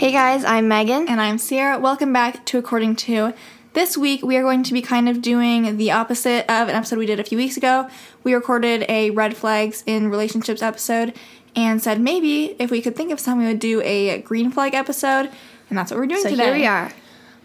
Hey 0.00 0.12
guys, 0.12 0.46
I'm 0.46 0.66
Megan. 0.66 1.08
And 1.08 1.20
I'm 1.20 1.36
Ciera. 1.36 1.78
Welcome 1.78 2.10
back 2.10 2.46
to 2.46 2.56
According 2.56 2.96
to. 2.96 3.34
This 3.74 3.98
week, 3.98 4.22
we 4.22 4.38
are 4.38 4.42
going 4.42 4.62
to 4.62 4.72
be 4.72 4.80
kind 4.80 5.10
of 5.10 5.20
doing 5.20 5.76
the 5.76 5.90
opposite 5.90 6.50
of 6.50 6.70
an 6.70 6.74
episode 6.74 6.98
we 6.98 7.04
did 7.04 7.20
a 7.20 7.22
few 7.22 7.36
weeks 7.36 7.58
ago. 7.58 7.86
We 8.24 8.32
recorded 8.32 8.86
a 8.88 9.10
red 9.10 9.36
flags 9.36 9.84
in 9.84 10.08
relationships 10.08 10.62
episode 10.62 11.12
and 11.54 11.82
said 11.82 12.00
maybe 12.00 12.56
if 12.58 12.70
we 12.70 12.80
could 12.80 12.96
think 12.96 13.12
of 13.12 13.20
some, 13.20 13.40
we 13.40 13.44
would 13.44 13.58
do 13.58 13.82
a 13.82 14.22
green 14.22 14.50
flag 14.50 14.72
episode. 14.72 15.30
And 15.68 15.76
that's 15.76 15.90
what 15.90 16.00
we're 16.00 16.06
doing 16.06 16.22
so 16.22 16.30
today. 16.30 16.44
here 16.44 16.54
we 16.54 16.66
are. 16.66 16.86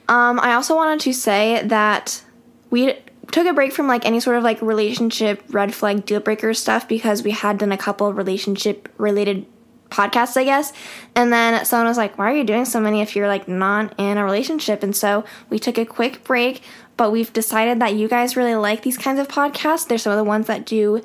Um, 0.08 0.40
I 0.40 0.54
also 0.54 0.78
wanted 0.78 1.02
to 1.02 1.14
say 1.14 1.62
that 1.68 2.24
we 2.70 2.98
took 3.34 3.48
a 3.48 3.54
break 3.54 3.74
from 3.74 3.90
like 3.90 4.06
any 4.06 4.22
sort 4.22 4.38
of 4.38 4.44
like 4.44 4.62
relationship 4.62 5.44
red 5.50 5.76
flag 5.76 6.06
deal 6.06 6.22
breaker 6.22 6.54
stuff 6.54 6.88
because 6.88 7.22
we 7.22 7.32
had 7.32 7.58
done 7.58 7.74
a 7.74 7.78
couple 7.78 8.14
relationship 8.14 8.88
related 8.98 9.46
podcasts, 9.90 10.38
I 10.38 10.44
guess. 10.44 10.74
And 11.16 11.32
then 11.32 11.64
someone 11.66 11.88
was 11.88 11.98
like, 11.98 12.18
Why 12.18 12.32
are 12.32 12.36
you 12.36 12.44
doing 12.44 12.66
so 12.66 12.80
many 12.80 13.02
if 13.02 13.16
you're 13.16 13.28
like 13.28 13.48
not 13.48 13.94
in 14.00 14.18
a 14.18 14.24
relationship? 14.24 14.84
And 14.84 14.96
so 14.96 15.24
we 15.50 15.60
took 15.60 15.78
a 15.78 15.86
quick 15.86 16.24
break, 16.24 16.62
but 16.98 17.12
we've 17.12 17.32
decided 17.34 17.80
that 17.80 17.96
you 17.96 18.08
guys 18.08 18.36
really 18.36 18.56
like 18.56 18.84
these 18.84 18.98
kinds 18.98 19.20
of 19.20 19.28
podcasts. 19.28 19.88
They're 19.88 19.98
some 19.98 20.14
of 20.14 20.18
the 20.18 20.24
ones 20.24 20.48
that 20.48 20.66
do 20.66 21.02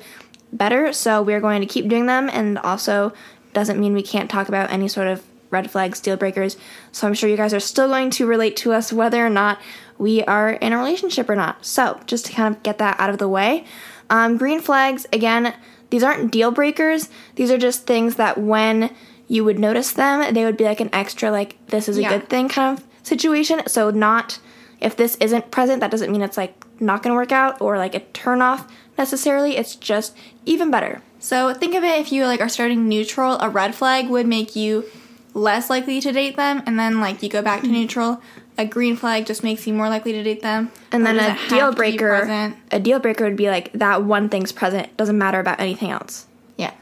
better. 0.53 0.91
So 0.93 1.21
we're 1.21 1.41
going 1.41 1.61
to 1.61 1.67
keep 1.67 1.87
doing 1.87 2.05
them. 2.05 2.29
And 2.29 2.57
also, 2.59 3.13
doesn't 3.53 3.79
mean 3.79 3.93
we 3.93 4.03
can't 4.03 4.29
talk 4.29 4.47
about 4.47 4.71
any 4.71 4.87
sort 4.87 5.07
of 5.07 5.23
red 5.49 5.69
flags, 5.69 5.99
deal 5.99 6.17
breakers. 6.17 6.57
So 6.91 7.07
I'm 7.07 7.13
sure 7.13 7.29
you 7.29 7.37
guys 7.37 7.53
are 7.53 7.59
still 7.59 7.87
going 7.87 8.09
to 8.11 8.25
relate 8.25 8.55
to 8.57 8.71
us 8.71 8.93
whether 8.93 9.25
or 9.25 9.29
not 9.29 9.59
we 9.97 10.23
are 10.23 10.51
in 10.51 10.73
a 10.73 10.77
relationship 10.77 11.29
or 11.29 11.35
not. 11.35 11.65
So 11.65 11.99
just 12.05 12.25
to 12.27 12.33
kind 12.33 12.55
of 12.55 12.63
get 12.63 12.77
that 12.79 12.99
out 12.99 13.09
of 13.09 13.17
the 13.17 13.27
way. 13.27 13.65
Um, 14.09 14.37
green 14.37 14.61
flags, 14.61 15.05
again, 15.13 15.53
these 15.91 16.03
aren't 16.03 16.31
deal 16.31 16.49
breakers. 16.49 17.09
These 17.35 17.51
are 17.51 17.57
just 17.59 17.85
things 17.85 18.15
that 18.15 18.39
when 18.39 18.93
you 19.27 19.45
would 19.45 19.59
notice 19.59 19.91
them, 19.91 20.33
they 20.33 20.43
would 20.43 20.57
be 20.57 20.63
like 20.63 20.81
an 20.81 20.89
extra, 20.91 21.29
like, 21.29 21.55
this 21.67 21.87
is 21.87 21.97
a 21.97 22.01
Yeah. 22.01 22.09
good 22.09 22.27
thing 22.27 22.49
kind 22.49 22.77
of 22.77 22.83
situation. 23.03 23.61
So, 23.67 23.91
not 23.91 24.39
if 24.81 24.95
this 24.95 25.15
isn't 25.17 25.51
present, 25.51 25.79
that 25.81 25.91
doesn't 25.91 26.11
mean 26.11 26.23
it's 26.23 26.37
like 26.37 26.55
not 26.79 27.03
gonna 27.03 27.15
work 27.15 27.31
out 27.31 27.61
or 27.61 27.77
like 27.77 27.93
a 27.93 27.99
turn 27.99 28.41
off 28.41 28.67
necessarily. 28.97 29.55
It's 29.55 29.75
just 29.75 30.15
even 30.45 30.71
better. 30.71 31.01
So 31.19 31.53
think 31.53 31.75
of 31.75 31.83
it 31.83 31.99
if 31.99 32.11
you 32.11 32.25
like 32.25 32.41
are 32.41 32.49
starting 32.49 32.89
neutral, 32.89 33.37
a 33.39 33.49
red 33.49 33.75
flag 33.75 34.09
would 34.09 34.25
make 34.25 34.55
you 34.55 34.85
less 35.33 35.69
likely 35.69 36.01
to 36.01 36.11
date 36.11 36.35
them, 36.35 36.61
and 36.65 36.77
then 36.79 36.99
like 36.99 37.21
you 37.23 37.29
go 37.29 37.41
back 37.41 37.61
to 37.61 37.67
mm-hmm. 37.67 37.75
neutral. 37.75 38.21
A 38.57 38.65
green 38.65 38.95
flag 38.95 39.25
just 39.25 39.43
makes 39.43 39.65
you 39.65 39.73
more 39.73 39.89
likely 39.89 40.11
to 40.11 40.23
date 40.23 40.41
them. 40.41 40.71
And 40.91 41.05
then 41.05 41.17
a 41.17 41.37
deal 41.49 41.73
breaker, 41.73 42.53
a 42.71 42.79
deal 42.79 42.99
breaker 42.99 43.23
would 43.23 43.37
be 43.37 43.49
like 43.49 43.71
that 43.73 44.03
one 44.03 44.29
thing's 44.29 44.51
present, 44.51 44.95
doesn't 44.97 45.17
matter 45.17 45.39
about 45.39 45.59
anything 45.59 45.89
else. 45.89 46.27
Yeah. 46.57 46.73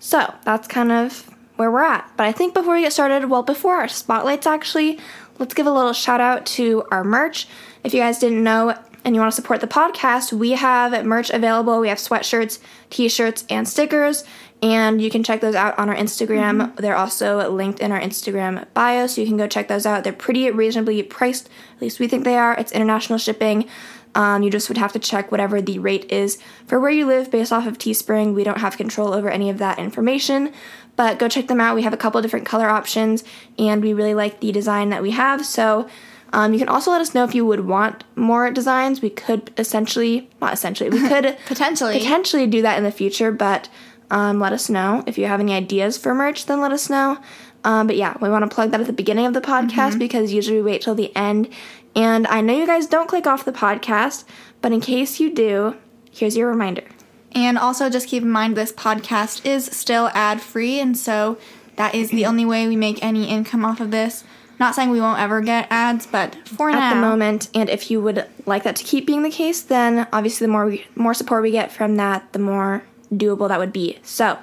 So 0.00 0.34
that's 0.44 0.68
kind 0.68 0.92
of 0.92 1.30
where 1.56 1.70
we're 1.70 1.84
at. 1.84 2.10
But 2.16 2.26
I 2.26 2.32
think 2.32 2.54
before 2.54 2.74
we 2.74 2.82
get 2.82 2.92
started, 2.92 3.30
well, 3.30 3.42
before 3.42 3.76
our 3.76 3.88
spotlights 3.88 4.46
actually, 4.46 4.98
let's 5.38 5.54
give 5.54 5.66
a 5.66 5.72
little 5.72 5.92
shout 5.92 6.20
out 6.20 6.44
to 6.46 6.84
our 6.90 7.04
merch. 7.04 7.46
If 7.84 7.94
you 7.94 8.00
guys 8.00 8.18
didn't 8.18 8.42
know 8.42 8.76
and 9.04 9.14
you 9.14 9.20
want 9.20 9.32
to 9.32 9.36
support 9.36 9.60
the 9.60 9.66
podcast, 9.66 10.32
we 10.32 10.50
have 10.52 11.04
merch 11.04 11.30
available. 11.30 11.80
We 11.80 11.88
have 11.88 11.98
sweatshirts, 11.98 12.58
t 12.90 13.08
shirts, 13.08 13.44
and 13.48 13.66
stickers. 13.68 14.24
And 14.62 15.02
you 15.02 15.10
can 15.10 15.24
check 15.24 15.40
those 15.40 15.56
out 15.56 15.76
on 15.76 15.88
our 15.88 15.96
Instagram. 15.96 16.76
They're 16.76 16.96
also 16.96 17.50
linked 17.50 17.80
in 17.80 17.90
our 17.90 18.00
Instagram 18.00 18.64
bio, 18.74 19.08
so 19.08 19.20
you 19.20 19.26
can 19.26 19.36
go 19.36 19.48
check 19.48 19.66
those 19.66 19.86
out. 19.86 20.04
They're 20.04 20.12
pretty 20.12 20.48
reasonably 20.52 21.02
priced, 21.02 21.48
at 21.74 21.82
least 21.82 21.98
we 21.98 22.06
think 22.06 22.22
they 22.22 22.38
are. 22.38 22.54
It's 22.54 22.70
international 22.70 23.18
shipping. 23.18 23.68
Um, 24.14 24.42
you 24.42 24.50
just 24.50 24.68
would 24.68 24.78
have 24.78 24.92
to 24.92 24.98
check 24.98 25.32
whatever 25.32 25.60
the 25.60 25.78
rate 25.78 26.12
is 26.12 26.38
for 26.66 26.78
where 26.78 26.90
you 26.90 27.06
live 27.06 27.30
based 27.30 27.52
off 27.52 27.66
of 27.66 27.78
Teespring. 27.78 28.34
We 28.34 28.44
don't 28.44 28.58
have 28.58 28.76
control 28.76 29.14
over 29.14 29.30
any 29.30 29.48
of 29.50 29.58
that 29.58 29.78
information, 29.78 30.52
but 30.96 31.18
go 31.18 31.28
check 31.28 31.48
them 31.48 31.60
out. 31.60 31.74
We 31.74 31.82
have 31.82 31.94
a 31.94 31.96
couple 31.96 32.20
different 32.22 32.46
color 32.46 32.68
options, 32.68 33.24
and 33.58 33.82
we 33.82 33.92
really 33.94 34.14
like 34.14 34.40
the 34.40 34.52
design 34.52 34.90
that 34.90 35.02
we 35.02 35.12
have. 35.12 35.46
So 35.46 35.88
um, 36.32 36.52
you 36.52 36.58
can 36.58 36.68
also 36.68 36.90
let 36.90 37.00
us 37.00 37.14
know 37.14 37.24
if 37.24 37.34
you 37.34 37.44
would 37.46 37.60
want 37.60 38.04
more 38.14 38.50
designs. 38.50 39.02
We 39.02 39.10
could 39.10 39.50
essentially, 39.56 40.30
not 40.40 40.52
essentially, 40.52 40.90
we 40.90 41.00
could 41.08 41.36
Potentially. 41.46 41.98
potentially 41.98 42.46
do 42.46 42.62
that 42.62 42.78
in 42.78 42.84
the 42.84 42.92
future, 42.92 43.32
but 43.32 43.68
um, 44.12 44.38
let 44.38 44.52
us 44.52 44.68
know 44.68 45.02
if 45.06 45.16
you 45.16 45.26
have 45.26 45.40
any 45.40 45.54
ideas 45.54 45.96
for 45.96 46.14
merch. 46.14 46.44
Then 46.44 46.60
let 46.60 46.70
us 46.70 46.90
know. 46.90 47.18
Um, 47.64 47.86
but 47.86 47.96
yeah, 47.96 48.14
we 48.20 48.28
want 48.28 48.48
to 48.48 48.54
plug 48.54 48.70
that 48.70 48.80
at 48.80 48.86
the 48.86 48.92
beginning 48.92 49.24
of 49.24 49.32
the 49.32 49.40
podcast 49.40 49.98
because 49.98 50.32
usually 50.32 50.58
we 50.58 50.62
wait 50.62 50.82
till 50.82 50.94
the 50.94 51.14
end. 51.16 51.48
And 51.96 52.26
I 52.26 52.42
know 52.42 52.56
you 52.56 52.66
guys 52.66 52.86
don't 52.86 53.08
click 53.08 53.26
off 53.26 53.44
the 53.44 53.52
podcast, 53.52 54.24
but 54.60 54.70
in 54.70 54.80
case 54.80 55.18
you 55.18 55.32
do, 55.32 55.76
here's 56.10 56.36
your 56.36 56.48
reminder. 56.48 56.84
And 57.32 57.56
also, 57.56 57.88
just 57.88 58.08
keep 58.08 58.22
in 58.22 58.30
mind 58.30 58.54
this 58.54 58.72
podcast 58.72 59.46
is 59.46 59.64
still 59.64 60.10
ad 60.12 60.42
free, 60.42 60.78
and 60.78 60.96
so 60.98 61.38
that 61.76 61.94
is 61.94 62.10
the 62.10 62.26
only 62.26 62.44
way 62.44 62.68
we 62.68 62.76
make 62.76 63.02
any 63.02 63.26
income 63.26 63.64
off 63.64 63.80
of 63.80 63.90
this. 63.90 64.24
Not 64.60 64.74
saying 64.74 64.90
we 64.90 65.00
won't 65.00 65.18
ever 65.18 65.40
get 65.40 65.66
ads, 65.70 66.06
but 66.06 66.36
for 66.46 66.70
now, 66.70 66.78
at 66.78 66.94
the 66.94 67.00
moment. 67.00 67.48
And 67.54 67.70
if 67.70 67.90
you 67.90 68.02
would 68.02 68.26
like 68.44 68.64
that 68.64 68.76
to 68.76 68.84
keep 68.84 69.06
being 69.06 69.22
the 69.22 69.30
case, 69.30 69.62
then 69.62 70.06
obviously 70.12 70.46
the 70.46 70.52
more 70.52 70.66
we, 70.66 70.84
more 70.94 71.14
support 71.14 71.42
we 71.42 71.50
get 71.50 71.72
from 71.72 71.96
that, 71.96 72.30
the 72.34 72.38
more 72.38 72.84
doable 73.12 73.48
that 73.48 73.58
would 73.58 73.72
be. 73.72 73.98
So 74.02 74.38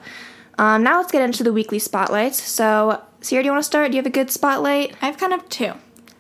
um, 0.57 0.83
now 0.83 0.97
let's 0.97 1.11
get 1.11 1.21
into 1.21 1.43
the 1.43 1.53
weekly 1.53 1.79
spotlights. 1.79 2.41
So 2.41 3.01
Ciera, 3.21 3.41
do 3.41 3.45
you 3.45 3.51
want 3.51 3.63
to 3.63 3.67
start? 3.67 3.91
Do 3.91 3.97
you 3.97 4.03
have 4.03 4.07
a 4.07 4.13
good 4.13 4.31
spotlight? 4.31 4.95
I 5.01 5.07
have 5.07 5.17
kind 5.17 5.33
of 5.33 5.47
two. 5.49 5.73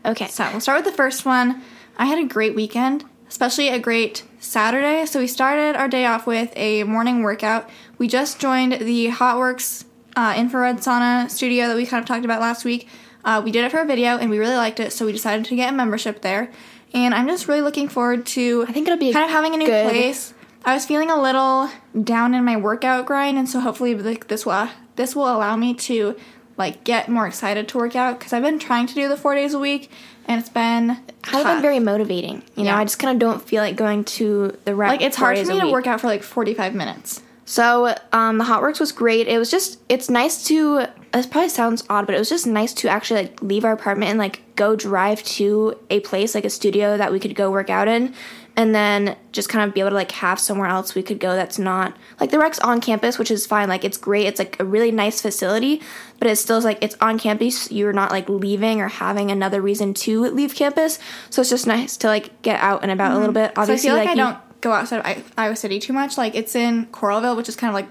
Okay. 0.05 0.27
So 0.27 0.47
we'll 0.51 0.61
start 0.61 0.83
with 0.83 0.91
the 0.91 0.97
first 0.97 1.25
one. 1.25 1.61
I 1.97 2.05
had 2.05 2.19
a 2.19 2.25
great 2.25 2.55
weekend, 2.55 3.05
especially 3.27 3.69
a 3.69 3.79
great 3.79 4.23
Saturday. 4.39 5.05
So 5.05 5.19
we 5.19 5.27
started 5.27 5.75
our 5.75 5.87
day 5.87 6.05
off 6.05 6.25
with 6.25 6.51
a 6.55 6.83
morning 6.83 7.21
workout. 7.21 7.69
We 7.97 8.07
just 8.07 8.39
joined 8.39 8.73
the 8.73 9.09
Hotworx 9.09 9.83
uh, 10.15 10.33
infrared 10.37 10.77
sauna 10.77 11.29
studio 11.29 11.67
that 11.67 11.75
we 11.75 11.85
kind 11.85 12.01
of 12.01 12.07
talked 12.07 12.25
about 12.25 12.41
last 12.41 12.65
week. 12.65 12.87
Uh, 13.25 13.41
we 13.43 13.51
did 13.51 13.65
it 13.65 13.71
for 13.71 13.79
a 13.79 13.85
video 13.85 14.17
and 14.17 14.29
we 14.29 14.39
really 14.39 14.55
liked 14.55 14.79
it, 14.79 14.93
so 14.93 15.05
we 15.05 15.11
decided 15.11 15.45
to 15.45 15.55
get 15.55 15.73
a 15.73 15.75
membership 15.75 16.21
there. 16.21 16.51
And 16.93 17.13
I'm 17.13 17.27
just 17.27 17.47
really 17.47 17.61
looking 17.61 17.89
forward 17.89 18.25
to 18.27 18.65
I 18.67 18.71
think 18.71 18.87
it'll 18.87 18.97
be 18.97 19.11
kind 19.13 19.25
of 19.25 19.31
having 19.31 19.53
a 19.53 19.57
new 19.57 19.67
place. 19.67 20.33
I 20.65 20.73
was 20.73 20.85
feeling 20.85 21.09
a 21.09 21.21
little 21.21 21.69
down 22.03 22.33
in 22.33 22.43
my 22.43 22.57
workout 22.57 23.05
grind, 23.05 23.37
and 23.37 23.47
so 23.47 23.59
hopefully 23.59 23.95
like 23.95 24.27
this 24.27 24.45
will 24.45 24.69
this 24.95 25.15
will 25.15 25.33
allow 25.33 25.55
me 25.55 25.73
to 25.73 26.15
like 26.57 26.83
get 26.83 27.07
more 27.09 27.25
excited 27.25 27.67
to 27.69 27.77
work 27.77 27.95
out 27.95 28.19
because 28.19 28.33
I've 28.33 28.43
been 28.43 28.59
trying 28.59 28.85
to 28.87 28.93
do 28.93 29.07
the 29.07 29.17
four 29.17 29.33
days 29.33 29.53
a 29.53 29.59
week, 29.59 29.89
and 30.25 30.39
it's 30.39 30.49
been 30.49 30.89
has 31.23 31.43
been 31.43 31.61
very 31.61 31.79
motivating. 31.79 32.43
You 32.55 32.65
know, 32.65 32.75
I 32.75 32.83
just 32.83 32.99
kind 32.99 33.13
of 33.13 33.19
don't 33.19 33.41
feel 33.41 33.63
like 33.63 33.75
going 33.75 34.03
to 34.05 34.57
the 34.65 34.75
rec. 34.75 34.89
like 34.89 35.01
it's 35.01 35.15
hard 35.15 35.37
for 35.37 35.45
me 35.45 35.59
to 35.61 35.71
work 35.71 35.87
out 35.87 36.01
for 36.01 36.07
like 36.07 36.23
45 36.23 36.75
minutes. 36.75 37.21
So 37.45 37.95
um, 38.11 38.37
the 38.37 38.43
Hotworx 38.43 38.79
was 38.79 38.91
great. 38.91 39.27
It 39.27 39.39
was 39.39 39.49
just 39.49 39.79
it's 39.89 40.09
nice 40.09 40.45
to. 40.47 40.85
It 41.11 41.31
probably 41.31 41.49
sounds 41.49 41.83
odd, 41.89 42.05
but 42.05 42.13
it 42.13 42.19
was 42.19 42.29
just 42.29 42.45
nice 42.45 42.73
to 42.75 42.89
actually 42.89 43.23
like 43.23 43.41
leave 43.41 43.65
our 43.65 43.71
apartment 43.71 44.11
and 44.11 44.19
like 44.19 44.41
go 44.55 44.75
drive 44.75 45.23
to 45.23 45.75
a 45.89 45.99
place 46.01 46.35
like 46.35 46.45
a 46.45 46.49
studio 46.51 46.95
that 46.97 47.11
we 47.11 47.19
could 47.19 47.33
go 47.33 47.49
work 47.49 47.71
out 47.71 47.87
in, 47.87 48.13
and 48.59 48.75
then 48.75 49.15
just 49.31 49.47
kind 49.47 49.63
of 49.65 49.73
be 49.73 49.79
able 49.79 49.91
to 49.91 49.95
like 49.95 50.11
have 50.11 50.37
somewhere 50.37 50.67
else 50.67 50.93
we 50.93 51.01
could 51.01 51.17
go 51.19 51.33
that's 51.33 51.57
not 51.57 51.95
like 52.19 52.29
the 52.29 52.37
rec's 52.37 52.59
on 52.59 52.81
campus, 52.81 53.17
which 53.17 53.31
is 53.31 53.45
fine. 53.45 53.69
Like 53.69 53.85
it's 53.85 53.95
great. 53.97 54.25
It's 54.25 54.37
like 54.37 54.59
a 54.59 54.65
really 54.65 54.91
nice 54.91 55.21
facility, 55.21 55.81
but 56.19 56.27
it 56.27 56.35
still 56.35 56.57
is 56.57 56.65
like 56.65 56.77
it's 56.83 56.97
on 56.99 57.17
campus. 57.17 57.71
You're 57.71 57.93
not 57.93 58.11
like 58.11 58.27
leaving 58.27 58.81
or 58.81 58.89
having 58.89 59.31
another 59.31 59.61
reason 59.61 59.93
to 60.05 60.23
leave 60.25 60.53
campus. 60.55 60.99
So 61.29 61.39
it's 61.41 61.49
just 61.49 61.67
nice 61.67 61.95
to 61.97 62.07
like 62.07 62.41
get 62.41 62.59
out 62.59 62.83
and 62.83 62.91
about 62.91 63.13
a 63.13 63.17
little 63.17 63.33
bit. 63.33 63.51
So 63.55 63.61
I 63.61 63.63
Obviously, 63.63 63.89
feel 63.89 63.97
like, 63.97 64.07
I 64.09 64.11
you- 64.11 64.17
don't 64.17 64.37
go 64.61 64.73
outside 64.73 64.99
of 64.99 65.05
I- 65.05 65.23
Iowa 65.37 65.55
City 65.55 65.79
too 65.79 65.93
much. 65.93 66.17
Like 66.17 66.35
it's 66.35 66.53
in 66.53 66.87
Coralville, 66.87 67.37
which 67.37 67.47
is 67.47 67.55
kind 67.55 67.69
of 67.69 67.75
like 67.75 67.87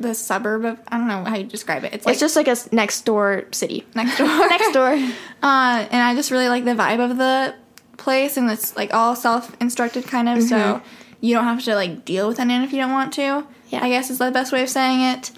the 0.00 0.14
suburb 0.14 0.64
of 0.64 0.80
I 0.88 0.96
don't 0.96 1.08
know 1.08 1.24
how 1.24 1.36
you 1.36 1.44
describe 1.44 1.84
it. 1.84 1.92
It's 1.92 2.06
like 2.06 2.14
It's 2.14 2.20
just 2.20 2.34
like 2.36 2.48
a 2.48 2.56
next 2.72 3.02
door 3.02 3.44
city. 3.52 3.84
next 3.94 4.16
door. 4.22 4.26
next 4.48 4.72
door. 4.72 4.92
Uh, 5.42 5.86
and 5.90 6.02
I 6.02 6.14
just 6.14 6.30
really 6.30 6.48
like 6.48 6.64
the 6.66 6.72
vibe 6.74 7.00
of 7.10 7.16
the 7.16 7.54
place, 8.00 8.36
and 8.36 8.50
it's 8.50 8.76
like 8.76 8.92
all 8.92 9.14
self-instructed 9.14 10.06
kind 10.06 10.28
of, 10.28 10.42
so 10.42 10.80
you 11.20 11.34
don't 11.34 11.44
have 11.44 11.62
to 11.64 11.74
like 11.74 12.04
deal 12.04 12.26
with 12.26 12.40
anyone 12.40 12.62
if 12.62 12.72
you 12.72 12.78
don't 12.80 12.90
want 12.92 13.12
to. 13.14 13.20
Mm-hmm. 13.20 13.52
Yeah. 13.68 13.84
I 13.84 13.88
guess 13.88 14.10
is 14.10 14.18
the 14.18 14.30
best 14.32 14.52
way 14.52 14.62
of 14.64 14.68
saying 14.68 15.00
it. 15.00 15.30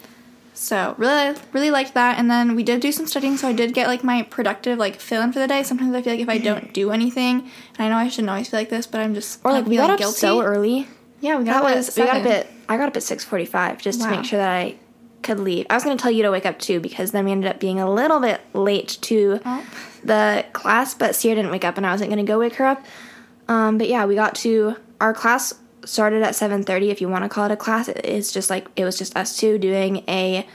So 0.55 0.95
really, 0.99 1.37
really 1.53 1.71
liked 1.71 1.95
that, 1.95 2.19
and 2.19 2.31
then 2.31 2.55
we 2.55 2.63
did 2.63 2.81
do 2.81 2.93
some 2.93 3.07
studying, 3.07 3.37
so 3.37 3.49
I 3.49 3.53
did 3.53 3.75
get 3.75 3.89
like 3.89 4.05
my 4.05 4.23
productive 4.23 4.79
like 4.79 5.01
fill 5.01 5.23
in 5.23 5.33
for 5.33 5.39
the 5.39 5.49
day. 5.49 5.63
Sometimes 5.63 5.95
I 5.95 6.03
feel 6.03 6.13
like 6.13 6.21
if 6.21 6.29
I 6.29 6.39
don't 6.39 6.73
do 6.73 6.91
anything, 6.93 7.51
and 7.77 7.81
I 7.81 7.89
know 7.89 7.97
I 7.97 8.09
shouldn't 8.09 8.31
always 8.31 8.49
feel 8.49 8.61
like 8.61 8.69
this, 8.71 8.87
but 8.87 9.01
I'm 9.01 9.15
just 9.15 9.41
Or 9.45 9.51
like 9.53 9.67
we 9.67 9.77
got 9.77 9.85
feeling 9.85 9.93
up 9.95 9.99
guilty. 9.99 10.19
so 10.19 10.43
early. 10.43 10.87
Yeah, 11.21 11.39
we 11.39 11.45
got 11.45 11.63
That 11.63 11.77
was 11.77 11.97
we 11.97 12.05
got 12.05 12.17
up 12.19 12.27
at 12.27 12.47
I 12.69 12.77
got 12.77 12.89
up 12.89 12.97
at 12.97 13.03
six 13.03 13.25
forty 13.25 13.45
five 13.47 13.81
just 13.81 14.01
to 14.03 14.11
make 14.11 14.25
sure 14.25 14.39
that 14.39 14.49
I 14.51 14.77
could 15.23 15.39
leave. 15.41 15.67
I 15.71 15.75
was 15.75 15.85
gonna 15.85 15.97
tell 15.97 16.11
you 16.11 16.23
to 16.25 16.31
wake 16.31 16.47
up 16.47 16.59
too 16.59 16.81
because 16.81 17.13
then 17.13 17.25
we 17.25 17.33
ended 17.33 17.51
up 17.51 17.61
being 17.61 17.79
a 17.81 17.91
little 17.91 18.21
bit 18.21 18.41
late 18.55 18.99
to 19.03 19.41
Oh. 19.45 19.65
the 20.05 20.45
class, 20.53 20.95
but 20.95 21.13
Ciera 21.13 21.37
didn't 21.37 21.51
wake 21.51 21.65
up 21.65 21.77
and 21.77 21.87
I 21.87 21.93
wasn't 21.93 22.11
gonna 22.11 22.25
go 22.25 22.39
wake 22.39 22.57
her 22.57 22.67
up. 22.67 22.85
Um, 23.49 23.79
but 23.79 23.89
yeah, 23.89 24.05
we 24.05 24.15
got 24.15 24.35
to 24.37 24.77
our 25.01 25.13
class 25.15 25.55
started 25.85 26.23
at 26.23 26.35
seven 26.35 26.63
thirty. 26.63 26.91
If 26.91 27.01
you 27.01 27.09
want 27.09 27.25
to 27.25 27.29
call 27.29 27.47
it 27.47 27.51
a 27.53 27.57
class, 27.57 27.89
it- 27.89 28.01
it's 28.05 28.33
just 28.33 28.51
like 28.51 28.69
it 28.77 28.85
was 28.85 28.97
just 28.99 29.17
us 29.17 29.37
two 29.37 29.59
doing 29.59 30.05
a 30.09 30.47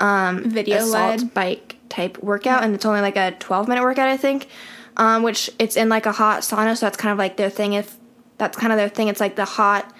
video 0.00 0.78
assault 0.78 1.20
led. 1.20 1.34
bike 1.34 1.76
type 1.88 2.18
workout, 2.22 2.62
and 2.62 2.74
it's 2.74 2.84
only 2.86 3.00
like 3.00 3.16
a 3.16 3.32
12 3.38 3.68
minute 3.68 3.82
workout, 3.82 4.08
I 4.08 4.16
think. 4.16 4.48
Um, 4.96 5.22
which 5.22 5.50
it's 5.58 5.76
in 5.76 5.88
like 5.88 6.06
a 6.06 6.12
hot 6.12 6.40
sauna, 6.40 6.76
so 6.76 6.86
that's 6.86 6.96
kind 6.96 7.12
of 7.12 7.18
like 7.18 7.36
their 7.36 7.50
thing. 7.50 7.74
If 7.74 7.96
that's 8.38 8.56
kind 8.56 8.72
of 8.72 8.78
their 8.78 8.88
thing, 8.88 9.08
it's 9.08 9.20
like 9.20 9.36
the 9.36 9.44
hot 9.44 9.90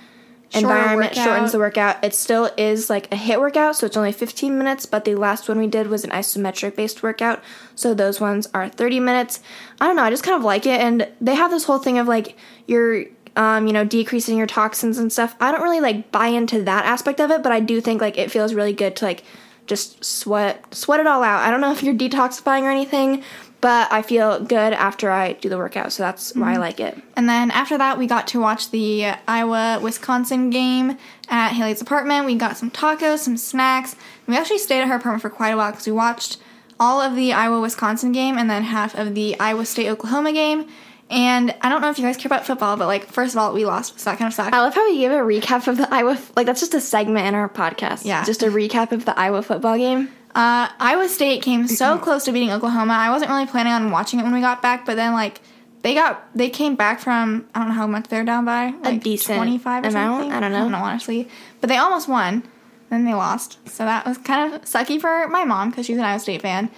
environment 0.54 1.12
workout. 1.12 1.24
shortens 1.24 1.52
the 1.52 1.58
workout. 1.58 2.04
It 2.04 2.14
still 2.14 2.50
is 2.56 2.90
like 2.90 3.06
a 3.12 3.16
HIIT 3.16 3.40
workout, 3.40 3.76
so 3.76 3.86
it's 3.86 3.96
only 3.96 4.12
15 4.12 4.56
minutes, 4.56 4.86
but 4.86 5.04
the 5.04 5.14
last 5.14 5.48
one 5.48 5.58
we 5.58 5.66
did 5.66 5.88
was 5.88 6.04
an 6.04 6.10
isometric 6.10 6.76
based 6.76 7.02
workout. 7.02 7.42
So 7.74 7.94
those 7.94 8.20
ones 8.20 8.48
are 8.52 8.68
30 8.68 9.00
minutes. 9.00 9.40
I 9.80 9.86
don't 9.86 9.96
know, 9.96 10.02
I 10.02 10.10
just 10.10 10.22
kind 10.22 10.36
of 10.36 10.44
like 10.44 10.66
it 10.66 10.80
and 10.80 11.08
they 11.20 11.34
have 11.34 11.50
this 11.50 11.64
whole 11.64 11.78
thing 11.78 11.98
of 11.98 12.08
like 12.08 12.36
you're 12.66 13.04
um, 13.36 13.66
you 13.66 13.72
know, 13.72 13.84
decreasing 13.84 14.36
your 14.36 14.46
toxins 14.46 14.98
and 14.98 15.12
stuff. 15.12 15.36
I 15.40 15.52
don't 15.52 15.62
really 15.62 15.80
like 15.80 16.10
buy 16.10 16.26
into 16.26 16.62
that 16.64 16.84
aspect 16.84 17.20
of 17.20 17.30
it, 17.30 17.42
but 17.42 17.52
I 17.52 17.60
do 17.60 17.80
think 17.80 18.00
like 18.00 18.18
it 18.18 18.30
feels 18.30 18.54
really 18.54 18.72
good 18.72 18.96
to 18.96 19.04
like 19.04 19.22
just 19.66 20.04
sweat 20.04 20.74
sweat 20.74 21.00
it 21.00 21.06
all 21.06 21.22
out. 21.22 21.42
I 21.42 21.50
don't 21.50 21.60
know 21.60 21.72
if 21.72 21.82
you're 21.82 21.94
detoxifying 21.94 22.62
or 22.62 22.70
anything, 22.70 23.22
but 23.60 23.92
I 23.92 24.02
feel 24.02 24.40
good 24.40 24.72
after 24.72 25.10
I 25.10 25.34
do 25.34 25.48
the 25.48 25.58
workout, 25.58 25.92
so 25.92 26.02
that's 26.02 26.34
why 26.34 26.50
I 26.50 26.52
mm-hmm. 26.52 26.60
like 26.60 26.80
it. 26.80 27.02
And 27.16 27.28
then 27.28 27.50
after 27.50 27.76
that, 27.76 27.98
we 27.98 28.06
got 28.06 28.26
to 28.28 28.40
watch 28.40 28.70
the 28.70 29.12
Iowa 29.28 29.80
Wisconsin 29.82 30.50
game 30.50 30.96
at 31.28 31.50
Haley's 31.50 31.82
apartment. 31.82 32.26
We 32.26 32.36
got 32.36 32.56
some 32.56 32.70
tacos, 32.70 33.18
some 33.18 33.36
snacks. 33.36 33.96
We 34.26 34.36
actually 34.36 34.58
stayed 34.58 34.80
at 34.80 34.88
her 34.88 34.96
apartment 34.96 35.22
for 35.22 35.30
quite 35.30 35.50
a 35.50 35.56
while 35.56 35.72
because 35.72 35.86
we 35.86 35.92
watched 35.92 36.38
all 36.78 37.00
of 37.00 37.14
the 37.14 37.32
Iowa 37.34 37.60
Wisconsin 37.60 38.12
game 38.12 38.38
and 38.38 38.48
then 38.48 38.62
half 38.62 38.94
of 38.94 39.14
the 39.14 39.38
Iowa 39.38 39.66
State 39.66 39.88
Oklahoma 39.88 40.32
game. 40.32 40.66
And 41.10 41.54
I 41.60 41.68
don't 41.68 41.82
know 41.82 41.90
if 41.90 41.98
you 41.98 42.04
guys 42.04 42.16
care 42.16 42.28
about 42.28 42.46
football, 42.46 42.76
but 42.76 42.86
like, 42.86 43.04
first 43.04 43.34
of 43.34 43.38
all, 43.38 43.52
we 43.52 43.66
lost, 43.66 43.98
so 43.98 44.10
that 44.10 44.18
kind 44.18 44.28
of 44.28 44.34
sucked. 44.34 44.54
I 44.54 44.60
love 44.60 44.74
how 44.74 44.88
we 44.88 44.98
give 44.98 45.10
a 45.10 45.16
recap 45.16 45.66
of 45.66 45.76
the 45.76 45.92
Iowa. 45.92 46.16
Like 46.36 46.46
that's 46.46 46.60
just 46.60 46.72
a 46.72 46.80
segment 46.80 47.26
in 47.26 47.34
our 47.34 47.48
podcast. 47.48 48.04
Yeah. 48.04 48.24
just 48.24 48.42
a 48.42 48.46
recap 48.46 48.92
of 48.92 49.04
the 49.04 49.18
Iowa 49.18 49.42
football 49.42 49.76
game. 49.76 50.08
Uh, 50.34 50.68
Iowa 50.78 51.08
State 51.08 51.42
came 51.42 51.66
so 51.66 51.98
close 51.98 52.24
to 52.24 52.32
beating 52.32 52.52
Oklahoma. 52.52 52.92
I 52.94 53.10
wasn't 53.10 53.30
really 53.30 53.46
planning 53.46 53.72
on 53.72 53.90
watching 53.90 54.20
it 54.20 54.22
when 54.22 54.32
we 54.32 54.40
got 54.40 54.62
back, 54.62 54.86
but 54.86 54.94
then 54.96 55.12
like 55.12 55.40
they 55.82 55.94
got 55.94 56.24
they 56.36 56.48
came 56.50 56.76
back 56.76 57.00
from 57.00 57.48
I 57.54 57.58
don't 57.60 57.68
know 57.68 57.74
how 57.74 57.86
much 57.86 58.08
they're 58.08 58.24
down 58.24 58.44
by 58.44 58.72
like 58.82 59.02
decent 59.02 59.36
twenty 59.38 59.58
five 59.58 59.84
or 59.84 59.90
something. 59.90 60.30
I 60.32 60.38
don't 60.40 60.52
know. 60.52 60.58
I 60.58 60.60
don't 60.62 60.72
know 60.72 60.78
honestly, 60.78 61.28
but 61.60 61.68
they 61.68 61.76
almost 61.78 62.08
won. 62.08 62.44
Then 62.90 63.04
they 63.04 63.14
lost, 63.14 63.58
so 63.68 63.84
that 63.84 64.04
was 64.04 64.18
kind 64.18 64.52
of 64.52 64.62
sucky 64.62 65.00
for 65.00 65.28
my 65.28 65.44
mom 65.44 65.70
because 65.70 65.86
she's 65.86 65.96
an 65.96 66.02
Iowa 66.04 66.18
State 66.18 66.42
fan, 66.42 66.70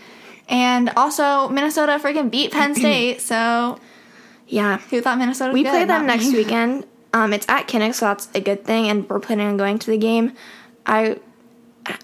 and 0.48 0.90
also 0.96 1.48
Minnesota 1.48 1.98
freaking 2.02 2.30
beat 2.30 2.52
Penn 2.52 2.74
State. 2.82 3.20
So 3.22 3.78
Yeah, 4.46 4.76
who 4.90 5.00
thought 5.00 5.18
Minnesota? 5.18 5.52
We 5.52 5.62
good? 5.62 5.70
play 5.70 5.84
them 5.86 6.06
Not 6.06 6.16
next 6.16 6.28
me. 6.28 6.34
weekend. 6.44 6.84
Um, 7.14 7.32
it's 7.34 7.46
at 7.48 7.66
Kinnick, 7.68 7.94
so 7.94 8.06
that's 8.06 8.28
a 8.34 8.40
good 8.40 8.64
thing, 8.64 8.88
and 8.88 9.08
we're 9.08 9.20
planning 9.20 9.46
on 9.46 9.56
going 9.58 9.78
to 9.78 9.90
the 9.90 9.98
game. 9.98 10.32
I 10.86 11.18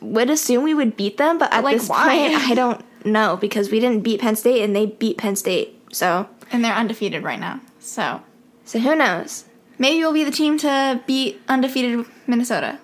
would 0.00 0.30
assume 0.30 0.62
we 0.64 0.74
would 0.74 0.96
beat 0.96 1.16
them, 1.16 1.38
but 1.38 1.52
at 1.52 1.64
like, 1.64 1.78
this 1.78 1.88
why? 1.88 2.08
point, 2.28 2.34
I 2.50 2.54
don't 2.54 2.84
know 3.04 3.36
because 3.36 3.70
we 3.70 3.80
didn't 3.80 4.02
beat 4.02 4.20
Penn 4.20 4.36
State 4.36 4.62
and 4.62 4.74
they 4.74 4.86
beat 4.86 5.18
Penn 5.18 5.36
State. 5.36 5.74
So, 5.92 6.28
and 6.52 6.64
they're 6.64 6.74
undefeated 6.74 7.22
right 7.22 7.38
now. 7.40 7.60
So 7.78 8.22
so 8.64 8.78
who 8.78 8.94
knows? 8.96 9.44
maybe 9.78 9.98
we'll 10.00 10.12
be 10.12 10.24
the 10.24 10.30
team 10.32 10.58
to 10.58 11.00
beat 11.06 11.40
undefeated 11.48 12.04
Minnesota. 12.26 12.78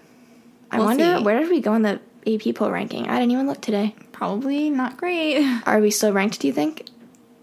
I 0.70 0.76
We'll 0.78 0.86
wonder 0.86 1.18
see. 1.18 1.24
where 1.24 1.40
did 1.40 1.50
we 1.50 1.60
go 1.60 1.74
in 1.74 1.82
the 1.82 2.00
AP 2.26 2.54
poll 2.54 2.70
ranking? 2.70 3.06
I 3.08 3.18
didn't 3.18 3.32
even 3.32 3.46
look 3.46 3.60
today. 3.60 3.94
Probably 4.12 4.70
not 4.70 4.96
great. 4.96 5.44
Are 5.66 5.80
we 5.80 5.90
still 5.90 6.12
ranked? 6.12 6.40
Do 6.40 6.46
you 6.46 6.52
think? 6.52 6.84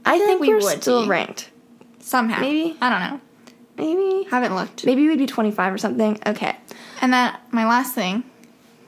I 0.06 0.18
feel 0.18 0.25
think 0.27 0.39
like 0.42 0.48
we 0.48 0.53
we're 0.56 0.62
would 0.62 0.81
still 0.81 1.03
be. 1.03 1.09
ranked. 1.09 1.50
Somehow. 2.00 2.39
Maybe. 2.42 2.75
I 2.81 2.89
don't 2.89 3.00
know. 3.12 3.21
Maybe. 3.77 4.27
Haven't 4.30 4.56
looked. 4.56 4.86
Maybe 4.86 5.07
we'd 5.07 5.19
be 5.19 5.27
25 5.27 5.74
or 5.74 5.77
something. 5.77 6.18
Okay. 6.25 6.56
And 7.01 7.13
then 7.13 7.36
my 7.51 7.65
last 7.68 7.94
thing, 7.94 8.24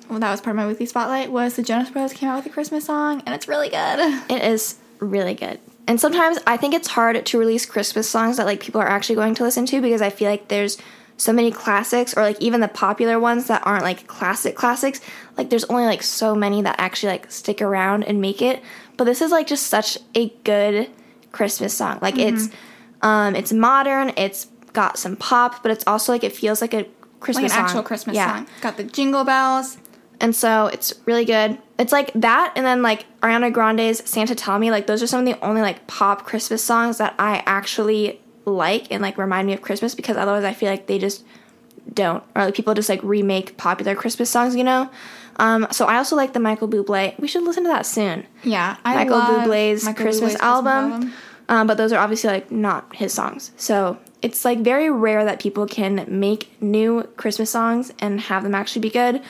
well, 0.09 0.19
that 0.19 0.31
was 0.31 0.41
part 0.41 0.51
of 0.55 0.57
my 0.57 0.67
weekly 0.67 0.85
spotlight, 0.85 1.31
was 1.31 1.55
the 1.55 1.63
Jonas 1.63 1.89
Brothers 1.89 2.13
came 2.13 2.29
out 2.29 2.37
with 2.37 2.45
a 2.45 2.49
Christmas 2.49 2.85
song, 2.85 3.21
and 3.25 3.33
it's 3.33 3.47
really 3.47 3.69
good. 3.69 4.23
It 4.29 4.43
is 4.43 4.75
really 4.99 5.33
good. 5.33 5.59
And 5.87 5.99
sometimes 5.99 6.39
I 6.47 6.55
think 6.57 6.73
it's 6.73 6.87
hard 6.87 7.25
to 7.25 7.37
release 7.37 7.65
Christmas 7.65 8.09
songs 8.09 8.37
that 8.37 8.45
like 8.45 8.61
people 8.61 8.79
are 8.79 8.87
actually 8.87 9.15
going 9.15 9.35
to 9.35 9.43
listen 9.43 9.65
to 9.67 9.81
because 9.81 10.01
I 10.01 10.09
feel 10.09 10.29
like 10.29 10.47
there's 10.47 10.77
so 11.17 11.33
many 11.33 11.51
classics 11.51 12.15
or 12.15 12.23
like 12.23 12.39
even 12.41 12.61
the 12.61 12.67
popular 12.69 13.19
ones 13.19 13.47
that 13.47 13.61
aren't 13.65 13.83
like 13.83 14.07
classic 14.07 14.55
classics. 14.55 15.01
Like 15.37 15.49
there's 15.49 15.65
only 15.65 15.85
like 15.85 16.01
so 16.01 16.35
many 16.35 16.61
that 16.61 16.75
actually 16.79 17.11
like 17.13 17.31
stick 17.31 17.61
around 17.61 18.03
and 18.05 18.21
make 18.21 18.41
it. 18.41 18.63
But 18.97 19.03
this 19.05 19.21
is 19.21 19.29
like 19.31 19.45
just 19.45 19.67
such 19.67 19.97
a 20.15 20.29
good 20.45 20.89
Christmas 21.33 21.75
song. 21.75 21.99
Like 22.01 22.17
it's 22.17 22.49
um 23.01 23.35
it's 23.35 23.51
modern, 23.51 24.13
it's 24.15 24.47
got 24.71 24.97
some 24.97 25.15
pop, 25.17 25.61
but 25.63 25.71
it's 25.71 25.83
also 25.85 26.13
like 26.13 26.23
it 26.23 26.33
feels 26.33 26.61
like 26.61 26.73
a 26.73 26.85
Christmas 27.19 27.51
Like 27.51 27.51
an 27.51 27.55
song. 27.57 27.65
actual 27.65 27.83
Christmas 27.83 28.15
Yeah. 28.15 28.35
song. 28.37 28.47
Got 28.61 28.77
the 28.77 28.83
jingle 28.85 29.23
bells. 29.25 29.77
And 30.23 30.33
so 30.33 30.67
it's 30.67 30.93
really 31.05 31.25
good. 31.25 31.57
It's 31.77 31.91
like 31.91 32.13
that 32.13 32.53
and 32.55 32.65
then 32.65 32.81
like 32.81 33.05
Ariana 33.19 33.51
Grande's 33.51 34.09
Santa 34.09 34.33
Tell 34.33 34.57
Me, 34.57 34.71
like 34.71 34.87
those 34.87 35.03
are 35.03 35.07
some 35.07 35.19
of 35.19 35.25
the 35.25 35.37
only 35.45 35.61
like 35.61 35.85
pop 35.85 36.23
Christmas 36.23 36.63
songs 36.63 36.97
that 36.99 37.13
I 37.19 37.43
actually 37.45 38.21
like 38.45 38.89
and 38.89 39.01
like 39.01 39.17
remind 39.17 39.47
me 39.47 39.53
of 39.53 39.61
Christmas 39.61 39.93
because 39.93 40.15
otherwise 40.15 40.45
I 40.45 40.53
feel 40.53 40.69
like 40.69 40.87
they 40.87 40.97
just 40.97 41.25
don't 41.93 42.23
or 42.37 42.45
like 42.45 42.55
people 42.55 42.73
just 42.73 42.87
like 42.87 43.03
remake 43.03 43.57
popular 43.57 43.95
Christmas 43.95 44.29
songs, 44.29 44.55
you 44.55 44.63
know? 44.63 44.89
Um, 45.35 45.67
so 45.71 45.87
I 45.87 45.97
also 45.97 46.15
like 46.15 46.31
the 46.31 46.39
Michael 46.39 46.69
Bublé. 46.69 47.19
We 47.19 47.27
should 47.27 47.43
listen 47.43 47.63
to 47.63 47.69
that 47.69 47.85
soon. 47.85 48.25
Yeah, 48.45 48.77
I 48.85 48.95
Michael 48.95 49.19
Bublé's 49.19 49.83
Michael 49.83 50.05
Christmas, 50.05 50.35
Bublé's 50.35 50.41
album. 50.41 51.13
Um, 51.49 51.67
but 51.67 51.75
those 51.75 51.91
are 51.91 51.99
obviously 51.99 52.29
like 52.29 52.49
not 52.49 52.95
his 52.95 53.13
songs. 53.13 53.51
So 53.57 53.97
it's 54.21 54.45
like 54.45 54.59
very 54.59 54.89
rare 54.89 55.25
that 55.25 55.41
people 55.41 55.67
can 55.67 56.05
make 56.07 56.61
new 56.61 57.03
Christmas 57.17 57.49
songs 57.49 57.91
and 57.99 58.21
have 58.21 58.43
them 58.43 58.55
actually 58.55 58.83
be 58.83 58.89
good. 58.89 59.21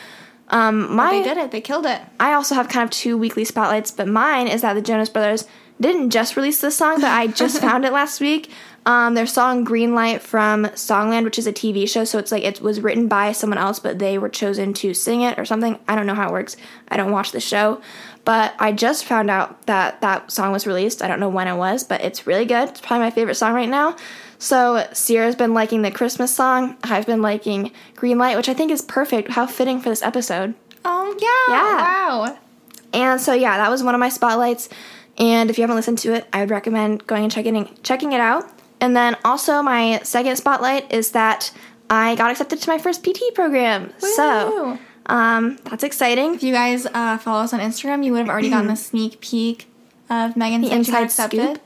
Um, 0.54 0.96
my 0.96 1.10
They 1.10 1.24
did 1.24 1.38
it. 1.38 1.50
They 1.52 1.62
killed 1.62 1.88
it. 1.88 2.00
I 2.20 2.34
also 2.34 2.54
have 2.54 2.70
kind 2.70 2.84
of 2.84 2.92
two 2.92 3.18
weekly 3.18 3.44
spotlights, 3.44 3.90
but 3.90 4.08
mine 4.08 4.48
is 4.48 4.62
that 4.62 4.74
the 4.76 4.84
Jonas 4.84 5.10
Brothers 5.10 5.46
didn't 5.82 6.12
just 6.12 6.36
release 6.38 6.62
this 6.62 6.78
song, 6.78 7.02
but 7.02 7.10
I 7.10 7.26
just 7.26 7.60
found 7.62 7.86
it 7.86 7.92
last 7.92 8.22
week. 8.22 8.52
Um, 8.86 9.16
their 9.16 9.26
song 9.26 9.64
"Green 9.64 9.96
Light" 9.96 10.22
from 10.22 10.66
Songland, 10.66 11.24
which 11.24 11.40
is 11.40 11.48
a 11.48 11.54
TV 11.54 11.90
show, 11.90 12.04
so 12.04 12.20
it's 12.20 12.32
like 12.32 12.44
it 12.44 12.62
was 12.62 12.82
written 12.82 13.08
by 13.08 13.32
someone 13.32 13.58
else, 13.58 13.80
but 13.80 13.98
they 13.98 14.20
were 14.20 14.30
chosen 14.30 14.74
to 14.76 14.94
sing 14.94 15.22
it 15.22 15.40
or 15.40 15.46
something. 15.46 15.80
I 15.88 15.96
don't 15.96 16.06
know 16.06 16.14
how 16.14 16.30
it 16.30 16.34
works. 16.34 16.56
I 16.88 16.98
don't 16.98 17.12
watch 17.12 17.32
the 17.32 17.40
show, 17.40 17.82
but 18.24 18.54
I 18.60 18.74
just 18.74 19.06
found 19.06 19.32
out 19.32 19.66
that 19.66 20.02
that 20.02 20.32
song 20.32 20.52
was 20.52 20.68
released. 20.68 21.02
I 21.02 21.08
don't 21.08 21.20
know 21.20 21.30
when 21.30 21.48
it 21.48 21.56
was, 21.56 21.84
but 21.84 22.02
it's 22.02 22.28
really 22.28 22.46
good. 22.46 22.70
It's 22.70 22.82
probably 22.82 23.06
my 23.06 23.12
favorite 23.12 23.36
song 23.36 23.56
right 23.56 23.70
now. 23.70 23.96
So 24.44 24.86
Ciera's 24.92 25.38
been 25.38 25.54
liking 25.54 25.84
the 25.84 25.90
Christmas 25.90 26.36
song. 26.36 26.76
I've 26.84 27.06
been 27.06 27.22
liking 27.22 27.72
"Green 27.96 28.18
Light," 28.18 28.36
which 28.36 28.50
I 28.50 28.54
think 28.54 28.72
is 28.72 28.82
perfect. 28.82 29.30
How 29.30 29.48
fitting 29.48 29.80
for 29.80 29.88
this 29.88 30.02
episode. 30.04 30.54
Oh 30.84 31.18
yeah! 31.18 31.56
Yeah. 31.56 31.78
Wow. 31.78 32.38
And 32.92 33.22
so 33.22 33.34
yeah, 33.34 33.56
that 33.56 33.72
was 33.72 33.84
one 33.84 33.96
of 33.96 34.00
my 34.00 34.10
spotlights. 34.10 34.68
And 35.18 35.50
if 35.50 35.58
you 35.58 35.62
haven't 35.62 35.78
listened 35.78 36.00
to 36.00 36.14
it, 36.14 36.28
I 36.34 36.42
would 36.42 36.50
recommend 36.50 37.08
going 37.08 37.24
and 37.24 37.32
checking 37.32 37.74
checking 37.84 38.12
it 38.12 38.20
out. 38.20 38.44
And 38.82 38.98
then 38.98 39.16
also 39.24 39.62
my 39.62 40.02
second 40.04 40.36
spotlight 40.36 40.92
is 40.92 41.12
that 41.12 41.54
I 41.90 42.16
got 42.16 42.30
accepted 42.30 42.62
to 42.62 42.70
my 42.70 42.78
first 42.78 43.02
PT 43.02 43.34
program. 43.34 43.94
So 43.98 44.78
um, 45.06 45.56
that's 45.64 45.86
exciting. 45.86 46.36
if 46.36 46.44
you 46.44 46.52
guys 46.52 46.86
uh, 46.86 47.18
follow 47.18 47.44
us 47.44 47.54
on 47.54 47.62
Instagram, 47.62 48.04
you 48.04 48.12
would 48.12 48.20
have 48.20 48.30
already 48.30 48.50
gotten 48.50 48.70
a 48.70 48.76
sneak 48.90 49.22
peek 49.22 49.70
of 50.10 50.36
Megan's 50.36 50.68
The 50.68 50.76
inside 50.76 51.12
scoop. 51.12 51.62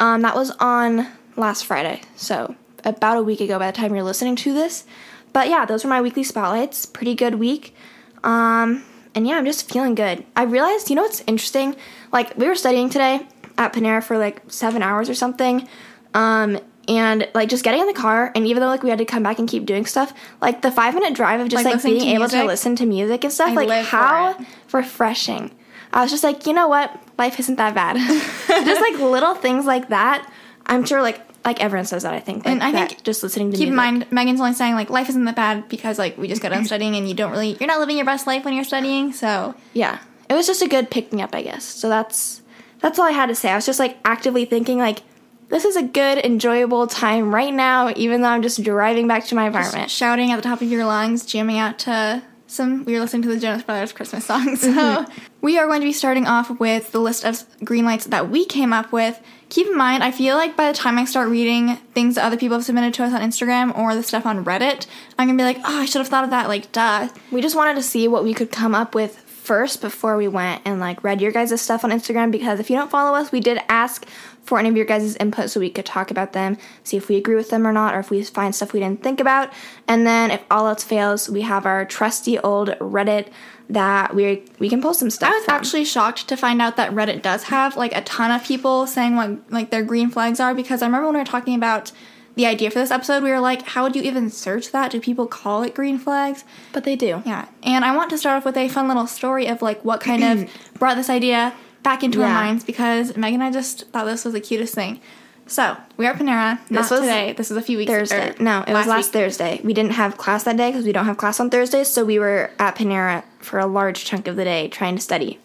Um, 0.00 0.22
that 0.22 0.34
was 0.34 0.50
on 0.52 1.06
last 1.36 1.66
Friday, 1.66 2.02
so 2.16 2.54
about 2.84 3.16
a 3.16 3.22
week 3.22 3.40
ago 3.40 3.58
by 3.58 3.70
the 3.70 3.76
time 3.76 3.94
you're 3.94 4.04
listening 4.04 4.36
to 4.36 4.52
this. 4.52 4.84
But 5.32 5.48
yeah, 5.48 5.64
those 5.64 5.84
were 5.84 5.90
my 5.90 6.00
weekly 6.00 6.22
spotlights. 6.22 6.86
Pretty 6.86 7.14
good 7.14 7.36
week. 7.36 7.74
Um, 8.22 8.84
and 9.14 9.26
yeah, 9.26 9.34
I'm 9.34 9.44
just 9.44 9.70
feeling 9.70 9.94
good. 9.94 10.24
I 10.36 10.44
realized, 10.44 10.90
you 10.90 10.96
know 10.96 11.02
what's 11.02 11.22
interesting? 11.26 11.76
Like, 12.12 12.36
we 12.36 12.46
were 12.46 12.54
studying 12.54 12.88
today 12.88 13.26
at 13.58 13.72
Panera 13.72 14.02
for 14.02 14.18
like 14.18 14.42
seven 14.48 14.82
hours 14.82 15.08
or 15.08 15.14
something. 15.14 15.68
Um, 16.14 16.58
and 16.86 17.28
like 17.34 17.48
just 17.48 17.64
getting 17.64 17.80
in 17.80 17.86
the 17.86 17.94
car, 17.94 18.30
and 18.34 18.46
even 18.46 18.60
though 18.60 18.68
like 18.68 18.82
we 18.82 18.90
had 18.90 18.98
to 18.98 19.04
come 19.04 19.22
back 19.22 19.38
and 19.38 19.48
keep 19.48 19.64
doing 19.64 19.86
stuff, 19.86 20.12
like 20.42 20.62
the 20.62 20.70
five 20.70 20.94
minute 20.94 21.14
drive 21.14 21.40
of 21.40 21.48
just 21.48 21.64
Like 21.64 21.74
like, 21.74 21.82
being 21.82 22.00
to 22.00 22.06
able 22.14 22.28
to 22.28 22.44
listen 22.44 22.76
to 22.76 22.86
music 22.86 23.24
and 23.24 23.32
stuff, 23.32 23.50
I 23.50 23.64
like 23.64 23.86
how 23.86 24.36
refreshing. 24.72 25.50
I 25.92 26.02
was 26.02 26.10
just 26.10 26.24
like, 26.24 26.46
you 26.46 26.52
know 26.52 26.68
what? 26.68 26.94
Life 27.16 27.38
isn't 27.40 27.56
that 27.56 27.74
bad. 27.74 27.96
just 28.66 28.80
like 28.80 29.00
little 29.00 29.34
things 29.34 29.64
like 29.64 29.88
that. 29.88 30.30
I'm 30.66 30.84
sure 30.84 31.02
like 31.02 31.20
like 31.44 31.60
everyone 31.62 31.84
says 31.86 32.02
that. 32.04 32.14
I 32.14 32.20
think. 32.20 32.44
Like, 32.44 32.52
And 32.52 32.62
I 32.62 32.72
think- 32.72 33.02
just 33.02 33.22
listening 33.22 33.50
to 33.52 33.56
Keep 33.58 33.68
in 33.68 33.74
mind, 33.74 34.06
Megan's 34.10 34.40
only 34.40 34.54
saying 34.54 34.74
like 34.74 34.88
life 34.90 35.08
isn't 35.10 35.24
that 35.26 35.36
bad 35.36 35.68
because 35.68 35.98
like 35.98 36.16
we 36.16 36.26
just 36.28 36.40
got 36.42 36.50
done 36.50 36.64
studying 36.72 36.94
and 36.96 37.08
you 37.08 37.14
don't 37.14 37.30
really 37.30 37.56
you're 37.60 37.66
not 37.66 37.80
living 37.80 37.96
your 37.96 38.06
best 38.06 38.26
life 38.26 38.44
when 38.44 38.54
you're 38.54 38.64
studying. 38.64 39.12
So 39.12 39.54
Yeah, 39.74 39.98
it 40.28 40.34
was 40.34 40.46
just 40.46 40.62
a 40.62 40.68
good 40.68 40.90
picking 40.90 41.20
up, 41.20 41.34
I 41.34 41.42
guess. 41.42 41.64
So 41.64 41.88
that's 41.88 42.40
that's 42.80 42.98
all 42.98 43.06
I 43.06 43.10
had 43.12 43.26
to 43.26 43.34
say. 43.34 43.50
I 43.50 43.56
was 43.56 43.66
just 43.66 43.78
like 43.78 43.98
actively 44.04 44.44
thinking 44.44 44.78
like 44.78 45.02
this 45.50 45.66
is 45.66 45.76
a 45.76 45.82
good, 45.82 46.18
enjoyable 46.24 46.86
time 46.86 47.32
right 47.34 47.52
now, 47.52 47.92
even 47.96 48.22
though 48.22 48.28
I'm 48.28 48.40
just 48.42 48.62
driving 48.64 49.06
back 49.06 49.26
to 49.26 49.34
my 49.34 49.46
apartment. 49.48 49.90
shouting 49.90 50.30
at 50.32 50.36
the 50.36 50.42
top 50.42 50.62
of 50.62 50.70
your 50.70 50.86
lungs, 50.86 51.24
jamming 51.26 51.58
out 51.58 51.78
to 51.80 52.22
some. 52.46 52.84
We 52.86 52.94
were 52.94 53.00
listening 53.00 53.22
to 53.22 53.28
the 53.28 53.38
Jonas 53.38 53.62
Brothers 53.62 53.92
Christmas 53.92 54.24
songs. 54.24 54.60
So 54.62 54.70
Mm-hmm. 54.70 55.12
we 55.42 55.58
are 55.58 55.66
going 55.66 55.80
to 55.82 55.86
be 55.86 55.92
starting 55.92 56.26
off 56.26 56.48
with 56.58 56.92
the 56.92 56.98
list 57.00 57.24
of 57.26 57.44
green 57.62 57.84
lights 57.84 58.06
that 58.06 58.30
we 58.30 58.46
came 58.46 58.72
up 58.72 58.90
with. 58.90 59.20
Keep 59.54 59.68
in 59.68 59.76
mind, 59.76 60.02
I 60.02 60.10
feel 60.10 60.34
like 60.34 60.56
by 60.56 60.72
the 60.72 60.76
time 60.76 60.98
I 60.98 61.04
start 61.04 61.28
reading 61.28 61.76
things 61.94 62.16
that 62.16 62.24
other 62.24 62.36
people 62.36 62.56
have 62.56 62.64
submitted 62.64 62.92
to 62.94 63.04
us 63.04 63.12
on 63.12 63.20
Instagram 63.20 63.78
or 63.78 63.94
the 63.94 64.02
stuff 64.02 64.26
on 64.26 64.44
Reddit, 64.44 64.88
I'm 65.16 65.28
gonna 65.28 65.38
be 65.38 65.44
like, 65.44 65.58
oh, 65.58 65.78
I 65.78 65.84
should 65.84 66.00
have 66.00 66.08
thought 66.08 66.24
of 66.24 66.30
that. 66.30 66.48
Like, 66.48 66.72
duh. 66.72 67.08
We 67.30 67.40
just 67.40 67.54
wanted 67.54 67.76
to 67.76 67.82
see 67.84 68.08
what 68.08 68.24
we 68.24 68.34
could 68.34 68.50
come 68.50 68.74
up 68.74 68.96
with 68.96 69.16
first 69.16 69.80
before 69.80 70.16
we 70.16 70.26
went 70.26 70.62
and 70.64 70.80
like 70.80 71.04
read 71.04 71.20
your 71.20 71.30
guys' 71.30 71.60
stuff 71.60 71.84
on 71.84 71.92
Instagram 71.92 72.32
because 72.32 72.58
if 72.58 72.68
you 72.68 72.74
don't 72.74 72.90
follow 72.90 73.16
us, 73.16 73.30
we 73.30 73.38
did 73.38 73.60
ask 73.68 74.04
for 74.44 74.58
any 74.58 74.68
of 74.68 74.76
your 74.76 74.84
guys' 74.84 75.16
input 75.16 75.50
so 75.50 75.58
we 75.58 75.70
could 75.70 75.86
talk 75.86 76.10
about 76.10 76.32
them, 76.32 76.56
see 76.84 76.96
if 76.96 77.08
we 77.08 77.16
agree 77.16 77.34
with 77.34 77.50
them 77.50 77.66
or 77.66 77.72
not, 77.72 77.94
or 77.94 77.98
if 77.98 78.10
we 78.10 78.22
find 78.22 78.54
stuff 78.54 78.72
we 78.72 78.80
didn't 78.80 79.02
think 79.02 79.20
about. 79.20 79.50
And 79.88 80.06
then 80.06 80.30
if 80.30 80.42
all 80.50 80.66
else 80.66 80.84
fails, 80.84 81.28
we 81.28 81.42
have 81.42 81.66
our 81.66 81.84
trusty 81.84 82.38
old 82.38 82.68
Reddit 82.78 83.28
that 83.70 84.14
we 84.14 84.44
we 84.58 84.68
can 84.68 84.82
post 84.82 85.00
some 85.00 85.10
stuff. 85.10 85.30
I 85.30 85.36
was 85.36 85.44
from. 85.46 85.54
actually 85.54 85.84
shocked 85.86 86.28
to 86.28 86.36
find 86.36 86.60
out 86.60 86.76
that 86.76 86.92
Reddit 86.92 87.22
does 87.22 87.44
have 87.44 87.76
like 87.76 87.96
a 87.96 88.02
ton 88.02 88.30
of 88.30 88.44
people 88.44 88.86
saying 88.86 89.16
what 89.16 89.50
like 89.50 89.70
their 89.70 89.82
green 89.82 90.10
flags 90.10 90.38
are 90.38 90.54
because 90.54 90.82
I 90.82 90.86
remember 90.86 91.06
when 91.06 91.14
we 91.14 91.20
were 91.20 91.24
talking 91.24 91.54
about 91.54 91.90
the 92.34 92.46
idea 92.46 92.70
for 92.70 92.80
this 92.80 92.90
episode, 92.90 93.22
we 93.22 93.30
were 93.30 93.40
like, 93.40 93.62
how 93.62 93.84
would 93.84 93.94
you 93.94 94.02
even 94.02 94.28
search 94.28 94.72
that? 94.72 94.90
Do 94.90 95.00
people 95.00 95.26
call 95.26 95.62
it 95.62 95.74
green 95.74 95.98
flags? 95.98 96.44
but 96.72 96.84
they 96.84 96.96
do. 96.96 97.22
Yeah. 97.24 97.46
And 97.62 97.84
I 97.84 97.96
want 97.96 98.10
to 98.10 98.18
start 98.18 98.38
off 98.38 98.44
with 98.44 98.56
a 98.56 98.68
fun 98.68 98.88
little 98.88 99.06
story 99.06 99.46
of 99.46 99.62
like 99.62 99.84
what 99.84 100.00
kind 100.00 100.24
of 100.24 100.50
brought 100.78 100.96
this 100.96 101.08
idea 101.08 101.54
back 101.84 102.02
into 102.02 102.22
our 102.22 102.28
minds 102.28 102.64
because 102.64 103.16
Megan 103.16 103.40
and 103.40 103.44
I 103.44 103.52
just 103.52 103.86
thought 103.92 104.06
this 104.06 104.24
was 104.24 104.34
the 104.34 104.40
cutest 104.40 104.74
thing. 104.74 105.00
So 105.46 105.76
we 105.98 106.06
are 106.06 106.12
at 106.14 106.18
Panera. 106.18 106.58
Not 106.70 106.82
This 106.82 106.90
was 106.90 107.00
today. 107.00 107.32
This 107.34 107.50
was 107.50 107.58
a 107.58 107.62
few 107.62 107.76
weeks 107.76 107.90
Thursday. 107.92 108.30
or 108.30 108.42
No, 108.42 108.64
it 108.66 108.72
was 108.72 108.86
last 108.86 109.06
week. 109.06 109.12
Thursday. 109.12 109.60
We 109.62 109.74
didn't 109.74 109.92
have 109.92 110.16
class 110.16 110.42
that 110.44 110.56
day 110.56 110.70
because 110.70 110.86
we 110.86 110.92
don't 110.92 111.04
have 111.04 111.18
class 111.18 111.38
on 111.38 111.50
Thursdays, 111.50 111.88
so 111.88 112.04
we 112.04 112.18
were 112.18 112.50
at 112.58 112.76
Panera 112.76 113.22
for 113.40 113.58
a 113.58 113.66
large 113.66 114.04
chunk 114.04 114.26
of 114.26 114.36
the 114.36 114.44
day 114.44 114.68
trying 114.68 114.96
to 114.96 115.02
study. 115.02 115.38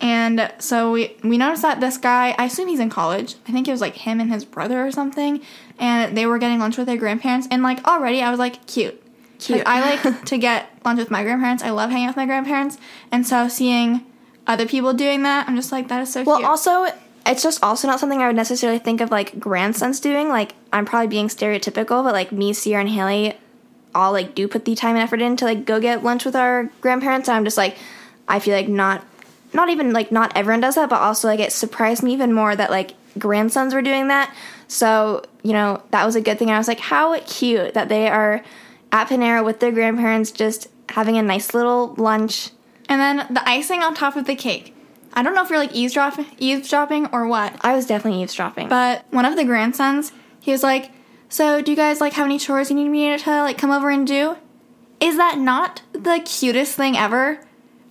And 0.00 0.52
so 0.58 0.92
we 0.92 1.16
we 1.24 1.38
noticed 1.38 1.62
that 1.62 1.80
this 1.80 1.98
guy, 1.98 2.34
I 2.38 2.44
assume 2.46 2.68
he's 2.68 2.80
in 2.80 2.90
college. 2.90 3.36
I 3.48 3.52
think 3.52 3.66
it 3.66 3.70
was 3.70 3.80
like 3.80 3.94
him 3.96 4.20
and 4.20 4.32
his 4.32 4.44
brother 4.44 4.84
or 4.84 4.90
something. 4.90 5.40
And 5.78 6.16
they 6.16 6.26
were 6.26 6.38
getting 6.38 6.58
lunch 6.58 6.76
with 6.76 6.86
their 6.86 6.96
grandparents. 6.96 7.48
And 7.50 7.62
like 7.62 7.84
already 7.86 8.22
I 8.22 8.30
was 8.30 8.38
like, 8.38 8.66
cute. 8.66 9.00
Cute. 9.38 9.58
Like, 9.58 9.68
I 9.68 9.96
like 9.96 10.24
to 10.32 10.38
get 10.38 10.68
lunch 10.84 10.98
with 10.98 11.10
my 11.10 11.22
grandparents. 11.22 11.62
I 11.62 11.70
love 11.70 11.90
hanging 11.90 12.06
out 12.06 12.10
with 12.10 12.16
my 12.16 12.26
grandparents. 12.26 12.78
And 13.12 13.26
so 13.26 13.48
seeing 13.48 14.04
other 14.48 14.66
people 14.66 14.94
doing 14.94 15.22
that, 15.22 15.48
I'm 15.48 15.54
just 15.54 15.70
like, 15.70 15.88
that 15.88 16.02
is 16.02 16.12
so 16.12 16.20
cute. 16.20 16.26
Well, 16.26 16.38
cute. 16.38 16.48
also, 16.48 16.86
it's 17.26 17.42
just 17.42 17.62
also 17.62 17.86
not 17.86 18.00
something 18.00 18.20
I 18.20 18.26
would 18.26 18.36
necessarily 18.36 18.78
think 18.78 19.00
of 19.00 19.10
like 19.10 19.38
grandsons 19.38 20.00
doing. 20.00 20.30
Like, 20.30 20.54
I'm 20.72 20.86
probably 20.86 21.08
being 21.08 21.28
stereotypical, 21.28 22.02
but 22.02 22.14
like 22.14 22.32
me, 22.32 22.52
Ciera, 22.52 22.80
and 22.80 22.88
Haley 22.88 23.36
all 23.94 24.12
like 24.12 24.34
do 24.34 24.48
put 24.48 24.64
the 24.64 24.74
time 24.74 24.96
and 24.96 25.02
effort 25.02 25.20
in 25.20 25.36
to 25.36 25.44
like 25.44 25.64
go 25.64 25.80
get 25.80 26.02
lunch 26.02 26.24
with 26.24 26.34
our 26.34 26.70
grandparents. 26.80 27.28
And 27.28 27.36
I'm 27.36 27.44
just 27.44 27.58
like, 27.58 27.76
I 28.26 28.38
feel 28.38 28.56
like 28.56 28.68
not, 28.68 29.04
not 29.52 29.68
even 29.68 29.92
like 29.92 30.10
not 30.10 30.34
everyone 30.34 30.60
does 30.60 30.76
that, 30.76 30.88
but 30.88 31.00
also 31.00 31.28
like 31.28 31.40
it 31.40 31.52
surprised 31.52 32.02
me 32.02 32.12
even 32.12 32.32
more 32.32 32.56
that 32.56 32.70
like 32.70 32.94
grandsons 33.18 33.74
were 33.74 33.82
doing 33.82 34.08
that. 34.08 34.34
So, 34.66 35.24
you 35.42 35.52
know, 35.52 35.82
that 35.90 36.04
was 36.04 36.16
a 36.16 36.20
good 36.20 36.38
thing. 36.38 36.50
I 36.50 36.58
was 36.58 36.68
like, 36.68 36.80
how 36.80 37.18
cute 37.20 37.74
that 37.74 37.88
they 37.88 38.08
are 38.08 38.42
at 38.92 39.08
Panera 39.08 39.44
with 39.44 39.60
their 39.60 39.72
grandparents 39.72 40.30
just 40.30 40.68
having 40.88 41.18
a 41.18 41.22
nice 41.22 41.54
little 41.54 41.94
lunch. 41.94 42.50
And 42.88 43.00
then 43.00 43.26
the 43.32 43.46
icing 43.48 43.82
on 43.82 43.94
top 43.94 44.16
of 44.16 44.24
the 44.26 44.34
cake. 44.34 44.74
I 45.14 45.22
don't 45.22 45.34
know 45.34 45.42
if 45.42 45.50
you're 45.50 45.58
like 45.58 45.72
eavesdropping, 45.74 46.26
eavesdropping 46.38 47.06
or 47.12 47.26
what. 47.26 47.54
I 47.62 47.74
was 47.74 47.86
definitely 47.86 48.22
eavesdropping. 48.22 48.68
But 48.68 49.04
one 49.10 49.24
of 49.24 49.36
the 49.36 49.44
grandsons, 49.44 50.12
he 50.40 50.52
was 50.52 50.62
like, 50.62 50.90
"So, 51.28 51.60
do 51.62 51.70
you 51.70 51.76
guys 51.76 52.00
like 52.00 52.12
have 52.14 52.26
any 52.26 52.38
chores 52.38 52.70
you 52.70 52.76
need 52.76 52.88
me 52.88 53.16
to 53.16 53.30
like 53.42 53.58
come 53.58 53.70
over 53.70 53.90
and 53.90 54.06
do?" 54.06 54.36
Is 55.00 55.16
that 55.16 55.38
not 55.38 55.82
the 55.92 56.20
cutest 56.24 56.74
thing 56.74 56.96
ever? 56.96 57.40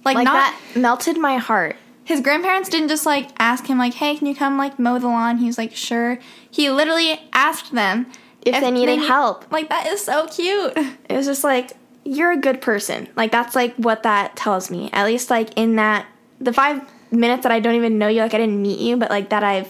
Like, 0.05 0.15
like 0.15 0.25
not 0.25 0.33
that 0.33 0.59
melted 0.75 1.17
my 1.17 1.37
heart. 1.37 1.75
his 2.03 2.21
grandparents 2.21 2.69
didn't 2.69 2.87
just 2.87 3.05
like 3.05 3.29
ask 3.39 3.65
him 3.67 3.77
like, 3.77 3.95
"Hey, 3.95 4.15
can 4.15 4.27
you 4.27 4.35
come 4.35 4.57
like 4.57 4.77
mow 4.79 4.97
the 4.99 5.07
lawn?" 5.07 5.37
He 5.39 5.47
was 5.47 5.57
like, 5.57 5.75
"Sure." 5.75 6.19
He 6.49 6.69
literally 6.69 7.19
asked 7.33 7.73
them 7.73 8.05
If 8.45 8.61
they 8.61 8.71
needed 8.71 8.99
need- 8.99 9.07
help. 9.07 9.51
Like 9.51 9.69
that 9.69 9.87
is 9.87 10.01
so 10.03 10.27
cute. 10.27 10.73
It 11.09 11.15
was 11.17 11.25
just 11.25 11.43
like 11.43 11.73
you're 12.07 12.31
a 12.31 12.37
good 12.37 12.61
person. 12.61 13.09
Like 13.15 13.31
that's 13.31 13.55
like 13.55 13.75
what 13.75 14.03
that 14.03 14.35
tells 14.35 14.71
me. 14.71 14.89
At 14.93 15.05
least 15.05 15.29
like 15.29 15.49
in 15.55 15.75
that 15.75 16.05
the 16.39 16.53
five 16.53 16.81
minutes 17.11 17.43
that 17.43 17.51
I 17.51 17.59
don't 17.59 17.75
even 17.75 17.97
know 17.97 18.07
you, 18.07 18.21
like 18.21 18.33
I 18.33 18.37
didn't 18.37 18.61
meet 18.61 18.79
you, 18.79 18.97
but 18.97 19.09
like 19.09 19.29
that 19.29 19.43
I've 19.43 19.69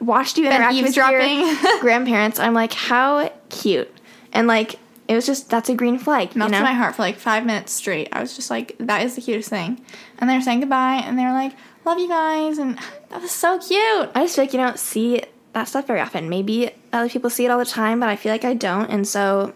watched 0.00 0.38
you 0.38 0.46
interact 0.46 0.80
with 0.80 0.96
your 0.96 1.10
grandparents. 1.80 2.38
I'm 2.38 2.54
like, 2.54 2.72
how 2.72 3.32
cute. 3.48 3.92
And 4.32 4.46
like 4.46 4.78
it 5.08 5.16
was 5.16 5.26
just 5.26 5.50
that's 5.50 5.68
a 5.68 5.74
green 5.74 5.98
flag. 5.98 6.36
Melted 6.36 6.54
you 6.54 6.60
know? 6.60 6.64
my 6.64 6.72
heart 6.72 6.94
for 6.94 7.02
like 7.02 7.16
five 7.16 7.44
minutes 7.44 7.72
straight. 7.72 8.08
I 8.12 8.20
was 8.20 8.36
just 8.36 8.48
like, 8.48 8.76
"That 8.78 9.02
is 9.02 9.16
the 9.16 9.20
cutest 9.20 9.50
thing." 9.50 9.84
And 10.18 10.30
they 10.30 10.36
were 10.36 10.40
saying 10.40 10.60
goodbye, 10.60 11.02
and 11.04 11.18
they 11.18 11.24
were 11.24 11.32
like, 11.32 11.52
"Love 11.84 11.98
you 11.98 12.06
guys," 12.06 12.58
and 12.58 12.78
that 13.08 13.20
was 13.20 13.32
so 13.32 13.58
cute. 13.58 14.10
I 14.14 14.22
just 14.22 14.36
feel 14.36 14.44
like 14.44 14.52
you 14.52 14.60
don't 14.60 14.78
see 14.78 15.22
that 15.52 15.66
stuff 15.66 15.88
very 15.88 15.98
often. 15.98 16.28
Maybe 16.28 16.70
other 16.92 17.08
people 17.08 17.28
see 17.28 17.44
it 17.44 17.50
all 17.50 17.58
the 17.58 17.64
time, 17.64 17.98
but 17.98 18.08
I 18.08 18.14
feel 18.14 18.30
like 18.30 18.44
I 18.44 18.54
don't, 18.54 18.88
and 18.88 19.06
so 19.06 19.52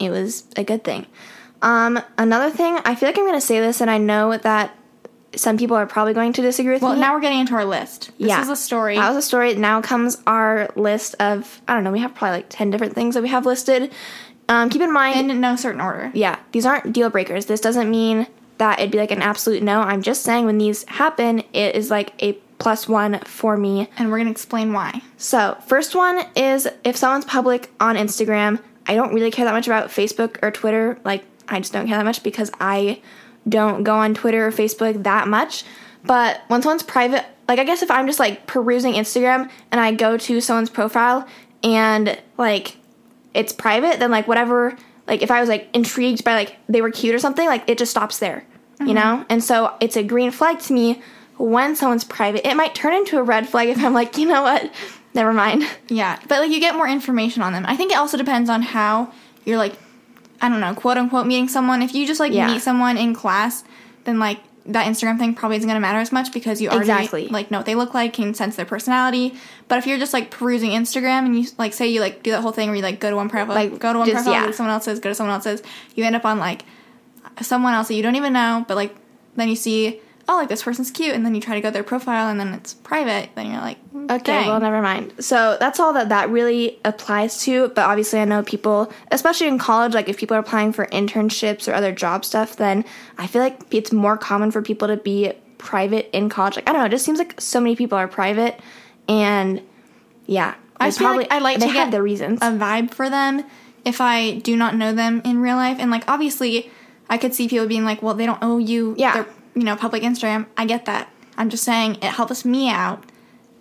it 0.00 0.10
was 0.10 0.44
a 0.56 0.64
good 0.64 0.82
thing. 0.82 1.06
Um, 1.66 2.00
another 2.16 2.48
thing, 2.50 2.78
I 2.84 2.94
feel 2.94 3.08
like 3.08 3.18
I'm 3.18 3.26
gonna 3.26 3.40
say 3.40 3.60
this, 3.60 3.80
and 3.80 3.90
I 3.90 3.98
know 3.98 4.36
that 4.38 4.74
some 5.34 5.58
people 5.58 5.76
are 5.76 5.84
probably 5.84 6.14
going 6.14 6.32
to 6.34 6.40
disagree 6.42 6.72
with 6.74 6.82
Well, 6.82 6.92
me. 6.94 7.00
Well, 7.00 7.08
now 7.08 7.14
we're 7.14 7.20
getting 7.20 7.40
into 7.40 7.54
our 7.54 7.64
list. 7.64 8.10
This 8.18 8.28
Yeah. 8.28 8.40
is 8.40 8.48
a 8.48 8.56
story. 8.56 8.96
That 8.96 9.08
was 9.08 9.18
a 9.18 9.26
story. 9.26 9.54
Now 9.54 9.82
comes 9.82 10.16
our 10.26 10.68
list 10.76 11.14
of 11.20 11.60
I 11.68 11.74
don't 11.74 11.84
know. 11.84 11.90
We 11.92 11.98
have 11.98 12.14
probably 12.14 12.38
like 12.38 12.46
ten 12.48 12.70
different 12.70 12.94
things 12.94 13.14
that 13.14 13.22
we 13.22 13.28
have 13.28 13.44
listed. 13.44 13.92
Um, 14.48 14.70
keep 14.70 14.80
in 14.80 14.92
mind, 14.92 15.30
in 15.30 15.40
no 15.40 15.56
certain 15.56 15.80
order. 15.80 16.10
yeah, 16.14 16.36
these 16.52 16.64
aren't 16.64 16.92
deal 16.92 17.10
breakers. 17.10 17.46
This 17.46 17.60
doesn't 17.60 17.90
mean 17.90 18.28
that 18.58 18.78
it'd 18.78 18.92
be 18.92 18.98
like 18.98 19.10
an 19.10 19.20
absolute 19.20 19.62
no. 19.62 19.80
I'm 19.80 20.00
just 20.02 20.22
saying 20.22 20.46
when 20.46 20.56
these 20.58 20.84
happen, 20.88 21.40
it 21.52 21.74
is 21.74 21.90
like 21.90 22.12
a 22.22 22.34
plus 22.58 22.88
one 22.88 23.18
for 23.24 23.56
me. 23.56 23.90
And 23.98 24.08
we're 24.10 24.16
going 24.18 24.28
to 24.28 24.30
explain 24.30 24.72
why. 24.72 25.02
So, 25.18 25.58
first 25.66 25.94
one 25.94 26.22
is 26.36 26.66
if 26.84 26.96
someone's 26.96 27.24
public 27.26 27.70
on 27.80 27.96
Instagram, 27.96 28.60
I 28.86 28.94
don't 28.94 29.12
really 29.12 29.30
care 29.32 29.44
that 29.44 29.52
much 29.52 29.66
about 29.66 29.88
Facebook 29.88 30.38
or 30.42 30.50
Twitter. 30.50 30.96
Like, 31.04 31.24
I 31.48 31.60
just 31.60 31.72
don't 31.72 31.86
care 31.86 31.96
that 31.96 32.04
much 32.04 32.22
because 32.22 32.50
I 32.60 33.00
don't 33.48 33.84
go 33.84 33.94
on 33.94 34.14
Twitter 34.14 34.46
or 34.46 34.50
Facebook 34.50 35.02
that 35.04 35.28
much. 35.28 35.64
But 36.04 36.42
when 36.48 36.62
someone's 36.62 36.82
private, 36.82 37.24
like, 37.48 37.58
I 37.58 37.64
guess 37.64 37.82
if 37.82 37.90
I'm 37.90 38.06
just 38.06 38.18
like 38.18 38.46
perusing 38.46 38.94
Instagram 38.94 39.50
and 39.70 39.80
I 39.80 39.92
go 39.92 40.16
to 40.16 40.40
someone's 40.40 40.70
profile 40.70 41.26
and 41.62 42.18
like 42.38 42.76
it's 43.34 43.52
private, 43.52 43.98
then 43.98 44.10
like 44.10 44.28
whatever, 44.28 44.76
like 45.06 45.22
if 45.22 45.30
I 45.30 45.40
was 45.40 45.48
like 45.48 45.68
intrigued 45.74 46.24
by 46.24 46.34
like 46.34 46.56
they 46.68 46.80
were 46.80 46.90
cute 46.90 47.14
or 47.14 47.18
something, 47.18 47.46
like 47.46 47.68
it 47.68 47.78
just 47.78 47.90
stops 47.90 48.18
there, 48.18 48.44
you 48.80 48.86
mm-hmm. 48.86 48.94
know? 48.94 49.26
And 49.28 49.42
so 49.42 49.74
it's 49.80 49.96
a 49.96 50.02
green 50.02 50.30
flag 50.30 50.60
to 50.60 50.72
me 50.72 51.02
when 51.36 51.76
someone's 51.76 52.04
private. 52.04 52.48
It 52.48 52.56
might 52.56 52.74
turn 52.74 52.94
into 52.94 53.18
a 53.18 53.22
red 53.22 53.48
flag 53.48 53.68
if 53.68 53.82
I'm 53.82 53.94
like, 53.94 54.16
you 54.16 54.26
know 54.26 54.42
what? 54.42 54.70
Never 55.14 55.32
mind. 55.32 55.64
Yeah. 55.88 56.18
But 56.28 56.40
like 56.40 56.50
you 56.50 56.60
get 56.60 56.74
more 56.76 56.88
information 56.88 57.42
on 57.42 57.52
them. 57.52 57.64
I 57.66 57.76
think 57.76 57.92
it 57.92 57.98
also 57.98 58.16
depends 58.16 58.50
on 58.50 58.62
how 58.62 59.12
you're 59.44 59.58
like, 59.58 59.74
I 60.40 60.48
don't 60.48 60.60
know, 60.60 60.74
quote 60.74 60.96
unquote 60.98 61.26
meeting 61.26 61.48
someone. 61.48 61.82
If 61.82 61.94
you 61.94 62.06
just 62.06 62.20
like 62.20 62.32
Yeah. 62.32 62.46
meet 62.48 62.62
someone 62.62 62.96
in 62.98 63.14
class, 63.14 63.64
then 64.04 64.18
like 64.18 64.38
that 64.66 64.86
Instagram 64.86 65.16
thing 65.18 65.32
probably 65.32 65.56
isn't 65.58 65.68
going 65.68 65.76
to 65.76 65.80
matter 65.80 66.00
as 66.00 66.10
much 66.10 66.32
because 66.32 66.60
you 66.60 66.68
already 66.68 66.90
Exactly. 66.90 67.28
like 67.28 67.50
know 67.52 67.58
what 67.58 67.66
they 67.66 67.76
look 67.76 67.94
like, 67.94 68.12
can 68.14 68.34
sense 68.34 68.56
their 68.56 68.64
personality. 68.66 69.34
But 69.68 69.78
if 69.78 69.86
you're 69.86 69.98
just 69.98 70.12
like 70.12 70.30
perusing 70.30 70.70
Instagram 70.72 71.24
and 71.24 71.38
you 71.38 71.46
like 71.56 71.72
say 71.72 71.86
you 71.86 72.00
like 72.00 72.22
do 72.24 72.32
that 72.32 72.40
whole 72.42 72.50
thing 72.52 72.68
where 72.68 72.76
you 72.76 72.82
like 72.82 72.98
go 72.98 73.08
to 73.10 73.14
one 73.16 73.28
profile, 73.28 73.54
Like, 73.54 73.78
go 73.78 73.92
to 73.92 73.98
one 74.00 74.08
just- 74.08 74.24
profile, 74.24 74.32
yeah. 74.34 74.40
go 74.42 74.46
to 74.48 74.52
someone 74.52 74.72
else's, 74.74 74.98
go 75.00 75.08
to 75.08 75.14
someone 75.14 75.34
else's, 75.34 75.62
you 75.94 76.04
end 76.04 76.16
up 76.16 76.24
on 76.24 76.38
like 76.40 76.64
someone 77.42 77.74
else 77.74 77.88
that 77.88 77.94
you 77.94 78.02
don't 78.02 78.16
even 78.16 78.32
know, 78.32 78.64
but 78.66 78.76
like 78.76 78.94
then 79.36 79.48
you 79.48 79.56
see, 79.56 80.00
oh, 80.28 80.36
like 80.36 80.48
this 80.48 80.62
person's 80.62 80.90
cute, 80.90 81.14
and 81.14 81.24
then 81.24 81.34
you 81.34 81.40
try 81.40 81.54
to 81.54 81.60
go 81.60 81.70
their 81.70 81.84
profile 81.84 82.28
and 82.28 82.40
then 82.40 82.52
it's 82.54 82.74
private, 82.74 83.28
then 83.36 83.50
you're 83.50 83.60
like, 83.60 83.78
Okay, 83.94 84.18
dang. 84.24 84.48
well, 84.48 84.58
never 84.60 84.82
mind. 84.82 85.12
So 85.20 85.56
that's 85.60 85.78
all 85.78 85.92
that 85.92 86.08
that 86.08 86.30
really 86.30 86.78
applies 86.84 87.42
to. 87.44 87.68
But 87.68 87.84
obviously, 87.84 88.18
I 88.20 88.24
know 88.24 88.42
people, 88.42 88.92
especially 89.12 89.46
in 89.48 89.58
college, 89.58 89.94
like 89.94 90.08
if 90.08 90.16
people 90.18 90.36
are 90.36 90.40
applying 90.40 90.72
for 90.72 90.86
internships 90.86 91.68
or 91.68 91.74
other 91.74 91.92
job 91.92 92.24
stuff, 92.24 92.56
then 92.56 92.84
I 93.18 93.26
feel 93.28 93.40
like 93.42 93.60
it's 93.72 93.92
more 93.92 94.16
common 94.16 94.50
for 94.50 94.62
people 94.62 94.88
to 94.88 94.96
be 94.96 95.32
private 95.58 96.10
in 96.12 96.28
college. 96.28 96.56
Like 96.56 96.68
I 96.68 96.72
don't 96.72 96.80
know, 96.82 96.86
it 96.86 96.90
just 96.90 97.04
seems 97.04 97.18
like 97.18 97.40
so 97.40 97.60
many 97.60 97.76
people 97.76 97.96
are 97.96 98.08
private, 98.08 98.58
and 99.08 99.62
yeah, 100.26 100.54
I 100.78 100.88
just 100.88 101.00
like 101.00 101.28
I 101.32 101.38
like 101.38 101.60
they 101.60 101.68
to 101.68 101.72
get 101.72 101.90
their 101.90 102.02
reasons. 102.02 102.40
a 102.42 102.46
vibe 102.46 102.92
for 102.92 103.08
them 103.08 103.44
if 103.84 104.00
I 104.00 104.38
do 104.38 104.56
not 104.56 104.74
know 104.74 104.92
them 104.92 105.22
in 105.24 105.38
real 105.40 105.56
life. 105.56 105.76
And 105.78 105.90
like 105.90 106.04
obviously, 106.08 106.70
I 107.08 107.18
could 107.18 107.34
see 107.34 107.48
people 107.48 107.66
being 107.68 107.84
like, 107.84 108.02
"Well, 108.02 108.14
they 108.14 108.26
don't 108.26 108.42
owe 108.42 108.58
you 108.58 108.94
Yeah. 108.98 109.14
their 109.14 109.26
you 109.56 109.64
know 109.64 109.74
public 109.74 110.04
Instagram." 110.04 110.46
I 110.56 110.64
get 110.66 110.84
that. 110.84 111.10
I'm 111.36 111.50
just 111.50 111.64
saying 111.64 111.96
it 111.96 112.04
helps 112.04 112.44
me 112.44 112.70
out 112.70 113.04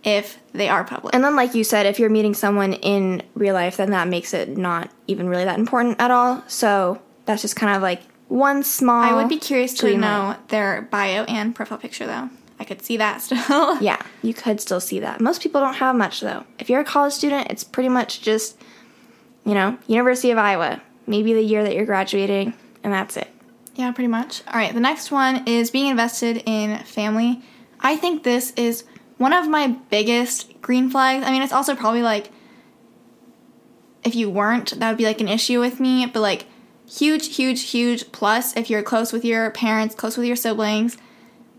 if 0.03 0.37
they 0.53 0.69
are 0.69 0.83
public. 0.83 1.15
And 1.15 1.23
then, 1.23 1.35
like 1.35 1.55
you 1.55 1.63
said, 1.63 1.87
if 1.87 1.97
you're 1.97 2.11
meeting 2.11 2.35
someone 2.35 2.73
in 2.73 3.23
real 3.33 3.55
life, 3.55 3.77
then 3.77 3.89
that 3.89 4.07
makes 4.07 4.33
it 4.33 4.55
not 4.55 4.91
even 5.07 5.27
really 5.27 5.45
that 5.45 5.57
important 5.57 5.99
at 5.99 6.11
all. 6.11 6.43
So 6.47 7.01
that's 7.25 7.41
just 7.41 7.55
kind 7.55 7.75
of 7.75 7.81
like 7.81 8.03
one 8.27 8.63
small. 8.63 9.01
I 9.03 9.13
would 9.13 9.29
be 9.29 9.37
curious 9.37 9.73
to 9.75 9.97
know 9.97 10.37
their 10.49 10.83
bio 10.83 11.23
and 11.23 11.55
profile 11.55 11.79
picture 11.79 12.05
though. 12.05 12.29
I 12.59 12.63
could 12.63 12.81
see 12.81 12.97
that 12.97 13.21
still. 13.21 13.77
Yeah, 13.81 14.01
you 14.21 14.33
could 14.33 14.61
still 14.61 14.79
see 14.79 14.99
that. 14.99 15.19
Most 15.19 15.41
people 15.41 15.59
don't 15.59 15.73
have 15.75 15.95
much 15.95 16.21
though. 16.21 16.45
If 16.59 16.69
you're 16.69 16.79
a 16.79 16.85
college 16.85 17.13
student, 17.13 17.47
it's 17.49 17.63
pretty 17.63 17.89
much 17.89 18.21
just, 18.21 18.57
you 19.43 19.53
know, 19.53 19.77
University 19.87 20.31
of 20.31 20.37
Iowa. 20.37 20.81
Maybe 21.07 21.33
the 21.33 21.41
year 21.41 21.63
that 21.63 21.75
you're 21.75 21.85
graduating, 21.85 22.53
and 22.83 22.93
that's 22.93 23.17
it. 23.17 23.27
Yeah, 23.75 23.91
pretty 23.91 24.07
much. 24.07 24.41
All 24.47 24.55
right, 24.55 24.73
the 24.73 24.79
next 24.79 25.11
one 25.11 25.47
is 25.47 25.69
being 25.69 25.87
invested 25.87 26.43
in 26.45 26.77
family. 26.79 27.41
I 27.79 27.97
think 27.97 28.23
this 28.23 28.51
is 28.55 28.85
one 29.17 29.33
of 29.33 29.47
my 29.47 29.67
biggest 29.89 30.61
green 30.61 30.89
flags. 30.89 31.25
I 31.25 31.31
mean, 31.31 31.41
it's 31.41 31.53
also 31.53 31.75
probably 31.75 32.01
like 32.01 32.31
if 34.03 34.15
you 34.15 34.29
weren't, 34.29 34.79
that 34.79 34.89
would 34.89 34.97
be 34.97 35.05
like 35.05 35.19
an 35.19 35.27
issue 35.27 35.59
with 35.59 35.79
me, 35.79 36.05
but 36.05 36.21
like 36.21 36.45
huge, 36.87 37.35
huge, 37.35 37.63
huge 37.71 38.11
plus 38.11 38.55
if 38.55 38.69
you're 38.69 38.83
close 38.83 39.11
with 39.11 39.25
your 39.25 39.51
parents, 39.51 39.95
close 39.95 40.15
with 40.15 40.27
your 40.27 40.35
siblings. 40.35 40.97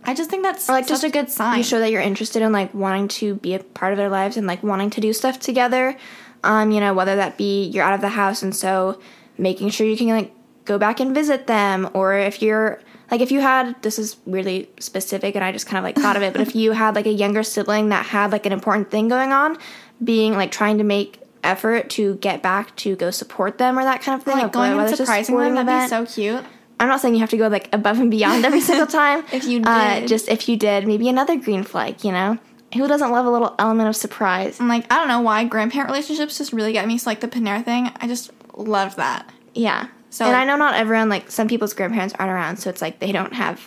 I 0.05 0.15
just 0.15 0.31
think 0.31 0.45
that's 0.45 0.69
Or 0.69 0.75
like 0.75 0.85
such 0.85 1.03
just 1.03 1.05
a 1.05 1.11
good 1.11 1.29
sign. 1.29 1.59
You 1.59 1.65
show 1.65 1.81
that 1.81 1.91
you're 1.91 2.01
interested 2.01 2.43
in 2.43 2.53
like 2.53 2.73
wanting 2.73 3.09
to 3.09 3.35
be 3.35 3.55
a 3.55 3.59
part 3.59 3.93
of 3.93 3.99
their 3.99 4.09
lives 4.09 4.37
and 4.37 4.47
like 4.47 4.63
wanting 4.63 4.91
to 4.91 5.01
do 5.01 5.13
stuff 5.13 5.41
together. 5.41 5.97
Um, 6.45 6.71
you 6.71 6.79
know, 6.79 6.95
whether 6.95 7.17
that 7.17 7.37
be 7.37 7.65
you're 7.65 7.85
out 7.85 7.95
of 7.95 8.01
the 8.01 8.11
house 8.11 8.43
and 8.43 8.55
so 8.55 9.01
making 9.37 9.71
sure 9.71 9.87
you 9.87 9.97
can 9.97 10.09
like 10.09 10.33
go 10.67 10.79
back 10.79 11.01
and 11.01 11.15
visit 11.15 11.47
them, 11.47 11.89
or 11.95 12.15
if 12.15 12.43
you're 12.43 12.81
like 13.11 13.21
if 13.21 13.31
you 13.31 13.41
had 13.41 13.81
this 13.83 13.99
is 13.99 14.17
weirdly 14.27 14.69
specific 14.81 15.35
and 15.37 15.45
I 15.45 15.53
just 15.53 15.67
kind 15.67 15.79
of 15.79 15.85
like 15.85 15.97
thought 15.97 16.17
of 16.17 16.23
it, 16.23 16.33
but 16.33 16.43
if 16.43 16.55
you 16.55 16.73
had 16.73 16.95
like 16.95 17.07
a 17.07 17.13
younger 17.13 17.43
sibling 17.43 17.89
that 17.91 18.05
had 18.07 18.33
like 18.33 18.47
an 18.47 18.53
important 18.53 18.91
thing 18.91 19.09
going 19.09 19.33
on, 19.33 19.57
being 20.03 20.35
like 20.35 20.51
trying 20.51 20.79
to 20.79 20.85
make 20.85 21.21
effort 21.45 21.89
to 21.91 22.17
get 22.17 22.43
back 22.43 22.75
to 22.77 22.97
go 22.97 23.11
support 23.11 23.59
them 23.59 23.79
or 23.79 23.85
that 23.85 24.03
kind 24.03 24.19
of 24.19 24.25
thing. 24.25 24.37
like 24.37 24.53
going 24.53 24.73
and 24.73 24.81
a 24.81 24.97
surprising 24.97 25.37
them, 25.39 25.55
that'd 25.55 25.69
event. 25.69 25.91
be 26.07 26.13
so 26.13 26.15
cute. 26.15 26.45
I'm 26.79 26.89
not 26.89 27.01
saying 27.01 27.15
you 27.15 27.21
have 27.21 27.31
to 27.31 27.37
go 27.39 27.49
like 27.49 27.73
above 27.73 28.01
and 28.01 28.11
beyond 28.11 28.45
every 28.45 28.61
single 28.71 28.87
time. 28.87 29.25
If 29.33 29.45
you 29.47 29.63
Uh, 29.65 30.07
just 30.07 30.29
if 30.29 30.49
you 30.49 30.57
did, 30.57 30.87
maybe 30.87 31.09
another 31.09 31.37
green 31.37 31.63
flag. 31.63 32.05
You 32.05 32.13
know, 32.13 32.39
who 32.75 32.87
doesn't 32.89 33.11
love 33.13 33.25
a 33.25 33.31
little 33.31 33.55
element 33.59 33.89
of 33.89 33.97
surprise? 33.97 34.59
And 34.59 34.69
like 34.69 34.85
I 34.93 34.97
don't 34.97 35.09
know 35.09 35.21
why 35.21 35.45
grandparent 35.45 35.89
relationships 35.91 36.37
just 36.39 36.53
really 36.53 36.73
get 36.73 36.87
me. 36.87 36.99
So 36.99 37.09
like 37.09 37.21
the 37.21 37.29
Panera 37.29 37.65
thing, 37.65 37.91
I 38.01 38.09
just 38.09 38.31
love 38.57 38.97
that. 38.97 39.31
Yeah. 39.55 39.87
So, 40.17 40.25
and 40.25 40.33
like- 40.33 40.43
I 40.43 40.45
know 40.47 40.57
not 40.57 40.75
everyone 40.75 41.09
like 41.11 41.31
some 41.31 41.47
people's 41.47 41.75
grandparents 41.75 42.15
aren't 42.19 42.33
around, 42.33 42.57
so 42.57 42.71
it's 42.71 42.81
like 42.81 43.01
they 43.01 43.13
don't 43.13 43.35
have 43.35 43.61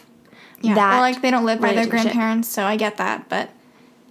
Yeah, 0.61 0.73
that. 0.75 0.97
or 0.97 1.01
like 1.01 1.21
they 1.21 1.29
don't 1.29 1.45
live 1.45 1.61
by 1.61 1.73
their 1.73 1.85
grandparents, 1.85 2.47
so 2.49 2.63
I 2.63 2.75
get 2.75 2.97
that. 2.97 3.29
But 3.29 3.51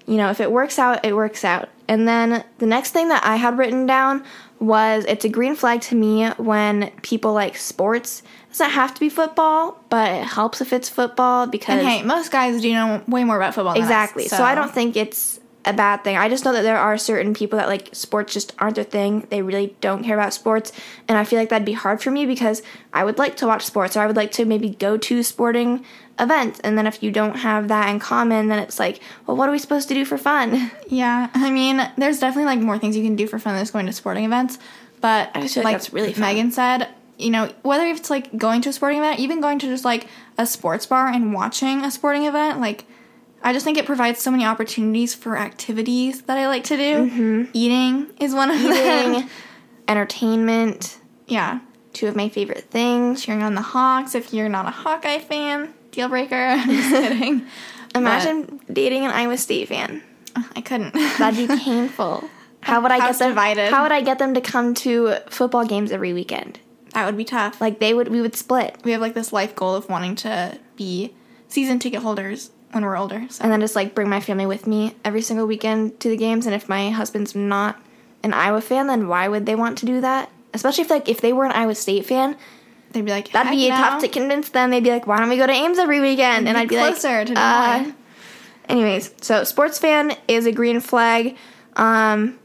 you 0.06 0.16
know, 0.16 0.30
if 0.30 0.40
it 0.40 0.52
works 0.52 0.78
out, 0.78 1.04
it 1.04 1.16
works 1.16 1.44
out. 1.44 1.68
And 1.88 2.06
then 2.06 2.44
the 2.58 2.66
next 2.66 2.92
thing 2.92 3.08
that 3.08 3.24
I 3.24 3.36
had 3.36 3.58
written 3.58 3.86
down 3.86 4.22
was 4.60 5.04
it's 5.06 5.24
a 5.24 5.28
green 5.28 5.54
flag 5.56 5.80
to 5.82 5.94
me 5.96 6.28
when 6.36 6.90
people 7.02 7.32
like 7.32 7.56
sports. 7.56 8.22
It 8.46 8.52
doesn't 8.52 8.70
have 8.70 8.94
to 8.94 9.00
be 9.00 9.08
football, 9.08 9.82
but 9.90 10.10
it 10.12 10.24
helps 10.24 10.60
if 10.60 10.72
it's 10.72 10.88
football 10.88 11.46
because 11.46 11.78
and 11.80 11.86
hey, 11.88 12.02
most 12.02 12.30
guys 12.30 12.60
do 12.62 12.72
know 12.72 13.02
way 13.08 13.24
more 13.24 13.36
about 13.36 13.54
football. 13.54 13.74
Than 13.74 13.82
us, 13.82 13.88
Exactly. 13.88 14.28
so. 14.28 14.42
I 14.42 14.54
don't 14.54 14.72
think 14.72 14.96
it's 14.96 15.40
a 15.68 15.72
bad 15.74 16.02
thing. 16.02 16.16
I 16.16 16.28
just 16.28 16.44
know 16.44 16.52
that 16.52 16.62
there 16.62 16.78
are 16.78 16.96
certain 16.96 17.34
people 17.34 17.58
that 17.58 17.68
like 17.68 17.90
sports 17.92 18.32
just 18.32 18.54
aren't 18.58 18.76
their 18.76 18.84
thing. 18.84 19.26
They 19.28 19.42
really 19.42 19.76
don't 19.80 20.02
care 20.02 20.18
about 20.18 20.32
sports, 20.32 20.72
and 21.06 21.18
I 21.18 21.24
feel 21.24 21.38
like 21.38 21.50
that'd 21.50 21.66
be 21.66 21.74
hard 21.74 22.02
for 22.02 22.10
me 22.10 22.24
because 22.26 22.62
I 22.92 23.04
would 23.04 23.18
like 23.18 23.36
to 23.36 23.46
watch 23.46 23.64
sports 23.64 23.96
or 23.96 24.00
I 24.00 24.06
would 24.06 24.16
like 24.16 24.32
to 24.32 24.46
maybe 24.46 24.70
go 24.70 24.96
to 24.96 25.22
sporting 25.22 25.84
events. 26.18 26.58
And 26.60 26.76
then 26.76 26.86
if 26.86 27.02
you 27.02 27.12
don't 27.12 27.36
have 27.36 27.68
that 27.68 27.90
in 27.90 28.00
common, 28.00 28.48
then 28.48 28.58
it's 28.58 28.78
like, 28.78 29.00
well, 29.26 29.36
what 29.36 29.48
are 29.48 29.52
we 29.52 29.58
supposed 29.58 29.88
to 29.88 29.94
do 29.94 30.04
for 30.04 30.18
fun? 30.18 30.70
Yeah, 30.90 31.28
I 31.34 31.50
mean, 31.50 31.86
there's 31.98 32.18
definitely 32.18 32.46
like 32.46 32.60
more 32.60 32.78
things 32.78 32.96
you 32.96 33.04
can 33.04 33.14
do 33.14 33.26
for 33.26 33.38
fun 33.38 33.54
than 33.54 33.62
just 33.62 33.74
going 33.74 33.84
to 33.84 33.92
sporting 33.92 34.24
events. 34.24 34.58
But 35.02 35.30
I 35.34 35.42
just 35.42 35.54
feel 35.54 35.62
like 35.62 35.74
that's 35.74 35.92
really 35.92 36.14
fun. 36.14 36.22
Megan 36.22 36.50
said, 36.50 36.88
you 37.18 37.28
know, 37.28 37.52
whether 37.60 37.84
it's 37.84 38.08
like 38.08 38.34
going 38.38 38.62
to 38.62 38.70
a 38.70 38.72
sporting 38.72 39.00
event, 39.00 39.20
even 39.20 39.42
going 39.42 39.58
to 39.58 39.66
just 39.66 39.84
like 39.84 40.06
a 40.38 40.46
sports 40.46 40.86
bar 40.86 41.08
and 41.08 41.34
watching 41.34 41.84
a 41.84 41.90
sporting 41.90 42.24
event, 42.24 42.58
like 42.58 42.86
I 43.42 43.52
just 43.52 43.64
think 43.64 43.78
it 43.78 43.86
provides 43.86 44.20
so 44.20 44.30
many 44.30 44.44
opportunities 44.44 45.14
for 45.14 45.36
activities 45.36 46.22
that 46.22 46.36
I 46.38 46.48
like 46.48 46.64
to 46.64 46.76
do. 46.76 47.48
Eating 47.52 48.08
is 48.20 48.34
one 48.34 48.50
of 48.50 48.60
them. 48.60 48.72
Mm-hmm. 48.72 49.28
Entertainment, 49.88 50.98
yeah, 51.26 51.60
two 51.92 52.08
of 52.08 52.16
my 52.16 52.28
favorite 52.28 52.64
things. 52.70 53.24
cheering 53.24 53.42
on 53.42 53.54
the 53.54 53.62
Hawks. 53.62 54.14
If 54.14 54.34
you're 54.34 54.48
not 54.48 54.66
a 54.66 54.70
Hawkeye 54.70 55.18
fan, 55.18 55.72
deal 55.92 56.08
breaker. 56.08 56.34
I'm 56.36 56.68
just 56.68 56.90
kidding. 56.90 57.46
Imagine 57.94 58.60
dating 58.70 59.04
an 59.06 59.12
Iowa 59.12 59.38
State 59.38 59.68
fan. 59.68 60.02
I 60.54 60.60
couldn't. 60.60 60.92
That'd 60.92 61.48
be 61.48 61.56
painful. 61.56 62.28
How 62.60 62.82
would 62.82 62.90
I 62.92 62.98
House 62.98 63.14
get 63.14 63.18
them? 63.20 63.30
divided. 63.30 63.70
How 63.70 63.82
would 63.82 63.92
I 63.92 64.02
get 64.02 64.18
them 64.18 64.34
to 64.34 64.40
come 64.40 64.74
to 64.74 65.16
football 65.30 65.64
games 65.64 65.90
every 65.90 66.12
weekend? 66.12 66.60
that 66.92 67.06
would 67.06 67.16
be 67.16 67.24
tough. 67.24 67.60
Like 67.60 67.78
they 67.80 67.94
would, 67.94 68.08
we 68.08 68.20
would 68.20 68.34
split, 68.34 68.76
we 68.82 68.92
have 68.92 69.00
like 69.00 69.14
this 69.14 69.32
life 69.32 69.54
goal 69.54 69.74
of 69.74 69.88
wanting 69.88 70.16
to 70.16 70.58
be 70.76 71.14
season 71.46 71.78
ticket 71.78 72.02
holders 72.02 72.50
when 72.72 72.84
we're 72.84 72.96
older. 72.96 73.26
So 73.30 73.42
and 73.42 73.52
then 73.52 73.60
just 73.60 73.76
like 73.76 73.94
bring 73.94 74.08
my 74.08 74.20
family 74.20 74.46
with 74.46 74.66
me 74.66 74.94
every 75.04 75.22
single 75.22 75.46
weekend 75.46 76.00
to 76.00 76.08
the 76.08 76.16
games. 76.16 76.46
And 76.46 76.54
if 76.54 76.68
my 76.68 76.90
husband's 76.90 77.34
not 77.34 77.80
an 78.22 78.32
Iowa 78.32 78.60
fan, 78.60 78.86
then 78.86 79.08
why 79.08 79.28
would 79.28 79.46
they 79.46 79.54
want 79.54 79.78
to 79.78 79.86
do 79.86 80.00
that? 80.00 80.30
Especially 80.54 80.82
if 80.82 80.90
like 80.90 81.08
if 81.08 81.20
they 81.20 81.32
were 81.32 81.44
an 81.44 81.52
Iowa 81.52 81.74
State 81.74 82.06
fan, 82.06 82.36
they'd 82.92 83.04
be 83.04 83.10
like, 83.10 83.30
that'd 83.32 83.52
be 83.52 83.68
"Heck 83.68 83.78
tough 83.78 84.00
to 84.02 84.08
convince 84.08 84.50
them. 84.50 84.70
They'd 84.70 84.84
be 84.84 84.90
like, 84.90 85.06
"Why 85.06 85.18
don't 85.18 85.28
we 85.28 85.36
go 85.36 85.46
to 85.46 85.52
Ames 85.52 85.78
every 85.78 86.00
weekend?" 86.00 86.48
And 86.48 86.56
Be 86.56 86.60
I'd 86.60 86.68
be 86.68 86.76
closer 86.76 87.18
like, 87.18 87.26
to 87.28 87.34
uh, 87.38 87.92
Anyways, 88.68 89.14
so 89.22 89.44
sports 89.44 89.78
fan 89.78 90.14
is 90.26 90.46
a 90.46 90.52
green 90.52 90.80
flag. 90.80 91.36
Um, 91.76 92.38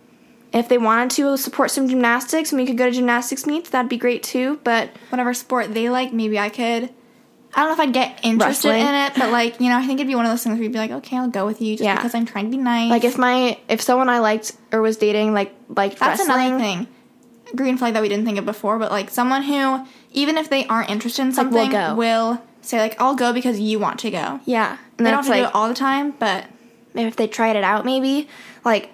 if 0.53 0.69
they 0.69 0.77
wanted 0.77 1.11
to 1.17 1.37
support 1.37 1.71
some 1.71 1.89
gymnastics 1.89 2.51
and 2.51 2.61
we 2.61 2.67
could 2.67 2.77
go 2.77 2.85
to 2.85 2.91
gymnastics 2.91 3.45
meets, 3.45 3.69
that'd 3.71 3.89
be 3.89 3.97
great 3.97 4.23
too. 4.23 4.59
But 4.63 4.89
whatever 5.09 5.33
sport 5.33 5.73
they 5.73 5.89
like, 5.89 6.13
maybe 6.13 6.39
I 6.39 6.49
could. 6.49 6.91
I 7.55 7.61
don't 7.61 7.67
know 7.69 7.73
if 7.83 7.87
I'd 7.87 7.93
get 7.93 8.19
interested 8.23 8.69
Wrestling. 8.69 8.81
in 8.87 8.95
it, 8.95 9.13
but 9.15 9.31
like 9.31 9.59
you 9.61 9.69
know, 9.69 9.77
I 9.77 9.85
think 9.85 9.99
it'd 9.99 10.07
be 10.07 10.15
one 10.15 10.25
of 10.25 10.31
those 10.31 10.43
things 10.43 10.55
where 10.55 10.63
you'd 10.63 10.71
be 10.73 10.79
like, 10.79 10.91
okay, 10.91 11.17
I'll 11.17 11.27
go 11.29 11.45
with 11.45 11.61
you 11.61 11.73
just 11.75 11.83
Yeah. 11.83 11.95
because 11.95 12.15
I'm 12.15 12.25
trying 12.25 12.45
to 12.45 12.51
be 12.57 12.61
nice. 12.63 12.89
like 12.89 13.03
if 13.03 13.17
my 13.17 13.59
if 13.69 13.81
someone 13.81 14.09
I 14.09 14.19
liked 14.19 14.53
or 14.71 14.81
was 14.81 14.97
dating 14.97 15.33
like 15.33 15.53
like 15.69 15.97
that's 15.99 16.19
wrestling, 16.19 16.47
another 16.47 16.59
thing, 16.63 16.87
green 17.55 17.77
flag 17.77 17.93
that 17.93 18.01
we 18.01 18.09
didn't 18.09 18.25
think 18.25 18.37
of 18.39 18.45
before, 18.45 18.79
but 18.79 18.91
like 18.91 19.09
someone 19.09 19.43
who 19.43 19.85
even 20.11 20.37
if 20.37 20.49
they 20.49 20.65
aren't 20.67 20.89
interested 20.89 21.21
in 21.23 21.27
Like, 21.29 21.35
something, 21.35 21.71
we'll 21.71 21.95
will 21.95 22.41
say 22.61 22.79
like, 22.79 22.99
I'll 23.01 23.15
go 23.15 23.33
because 23.33 23.59
you 23.59 23.77
want 23.79 23.99
to 23.99 24.11
go. 24.11 24.39
yeah, 24.45 24.77
and 24.97 25.05
They 25.05 25.11
don't 25.11 25.17
have 25.19 25.25
to 25.25 25.31
like 25.31 25.41
do 25.41 25.47
it 25.47 25.55
all 25.55 25.67
the 25.67 25.73
time, 25.73 26.11
but 26.17 26.45
maybe 26.93 27.07
if 27.07 27.15
they 27.15 27.27
tried 27.27 27.55
it 27.55 27.63
out, 27.63 27.85
maybe 27.85 28.27
like 28.65 28.89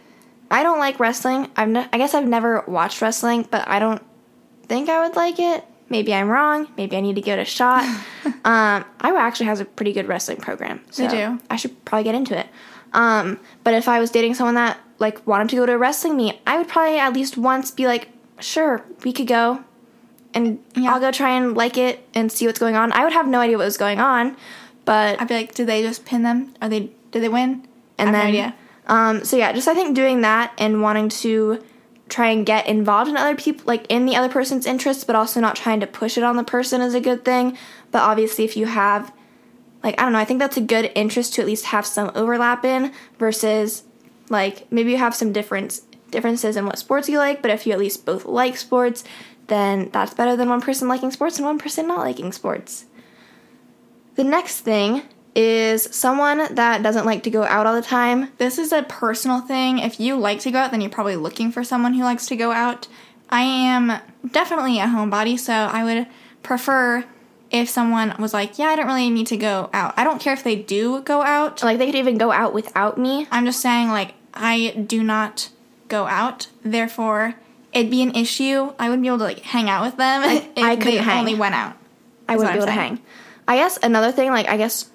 I 0.51 0.63
don't 0.63 0.79
like 0.79 0.99
wrestling. 0.99 1.49
I've 1.55 1.69
ne- 1.69 1.87
I 1.93 1.97
guess 1.97 2.13
I've 2.13 2.27
never 2.27 2.63
watched 2.67 3.01
wrestling, 3.01 3.47
but 3.49 3.67
I 3.67 3.79
don't 3.79 4.01
think 4.67 4.89
I 4.89 5.05
would 5.07 5.15
like 5.15 5.39
it. 5.39 5.63
Maybe 5.89 6.13
I'm 6.13 6.29
wrong. 6.29 6.67
Maybe 6.77 6.95
I 6.95 7.01
need 7.01 7.15
to 7.15 7.21
give 7.21 7.39
it 7.39 7.41
a 7.41 7.45
shot. 7.45 7.83
um, 8.45 8.85
Iowa 9.01 9.19
actually 9.19 9.47
has 9.47 9.59
a 9.59 9.65
pretty 9.65 9.91
good 9.93 10.07
wrestling 10.07 10.37
program. 10.37 10.81
So 10.91 11.07
They 11.07 11.09
do. 11.17 11.39
I 11.49 11.55
should 11.55 11.83
probably 11.85 12.03
get 12.03 12.15
into 12.15 12.37
it. 12.37 12.47
Um, 12.93 13.39
but 13.63 13.73
if 13.73 13.87
I 13.87 13.99
was 13.99 14.11
dating 14.11 14.35
someone 14.35 14.55
that 14.55 14.77
like 14.99 15.25
wanted 15.27 15.49
to 15.49 15.55
go 15.57 15.65
to 15.65 15.73
a 15.73 15.77
wrestling 15.77 16.15
meet, 16.17 16.39
I 16.45 16.57
would 16.57 16.67
probably 16.67 16.99
at 16.99 17.13
least 17.13 17.37
once 17.37 17.71
be 17.71 17.87
like, 17.87 18.09
sure, 18.39 18.83
we 19.03 19.11
could 19.13 19.27
go. 19.27 19.63
And 20.33 20.59
Yeah. 20.75 20.93
I'll 20.93 20.99
go 20.99 21.11
try 21.11 21.35
and 21.35 21.55
like 21.57 21.77
it 21.77 22.07
and 22.13 22.31
see 22.31 22.45
what's 22.45 22.59
going 22.59 22.75
on. 22.75 22.91
I 22.93 23.03
would 23.03 23.13
have 23.13 23.27
no 23.27 23.39
idea 23.39 23.57
what 23.57 23.65
was 23.65 23.77
going 23.77 23.99
on, 23.99 24.37
but 24.85 25.19
I'd 25.19 25.27
be 25.27 25.33
like, 25.33 25.55
did 25.55 25.67
they 25.67 25.81
just 25.81 26.05
pin 26.05 26.21
them? 26.23 26.53
Are 26.61 26.69
they? 26.69 26.91
Did 27.11 27.23
they 27.23 27.29
win? 27.29 27.67
and 27.97 28.09
I 28.09 28.11
have 28.11 28.13
then 28.13 28.33
no 28.33 28.39
idea. 28.39 28.55
um 28.87 29.25
so 29.25 29.35
yeah 29.35 29.51
just 29.51 29.67
i 29.67 29.73
think 29.73 29.93
doing 29.93 30.21
that 30.21 30.53
and 30.57 30.81
wanting 30.81 31.09
to 31.09 31.61
try 32.09 32.29
and 32.29 32.45
get 32.45 32.67
involved 32.67 33.09
in 33.09 33.15
other 33.15 33.35
people 33.35 33.63
like 33.65 33.85
in 33.87 34.05
the 34.05 34.15
other 34.15 34.29
person's 34.29 34.65
interests 34.65 35.03
but 35.03 35.15
also 35.15 35.39
not 35.39 35.55
trying 35.55 35.79
to 35.79 35.87
push 35.87 36.17
it 36.17 36.23
on 36.23 36.35
the 36.35 36.43
person 36.43 36.81
is 36.81 36.93
a 36.93 37.01
good 37.01 37.23
thing. 37.23 37.57
But 37.91 38.01
obviously 38.01 38.45
if 38.45 38.57
you 38.57 38.65
have 38.65 39.13
like 39.83 39.99
i 39.99 40.03
don't 40.03 40.11
know 40.11 40.19
i 40.19 40.25
think 40.25 40.39
that's 40.39 40.57
a 40.57 40.61
good 40.61 40.91
interest 40.93 41.33
to 41.33 41.41
at 41.41 41.47
least 41.47 41.65
have 41.65 41.85
some 41.85 42.11
overlap 42.13 42.65
in 42.65 42.91
versus 43.17 43.83
like 44.29 44.69
maybe 44.71 44.91
you 44.91 44.97
have 44.97 45.15
some 45.15 45.31
difference 45.31 45.83
differences 46.11 46.57
in 46.57 46.65
what 46.65 46.77
sports 46.77 47.07
you 47.07 47.17
like 47.17 47.41
but 47.41 47.49
if 47.49 47.65
you 47.65 47.71
at 47.71 47.79
least 47.79 48.05
both 48.05 48.25
like 48.25 48.57
sports 48.57 49.03
then 49.49 49.89
that's 49.91 50.13
better 50.13 50.35
than 50.35 50.47
one 50.47 50.61
person 50.61 50.87
liking 50.87 51.11
sports 51.11 51.37
and 51.37 51.45
one 51.45 51.59
person 51.59 51.87
not 51.87 51.99
liking 51.99 52.31
sports. 52.31 52.85
The 54.15 54.23
next 54.23 54.61
thing 54.61 55.03
is 55.35 55.83
someone 55.95 56.53
that 56.55 56.81
doesn't 56.83 57.05
like 57.05 57.23
to 57.23 57.29
go 57.29 57.43
out 57.43 57.65
all 57.67 57.75
the 57.75 57.81
time 57.81 58.29
This 58.39 58.57
is 58.57 58.71
a 58.71 58.83
personal 58.83 59.41
thing. 59.41 59.79
If 59.79 59.99
you 59.99 60.17
like 60.17 60.39
to 60.41 60.51
go 60.51 60.57
out, 60.59 60.71
then 60.71 60.81
you're 60.81 60.89
probably 60.89 61.15
looking 61.15 61.51
for 61.51 61.63
someone 61.63 61.93
who 61.93 62.03
likes 62.03 62.25
to 62.27 62.35
go 62.35 62.51
out. 62.51 62.87
I 63.29 63.41
am 63.43 64.01
definitely 64.31 64.79
a 64.79 64.85
homebody, 64.85 65.37
so 65.39 65.53
I 65.53 65.83
would 65.83 66.07
prefer 66.41 67.05
if 67.51 67.69
someone 67.69 68.15
was 68.19 68.33
like, 68.33 68.57
Yeah, 68.57 68.67
I 68.69 68.75
don't 68.75 68.87
really 68.87 69.09
need 69.09 69.27
to 69.27 69.37
go 69.37 69.69
out. 69.71 69.93
I 69.97 70.03
don't 70.03 70.19
care 70.19 70.33
if 70.33 70.43
they 70.43 70.55
do 70.55 71.01
go 71.01 71.21
out. 71.21 71.61
like 71.63 71.77
they 71.77 71.85
could 71.85 71.95
even 71.95 72.17
go 72.17 72.31
out 72.31 72.53
without 72.53 72.97
me 72.97 73.27
I'm 73.31 73.45
just 73.45 73.61
saying, 73.61 73.89
like, 73.89 74.15
I 74.33 74.71
do 74.87 75.03
not 75.03 75.49
go 75.87 76.05
out. 76.07 76.47
Therefore, 76.63 77.35
it'd 77.73 77.91
be 77.91 78.01
an 78.01 78.15
issue. 78.15 78.73
I 78.79 78.89
wouldn't 78.89 79.01
be 79.03 79.07
able 79.07 79.19
to, 79.19 79.23
like, 79.25 79.39
hang 79.41 79.69
out 79.69 79.83
with 79.85 79.97
them 79.97 80.23
if 80.55 80.63
I 80.63 80.75
they 80.75 80.97
hang. 80.97 81.19
only 81.19 81.35
went 81.35 81.53
out. 81.55 81.75
i 82.27 82.35
wouldn't 82.35 82.53
be 82.53 82.57
able 82.57 82.67
to 82.67 82.73
saying. 82.73 82.95
hang 82.97 83.01
i 83.47 83.55
guess 83.55 83.77
another 83.81 84.11
thing 84.11 84.29
like 84.29 84.47
i 84.47 84.55
guess 84.57 84.89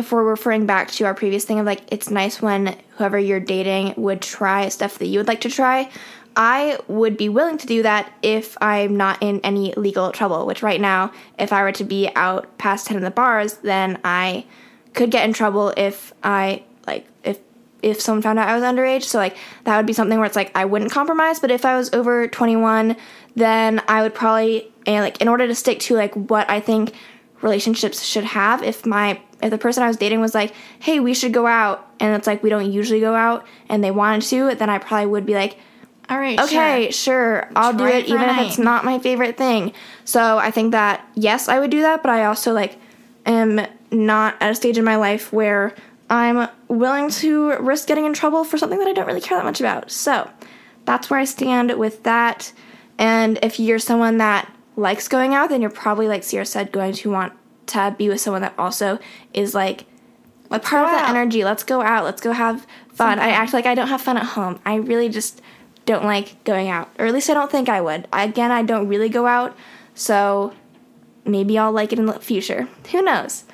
if 0.00 0.10
we're 0.10 0.24
referring 0.24 0.66
back 0.66 0.90
to 0.90 1.04
our 1.04 1.14
previous 1.14 1.44
thing 1.44 1.60
of 1.60 1.66
like 1.66 1.82
it's 1.92 2.10
nice 2.10 2.42
when 2.42 2.76
whoever 2.96 3.18
you're 3.18 3.38
dating 3.38 3.94
would 3.96 4.20
try 4.20 4.68
stuff 4.68 4.98
that 4.98 5.06
you 5.06 5.20
would 5.20 5.28
like 5.28 5.42
to 5.42 5.48
try 5.48 5.88
i 6.34 6.78
would 6.88 7.16
be 7.16 7.28
willing 7.28 7.58
to 7.58 7.66
do 7.66 7.82
that 7.82 8.12
if 8.22 8.56
i'm 8.60 8.96
not 8.96 9.22
in 9.22 9.40
any 9.44 9.72
legal 9.74 10.10
trouble 10.10 10.46
which 10.46 10.62
right 10.62 10.80
now 10.80 11.12
if 11.38 11.52
i 11.52 11.62
were 11.62 11.72
to 11.72 11.84
be 11.84 12.10
out 12.16 12.58
past 12.58 12.86
10 12.88 12.96
in 12.96 13.04
the 13.04 13.10
bars 13.10 13.54
then 13.58 14.00
i 14.04 14.44
could 14.94 15.10
get 15.10 15.24
in 15.24 15.32
trouble 15.32 15.72
if 15.76 16.12
i 16.24 16.62
like 16.86 17.06
if 17.22 17.38
if 17.82 18.00
someone 18.00 18.20
found 18.20 18.38
out 18.38 18.46
I 18.46 18.54
was 18.54 18.62
underage. 18.62 19.04
So 19.04 19.16
like 19.16 19.36
that 19.64 19.74
would 19.76 19.86
be 19.86 19.94
something 19.94 20.18
where 20.18 20.26
it's 20.26 20.36
like 20.36 20.54
I 20.54 20.66
wouldn't 20.66 20.90
compromise. 20.90 21.40
But 21.40 21.50
if 21.50 21.64
I 21.64 21.78
was 21.78 21.90
over 21.94 22.28
21, 22.28 22.94
then 23.36 23.82
I 23.88 24.02
would 24.02 24.14
probably 24.14 24.70
and 24.86 25.02
like 25.02 25.20
in 25.22 25.28
order 25.28 25.46
to 25.46 25.54
stick 25.54 25.80
to 25.80 25.94
like 25.94 26.14
what 26.14 26.50
I 26.50 26.60
think 26.60 26.94
relationships 27.42 28.04
should 28.04 28.24
have. 28.24 28.62
If 28.62 28.86
my 28.86 29.20
if 29.42 29.50
the 29.50 29.58
person 29.58 29.82
I 29.82 29.88
was 29.88 29.96
dating 29.96 30.20
was 30.20 30.34
like, 30.34 30.52
hey, 30.80 31.00
we 31.00 31.14
should 31.14 31.32
go 31.32 31.46
out, 31.46 31.88
and 31.98 32.14
it's 32.14 32.26
like 32.26 32.42
we 32.42 32.50
don't 32.50 32.70
usually 32.70 33.00
go 33.00 33.14
out, 33.14 33.46
and 33.68 33.82
they 33.82 33.90
wanted 33.90 34.22
to, 34.28 34.54
then 34.54 34.68
I 34.70 34.78
probably 34.78 35.06
would 35.06 35.26
be 35.26 35.34
like, 35.34 35.58
All 36.08 36.18
right, 36.18 36.38
okay, 36.40 36.90
sure. 36.90 36.92
sure, 36.92 37.50
I'll 37.56 37.72
do 37.72 37.84
Try 37.84 37.92
it 37.92 38.04
it, 38.04 38.08
even 38.08 38.28
if 38.28 38.38
it's 38.38 38.58
not 38.58 38.84
my 38.84 38.98
favorite 38.98 39.36
thing. 39.36 39.72
So 40.04 40.38
I 40.38 40.50
think 40.50 40.72
that 40.72 41.08
yes, 41.14 41.48
I 41.48 41.58
would 41.58 41.70
do 41.70 41.82
that, 41.82 42.02
but 42.02 42.10
I 42.10 42.24
also 42.24 42.52
like 42.52 42.76
am 43.26 43.66
not 43.90 44.36
at 44.40 44.50
a 44.50 44.54
stage 44.54 44.78
in 44.78 44.84
my 44.84 44.96
life 44.96 45.32
where 45.32 45.74
I'm 46.08 46.48
willing 46.68 47.10
to 47.10 47.56
risk 47.58 47.86
getting 47.88 48.04
in 48.04 48.12
trouble 48.12 48.44
for 48.44 48.58
something 48.58 48.78
that 48.78 48.88
I 48.88 48.92
don't 48.92 49.06
really 49.06 49.20
care 49.20 49.38
that 49.38 49.44
much 49.44 49.60
about. 49.60 49.90
So 49.90 50.28
that's 50.84 51.08
where 51.08 51.20
I 51.20 51.24
stand 51.24 51.76
with 51.78 52.02
that. 52.02 52.52
And 52.98 53.38
if 53.42 53.60
you're 53.60 53.78
someone 53.78 54.18
that 54.18 54.52
likes 54.80 55.08
going 55.08 55.34
out, 55.34 55.50
then 55.50 55.60
you're 55.60 55.70
probably, 55.70 56.08
like 56.08 56.22
Ciera 56.22 56.46
said, 56.46 56.72
going 56.72 56.92
to 56.94 57.10
want 57.10 57.32
to 57.66 57.94
be 57.96 58.08
with 58.08 58.20
someone 58.20 58.42
that 58.42 58.54
also 58.58 58.98
is 59.32 59.54
like 59.54 59.84
a 60.50 60.58
part 60.58 60.84
of 60.84 60.90
that 60.90 61.08
energy. 61.08 61.44
Let's 61.44 61.62
go 61.62 61.82
out. 61.82 62.04
Let's 62.04 62.20
go 62.20 62.32
have 62.32 62.66
fun. 62.92 63.18
I 63.18 63.28
act 63.28 63.52
like 63.52 63.66
I 63.66 63.74
don't 63.74 63.88
have 63.88 64.00
fun 64.00 64.16
at 64.16 64.24
home. 64.24 64.58
I 64.64 64.76
really 64.76 65.08
just 65.08 65.40
don't 65.86 66.04
like 66.04 66.42
going 66.44 66.68
out, 66.68 66.90
or 66.98 67.06
at 67.06 67.14
least 67.14 67.30
I 67.30 67.34
don't 67.34 67.50
think 67.50 67.68
I 67.68 67.80
would. 67.80 68.08
I, 68.12 68.24
again, 68.24 68.50
I 68.50 68.62
don't 68.62 68.88
really 68.88 69.08
go 69.08 69.26
out, 69.26 69.56
so 69.94 70.52
maybe 71.24 71.58
I'll 71.58 71.72
like 71.72 71.92
it 71.92 71.98
in 71.98 72.06
the 72.06 72.20
future. 72.20 72.68
Who 72.90 73.02
knows? 73.02 73.44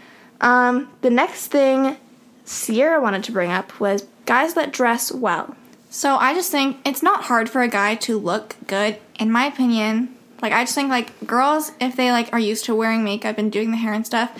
Um, 0.40 0.90
the 1.02 1.10
next 1.10 1.48
thing 1.48 1.96
Ciera 2.44 3.00
wanted 3.00 3.24
to 3.24 3.32
bring 3.32 3.50
up 3.50 3.78
was 3.80 4.06
guys 4.24 4.54
that 4.54 4.72
dress 4.72 5.12
well. 5.12 5.56
So 5.88 6.16
I 6.16 6.34
just 6.34 6.50
think 6.50 6.78
it's 6.84 7.02
not 7.02 7.24
hard 7.24 7.48
for 7.48 7.62
a 7.62 7.68
guy 7.68 7.94
to 7.96 8.18
look 8.18 8.56
good, 8.66 8.98
in 9.18 9.30
my 9.30 9.46
opinion. 9.46 10.15
Like 10.46 10.52
I 10.52 10.62
just 10.62 10.76
think 10.76 10.90
like 10.90 11.26
girls, 11.26 11.72
if 11.80 11.96
they 11.96 12.12
like 12.12 12.32
are 12.32 12.38
used 12.38 12.66
to 12.66 12.74
wearing 12.74 13.02
makeup 13.02 13.36
and 13.36 13.50
doing 13.50 13.72
the 13.72 13.76
hair 13.76 13.92
and 13.92 14.06
stuff, 14.06 14.30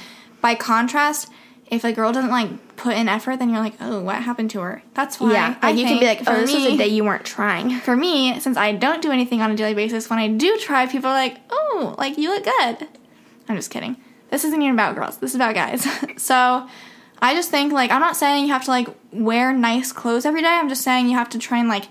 by 0.41 0.55
contrast, 0.55 1.29
if 1.69 1.83
a 1.83 1.93
girl 1.93 2.13
doesn't 2.13 2.31
like 2.31 2.77
put 2.77 2.95
in 2.97 3.09
effort, 3.09 3.41
then 3.41 3.51
you're 3.51 3.59
like, 3.59 3.75
oh, 3.81 4.01
what 4.03 4.23
happened 4.23 4.53
to 4.53 4.61
her? 4.61 4.85
That's 4.95 5.19
why. 5.19 5.33
yeah, 5.33 5.57
I 5.61 5.71
like 5.73 5.81
you 5.81 5.85
can 5.85 5.99
be 5.99 6.07
like, 6.07 6.23
oh, 6.25 6.37
this 6.37 6.55
was 6.55 6.65
a 6.65 6.71
me- 6.71 6.77
day 6.77 6.87
you 6.87 7.03
weren't 7.03 7.25
trying. 7.25 7.71
For 7.81 7.97
me, 7.97 8.39
since 8.39 8.57
I 8.57 8.71
don't 8.71 9.03
do 9.03 9.11
anything 9.11 9.43
on 9.43 9.51
a 9.51 9.57
daily 9.57 9.75
basis, 9.75 10.09
when 10.09 10.21
I 10.21 10.29
do 10.29 10.57
try, 10.59 10.87
people 10.87 11.11
are 11.11 11.13
like, 11.13 11.41
oh, 11.51 11.97
like 11.99 12.17
you 12.19 12.29
look 12.29 12.45
good. 12.45 12.87
I'm 13.49 13.57
just 13.57 13.73
kidding. 13.73 13.97
This 14.31 14.45
isn't 14.45 14.63
even 14.63 14.75
about 14.75 14.95
girls. 14.95 15.17
This 15.17 15.31
is 15.31 15.35
about 15.35 15.57
guys. 15.57 15.85
so 16.23 16.69
I 17.21 17.35
just 17.35 17.51
think 17.51 17.73
like 17.73 17.91
I'm 17.91 18.01
not 18.01 18.17
saying 18.17 18.47
you 18.47 18.53
have 18.53 18.65
to 18.67 18.71
like 18.71 18.87
wear 19.11 19.53
nice 19.53 19.91
clothes 19.91 20.25
every 20.25 20.43
day. 20.43 20.49
I'm 20.49 20.69
just 20.69 20.83
saying 20.83 21.09
you 21.09 21.17
have 21.17 21.31
to 21.31 21.39
try 21.41 21.59
and 21.59 21.69
like 21.69 21.87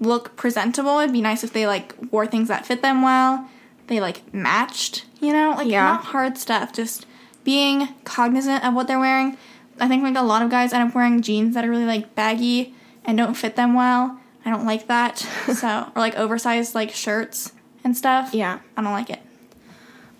look 0.00 0.36
presentable. 0.36 0.98
It'd 1.00 1.12
be 1.12 1.20
nice 1.20 1.42
if 1.44 1.52
they 1.52 1.66
like 1.66 1.94
wore 2.12 2.26
things 2.26 2.48
that 2.48 2.66
fit 2.66 2.82
them 2.82 3.02
well. 3.02 3.48
They 3.88 4.00
like 4.00 4.32
matched, 4.34 5.04
you 5.20 5.32
know? 5.32 5.54
Like 5.56 5.68
Yeah. 5.68 5.84
not 5.84 6.04
hard 6.06 6.38
stuff. 6.38 6.72
Just 6.72 7.06
being 7.44 7.88
cognizant 8.04 8.64
of 8.64 8.74
what 8.74 8.86
they're 8.86 8.98
wearing. 8.98 9.36
I 9.80 9.88
think 9.88 10.02
like 10.02 10.16
a 10.16 10.22
lot 10.22 10.42
of 10.42 10.50
guys 10.50 10.72
end 10.72 10.88
up 10.88 10.94
wearing 10.94 11.22
jeans 11.22 11.54
that 11.54 11.64
are 11.64 11.70
really 11.70 11.84
like 11.86 12.14
baggy 12.14 12.74
and 13.04 13.16
don't 13.16 13.34
fit 13.34 13.56
them 13.56 13.74
well. 13.74 14.18
I 14.44 14.50
don't 14.50 14.66
like 14.66 14.86
that. 14.88 15.18
so 15.54 15.90
or 15.94 16.00
like 16.00 16.16
oversized 16.16 16.74
like 16.74 16.90
shirts 16.90 17.52
and 17.84 17.96
stuff. 17.96 18.34
Yeah. 18.34 18.58
I 18.76 18.82
don't 18.82 18.92
like 18.92 19.10
it. 19.10 19.20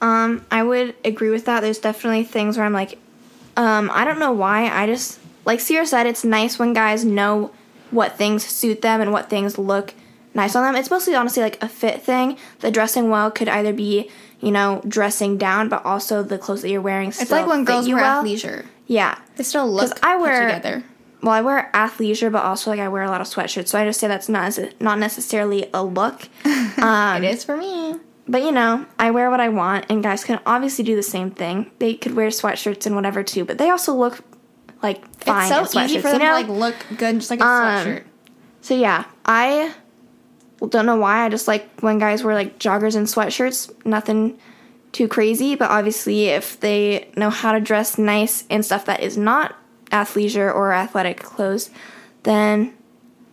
Um, 0.01 0.47
I 0.51 0.62
would 0.62 0.95
agree 1.05 1.31
with 1.31 1.45
that. 1.47 1.61
There's 1.61 1.79
definitely 1.79 2.25
things 2.25 2.57
where 2.57 2.64
I'm 2.64 2.73
like, 2.73 2.99
um, 3.57 3.91
I 3.93 4.05
don't 4.05 4.19
know 4.21 4.33
why. 4.33 4.69
I 4.71 4.87
just 4.87 5.19
like 5.45 5.59
Ciera 5.59 5.87
said, 5.87 6.07
it's 6.07 6.25
nice 6.25 6.59
when 6.59 6.73
guys 6.73 7.05
know 7.05 7.51
what 7.90 8.16
things 8.16 8.44
suit 8.46 8.83
them 8.83 9.01
and 9.01 9.12
what 9.12 9.31
things 9.31 9.59
look 9.59 9.94
nice 10.35 10.55
on 10.55 10.62
them. 10.62 10.77
It's 10.77 10.90
mostly 10.90 11.14
honestly 11.14 11.42
like 11.42 11.62
a 11.62 11.68
fit 11.68 12.03
thing. 12.03 12.37
The 12.61 12.70
dressing 12.70 13.11
well 13.11 13.31
could 13.31 13.48
either 13.48 13.72
be, 13.72 14.11
you 14.40 14.51
know, 14.51 14.83
dressing 14.87 15.38
down, 15.38 15.68
but 15.68 15.85
also 15.85 16.22
the 16.22 16.38
clothes 16.38 16.62
that 16.62 16.70
you're 16.70 16.81
wearing. 16.81 17.09
It's 17.09 17.31
like 17.31 17.46
when 17.46 17.64
girls 17.64 17.88
wear 17.88 18.03
athleisure. 18.03 18.66
Yeah. 18.87 19.18
They 19.37 19.42
still 19.44 19.70
look 19.70 19.98
I 20.05 20.14
put 20.14 20.22
wear- 20.22 20.46
together. 20.48 20.85
Well, 21.20 21.33
I 21.33 21.40
wear 21.40 21.68
athleisure, 21.74 22.31
but 22.31 22.44
also 22.44 22.70
like 22.70 22.79
I 22.79 22.88
wear 22.88 23.03
a 23.03 23.11
lot 23.11 23.20
of 23.20 23.27
sweatshirts. 23.27 23.68
So 23.68 23.79
I 23.79 23.85
just 23.85 23.98
say 23.98 24.07
that's 24.07 24.29
not 24.29 24.57
not 24.81 24.98
necessarily 25.01 25.68
a 25.74 25.83
look. 25.83 26.29
Um, 26.79 27.24
it 27.24 27.33
is 27.33 27.42
for 27.42 27.57
me. 27.57 27.96
But 28.29 28.42
you 28.42 28.53
know, 28.53 28.87
I 28.98 29.11
wear 29.11 29.31
what 29.31 29.40
I 29.40 29.48
want, 29.48 29.87
and 29.88 30.03
guys 30.03 30.22
can 30.22 30.38
obviously 30.46 30.85
do 30.85 30.94
the 30.94 31.03
same 31.03 31.31
thing. 31.31 31.70
They 31.79 31.94
could 31.94 32.14
wear 32.14 32.29
sweatshirts 32.29 32.87
and 32.87 32.94
whatever 32.94 33.22
too, 33.24 33.44
but 33.44 33.59
they 33.59 33.70
also 33.70 33.94
look 33.94 34.20
like 34.83 35.03
fine. 35.21 35.51
It's 35.53 35.73
so 35.73 35.81
easy 35.81 35.99
for 35.99 36.11
them 36.11 36.21
you 36.21 36.27
know? 36.27 36.43
to 36.43 36.49
like 36.49 36.49
look 36.49 36.99
good, 36.99 37.17
just 37.17 37.31
like 37.31 37.41
a 37.41 37.45
Um, 37.45 37.87
sweatshirt. 37.87 38.05
So 38.61 38.75
yeah, 38.75 39.05
I 39.25 39.75
don't 40.69 40.87
know 40.87 40.97
why. 40.97 41.25
I 41.25 41.29
just 41.29 41.49
like 41.49 41.69
when 41.81 41.99
guys 41.99 42.23
wear 42.25 42.35
like 42.35 42.59
joggers 42.59 42.97
and 42.97 43.07
sweatshirts. 43.07 43.87
Nothing 43.87 44.38
too 44.93 45.09
crazy, 45.09 45.55
but 45.55 45.71
obviously 45.71 46.27
if 46.27 46.59
they 46.61 47.11
know 47.17 47.31
how 47.31 47.53
to 47.53 47.61
dress 47.61 47.99
nice 47.99 48.45
in 48.49 48.62
stuff 48.62 48.87
that 48.87 49.01
is 49.01 49.17
not 49.17 49.55
athleisure 49.91 50.53
or 50.55 50.73
athletic 50.73 51.21
clothes, 51.21 51.71
then 52.23 52.75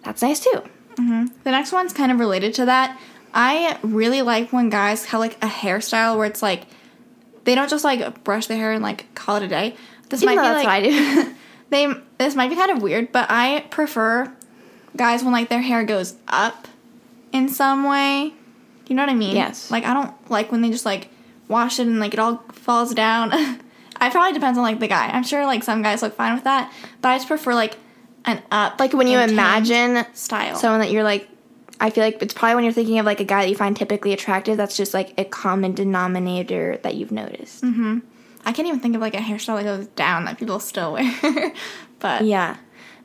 that's 0.03 0.21
nice 0.21 0.39
too. 0.41 0.61
The 0.97 1.51
next 1.51 1.71
one's 1.73 1.91
kind 1.91 2.11
of 2.11 2.19
related 2.19 2.53
to 2.55 2.65
that. 2.65 2.97
I 3.33 3.77
really 3.83 4.21
like 4.21 4.53
when 4.53 4.69
guys 4.69 5.05
have 5.05 5.19
like 5.19 5.35
a 5.43 5.47
hairstyle 5.47 6.17
where 6.17 6.25
it's 6.25 6.41
like 6.41 6.67
they 7.43 7.53
don't 7.53 7.69
just 7.69 7.83
like 7.83 8.23
brush 8.23 8.47
their 8.47 8.57
hair 8.57 8.71
and 8.71 8.81
like 8.81 9.13
call 9.13 9.35
it 9.37 9.43
a 9.43 9.47
day. 9.47 9.75
This 10.09 10.21
Even 10.21 10.35
might 10.35 10.41
be 10.41 10.47
that's 10.47 10.65
like 10.65 10.83
what 10.83 10.93
I 10.93 11.23
do. 11.23 11.35
they 11.69 11.93
this 12.17 12.35
might 12.35 12.49
be 12.49 12.55
kind 12.55 12.71
of 12.71 12.81
weird, 12.81 13.11
but 13.11 13.27
I 13.29 13.65
prefer 13.69 14.33
guys 14.95 15.23
when 15.23 15.33
like 15.33 15.49
their 15.49 15.61
hair 15.61 15.83
goes 15.83 16.15
up 16.27 16.67
in 17.31 17.49
some 17.49 17.83
way. 17.83 18.33
You 18.87 18.95
know 18.95 19.01
what 19.01 19.09
I 19.09 19.15
mean? 19.15 19.35
Yes. 19.35 19.71
Like 19.71 19.83
I 19.83 19.93
don't 19.93 20.13
like 20.29 20.51
when 20.51 20.61
they 20.61 20.69
just 20.69 20.85
like 20.85 21.09
wash 21.47 21.79
it 21.79 21.87
and 21.87 21.99
like 21.99 22.13
it 22.13 22.19
all 22.19 22.37
falls 22.53 22.93
down. 22.93 23.31
I 23.97 24.09
probably 24.09 24.33
depends 24.33 24.57
on 24.57 24.63
like 24.63 24.79
the 24.79 24.87
guy. 24.87 25.07
I'm 25.07 25.23
sure 25.23 25.45
like 25.45 25.63
some 25.63 25.81
guys 25.81 26.01
look 26.01 26.15
fine 26.15 26.35
with 26.35 26.43
that, 26.43 26.71
but 27.01 27.09
I 27.09 27.17
just 27.17 27.27
prefer 27.27 27.53
like 27.53 27.77
an 28.25 28.41
up. 28.51 28.79
like 28.79 28.93
when 28.93 29.07
you 29.07 29.19
imagine 29.19 30.05
style. 30.13 30.55
someone 30.55 30.79
that 30.81 30.91
you're 30.91 31.03
like 31.03 31.27
I 31.79 31.89
feel 31.89 32.03
like 32.03 32.21
it's 32.21 32.33
probably 32.33 32.55
when 32.55 32.63
you're 32.63 32.73
thinking 32.73 32.99
of 32.99 33.05
like 33.05 33.19
a 33.19 33.25
guy 33.25 33.43
that 33.43 33.49
you 33.49 33.55
find 33.55 33.75
typically 33.75 34.13
attractive 34.13 34.57
that's 34.57 34.77
just 34.77 34.93
like 34.93 35.13
a 35.17 35.25
common 35.25 35.73
denominator 35.73 36.79
that 36.83 36.95
you've 36.95 37.11
noticed. 37.11 37.63
Mm-hmm. 37.63 37.99
I 38.45 38.53
can't 38.53 38.67
even 38.67 38.79
think 38.79 38.95
of 38.95 39.01
like 39.01 39.15
a 39.15 39.19
hairstyle 39.19 39.57
that 39.57 39.63
goes 39.63 39.87
down 39.87 40.25
that 40.25 40.37
people 40.37 40.59
still 40.59 40.93
wear. 40.93 41.53
but 41.99 42.23
Yeah. 42.23 42.57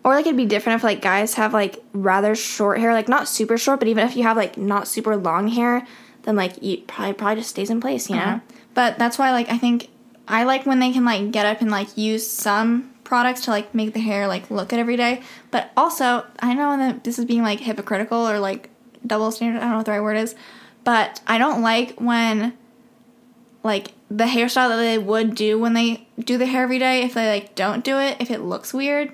Or 0.03 0.15
like 0.15 0.27
it'd 0.27 0.37
be 0.37 0.47
different 0.47 0.79
if 0.79 0.85
like 0.85 1.03
guys 1.03 1.35
have 1.35 1.53
like 1.53 1.83
rather 1.93 2.35
short 2.35 2.79
hair, 2.79 2.93
like 2.93 3.09
not 3.09 3.29
super 3.29 3.59
short, 3.59 3.81
but 3.81 3.89
even 3.89 4.07
if 4.07 4.17
you 4.17 4.23
have 4.23 4.37
like 4.37 4.57
not 4.57 4.89
super 4.89 5.17
long 5.17 5.49
hair, 5.49 5.87
then 6.23 6.37
like 6.37 6.63
you 6.63 6.79
probably 6.87 7.15
probably 7.15 7.37
just 7.37 7.51
stays 7.51 7.71
in 7.71 7.81
place, 7.81 8.09
you 8.09 8.17
uh-huh. 8.17 8.37
know? 8.37 8.41
But 8.75 8.99
that's 8.99 9.19
why 9.19 9.31
like 9.33 9.51
I 9.51 9.59
think 9.59 9.89
I 10.27 10.45
like 10.45 10.65
when 10.65 10.79
they 10.79 10.93
can 10.93 11.05
like 11.05 11.33
get 11.33 11.45
up 11.45 11.61
and 11.61 11.71
like 11.71 11.99
use 11.99 12.27
some 12.27 12.95
products 13.05 13.43
to 13.43 13.51
like 13.51 13.75
make 13.75 13.93
the 13.93 14.01
hair 14.01 14.27
like 14.27 14.51
look 14.51 14.69
good 14.69 14.79
every 14.79 14.97
day. 14.97 15.23
But 15.51 15.71
also 15.77 16.25
I 16.39 16.55
know 16.55 16.77
that 16.79 17.05
this 17.05 17.19
is 17.19 17.25
being 17.25 17.43
like 17.43 17.61
hypocritical 17.61 18.29
or 18.29 18.39
like 18.39 18.71
double 19.07 19.31
standard, 19.31 19.59
I 19.59 19.63
don't 19.63 19.71
know 19.73 19.77
what 19.79 19.87
the 19.87 19.93
right 19.93 20.03
word 20.03 20.17
is. 20.17 20.35
But 20.85 21.21
I 21.27 21.37
don't 21.37 21.61
like 21.61 21.99
when 22.01 22.57
like 23.63 23.93
the 24.11 24.25
hairstyle 24.25 24.69
that 24.69 24.77
they 24.77 24.99
would 24.99 25.35
do 25.35 25.59
when 25.59 25.73
they 25.75 26.07
do 26.19 26.37
the 26.37 26.47
hair 26.47 26.65
every 26.65 26.79
day, 26.79 27.03
if 27.03 27.15
they 27.15 27.29
like 27.29 27.55
don't 27.55 27.85
do 27.85 27.99
it, 27.99 28.17
if 28.21 28.31
it 28.31 28.41
looks 28.41 28.75
weird. 28.75 29.13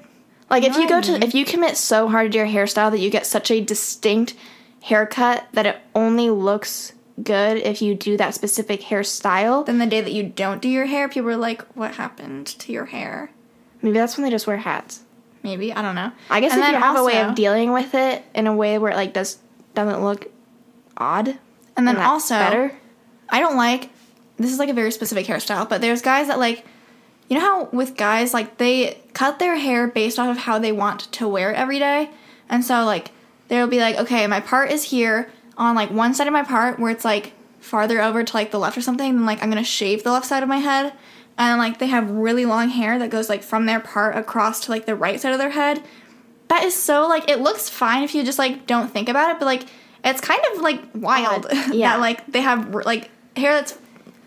Like 0.49 0.63
if 0.65 0.77
you 0.77 0.89
go 0.89 1.01
to 1.01 1.23
if 1.25 1.35
you 1.35 1.45
commit 1.45 1.77
so 1.77 2.09
hard 2.09 2.33
to 2.33 2.39
your 2.39 2.47
hairstyle 2.47 2.91
that 2.91 3.01
you 3.01 3.11
get 3.11 3.27
such 3.27 3.51
a 3.51 3.61
distinct 3.61 4.35
haircut 4.83 5.47
that 5.53 5.67
it 5.67 5.79
only 5.95 6.31
looks 6.31 6.93
good 7.23 7.57
if 7.59 7.83
you 7.83 7.95
do 7.95 8.17
that 8.17 8.35
specific 8.35 8.83
hairstyle, 8.83 9.67
Then 9.67 9.79
the 9.79 9.87
day 9.87 10.01
that 10.01 10.13
you 10.13 10.23
don't 10.23 10.61
do 10.63 10.69
your 10.69 10.87
hair, 10.87 11.09
people 11.09 11.31
are 11.31 11.37
like, 11.37 11.63
What 11.75 11.95
happened 11.97 12.47
to 12.47 12.73
your 12.73 12.87
hair? 12.87 13.31
maybe 13.83 13.99
that's 13.99 14.17
when 14.17 14.25
they 14.25 14.31
just 14.31 14.47
wear 14.47 14.57
hats. 14.57 15.03
Maybe, 15.43 15.73
I 15.73 15.81
don't 15.83 15.95
know. 15.95 16.11
I 16.31 16.41
guess 16.41 16.53
And 16.53 16.61
if 16.63 16.69
you 16.71 16.77
have 16.77 16.97
a 16.97 17.05
way 17.05 17.21
of 17.23 17.35
dealing 17.35 17.73
with 17.73 17.95
it 17.95 18.25
in 18.35 18.47
a 18.47 18.55
way 18.55 18.79
where 18.79 18.91
it 18.93 18.97
like 18.97 19.13
does 19.13 19.39
doesn't 19.75 20.03
look 20.03 20.27
odd, 20.97 21.39
And 21.77 21.87
then 21.87 21.97
also, 21.97 22.35
better. 22.35 22.73
I 23.29 23.41
don't 23.41 23.57
like 23.57 23.91
this 24.37 24.53
is 24.53 24.59
like 24.59 24.69
a 24.69 24.75
very 24.75 24.91
specific 24.91 25.27
hairstyle, 25.27 25.69
but 25.69 25.81
there's 25.81 26.03
guys 26.03 26.29
that 26.29 26.39
like 26.39 26.65
you 27.29 27.39
know 27.39 27.45
how 27.45 27.65
with 27.73 27.97
guys 27.97 28.33
like 28.33 28.59
they 28.59 29.01
cut 29.13 29.39
their 29.39 29.57
hair 29.57 29.87
based 29.87 30.19
off 30.19 30.29
of 30.29 30.43
how 30.43 30.59
they 30.59 30.73
want 30.73 31.11
to 31.13 31.27
wear 31.27 31.51
it 31.51 31.57
every 31.57 31.79
day. 31.79 32.11
And 32.49 32.65
so 32.65 32.85
like 32.85 33.11
they'll 33.49 33.67
be 33.67 33.81
like, 33.81 33.97
okay, 33.97 34.27
my 34.27 34.41
part 34.41 34.71
is 34.71 34.85
here 34.85 35.31
on 35.57 35.75
like 35.75 35.91
one 35.91 36.15
side 36.15 36.27
of 36.27 36.33
my 36.33 36.45
part 36.45 36.79
where 36.79 36.93
it's 36.93 37.05
like 37.05 37.33
farther 37.61 38.01
over 38.01 38.23
to 38.23 38.37
like 38.37 38.51
the 38.51 38.59
left 38.59 38.79
or 38.79 38.83
something, 38.83 39.13
then 39.15 39.27
like 39.27 39.43
I'm 39.43 39.49
gonna 39.49 39.65
shave 39.65 40.05
the 40.05 40.13
left 40.13 40.27
side 40.27 40.43
of 40.43 40.49
my 40.49 40.59
head. 40.59 40.93
And 41.39 41.59
like 41.59 41.79
they 41.79 41.89
have 41.89 42.11
really 42.11 42.47
long 42.47 42.69
hair 42.69 42.99
that 42.99 43.11
goes 43.11 43.29
like 43.29 43.43
from 43.43 43.67
their 43.67 43.81
part 43.81 44.17
across 44.17 44.61
to 44.61 44.71
like 44.71 44.87
the 44.87 44.95
right 44.95 45.21
side 45.21 45.33
of 45.33 45.39
their 45.39 45.51
head. 45.51 45.83
That 46.49 46.63
is 46.63 46.75
so 46.75 47.09
like 47.09 47.29
it 47.29 47.41
looks 47.41 47.69
fine 47.69 48.05
if 48.05 48.15
you 48.15 48.23
just 48.23 48.39
like 48.39 48.67
don't 48.67 48.91
think 48.91 49.09
about 49.09 49.33
it, 49.33 49.39
but 49.39 49.47
like 49.47 49.65
it's 50.05 50.21
kind 50.21 50.41
of 50.53 50.63
like 50.63 50.81
wild 50.95 51.47
yeah. 51.73 51.95
that 51.95 52.01
like 52.01 52.25
they 52.29 52.41
have 52.41 52.73
like 52.87 53.11
hair 53.37 53.55
that's 53.55 53.77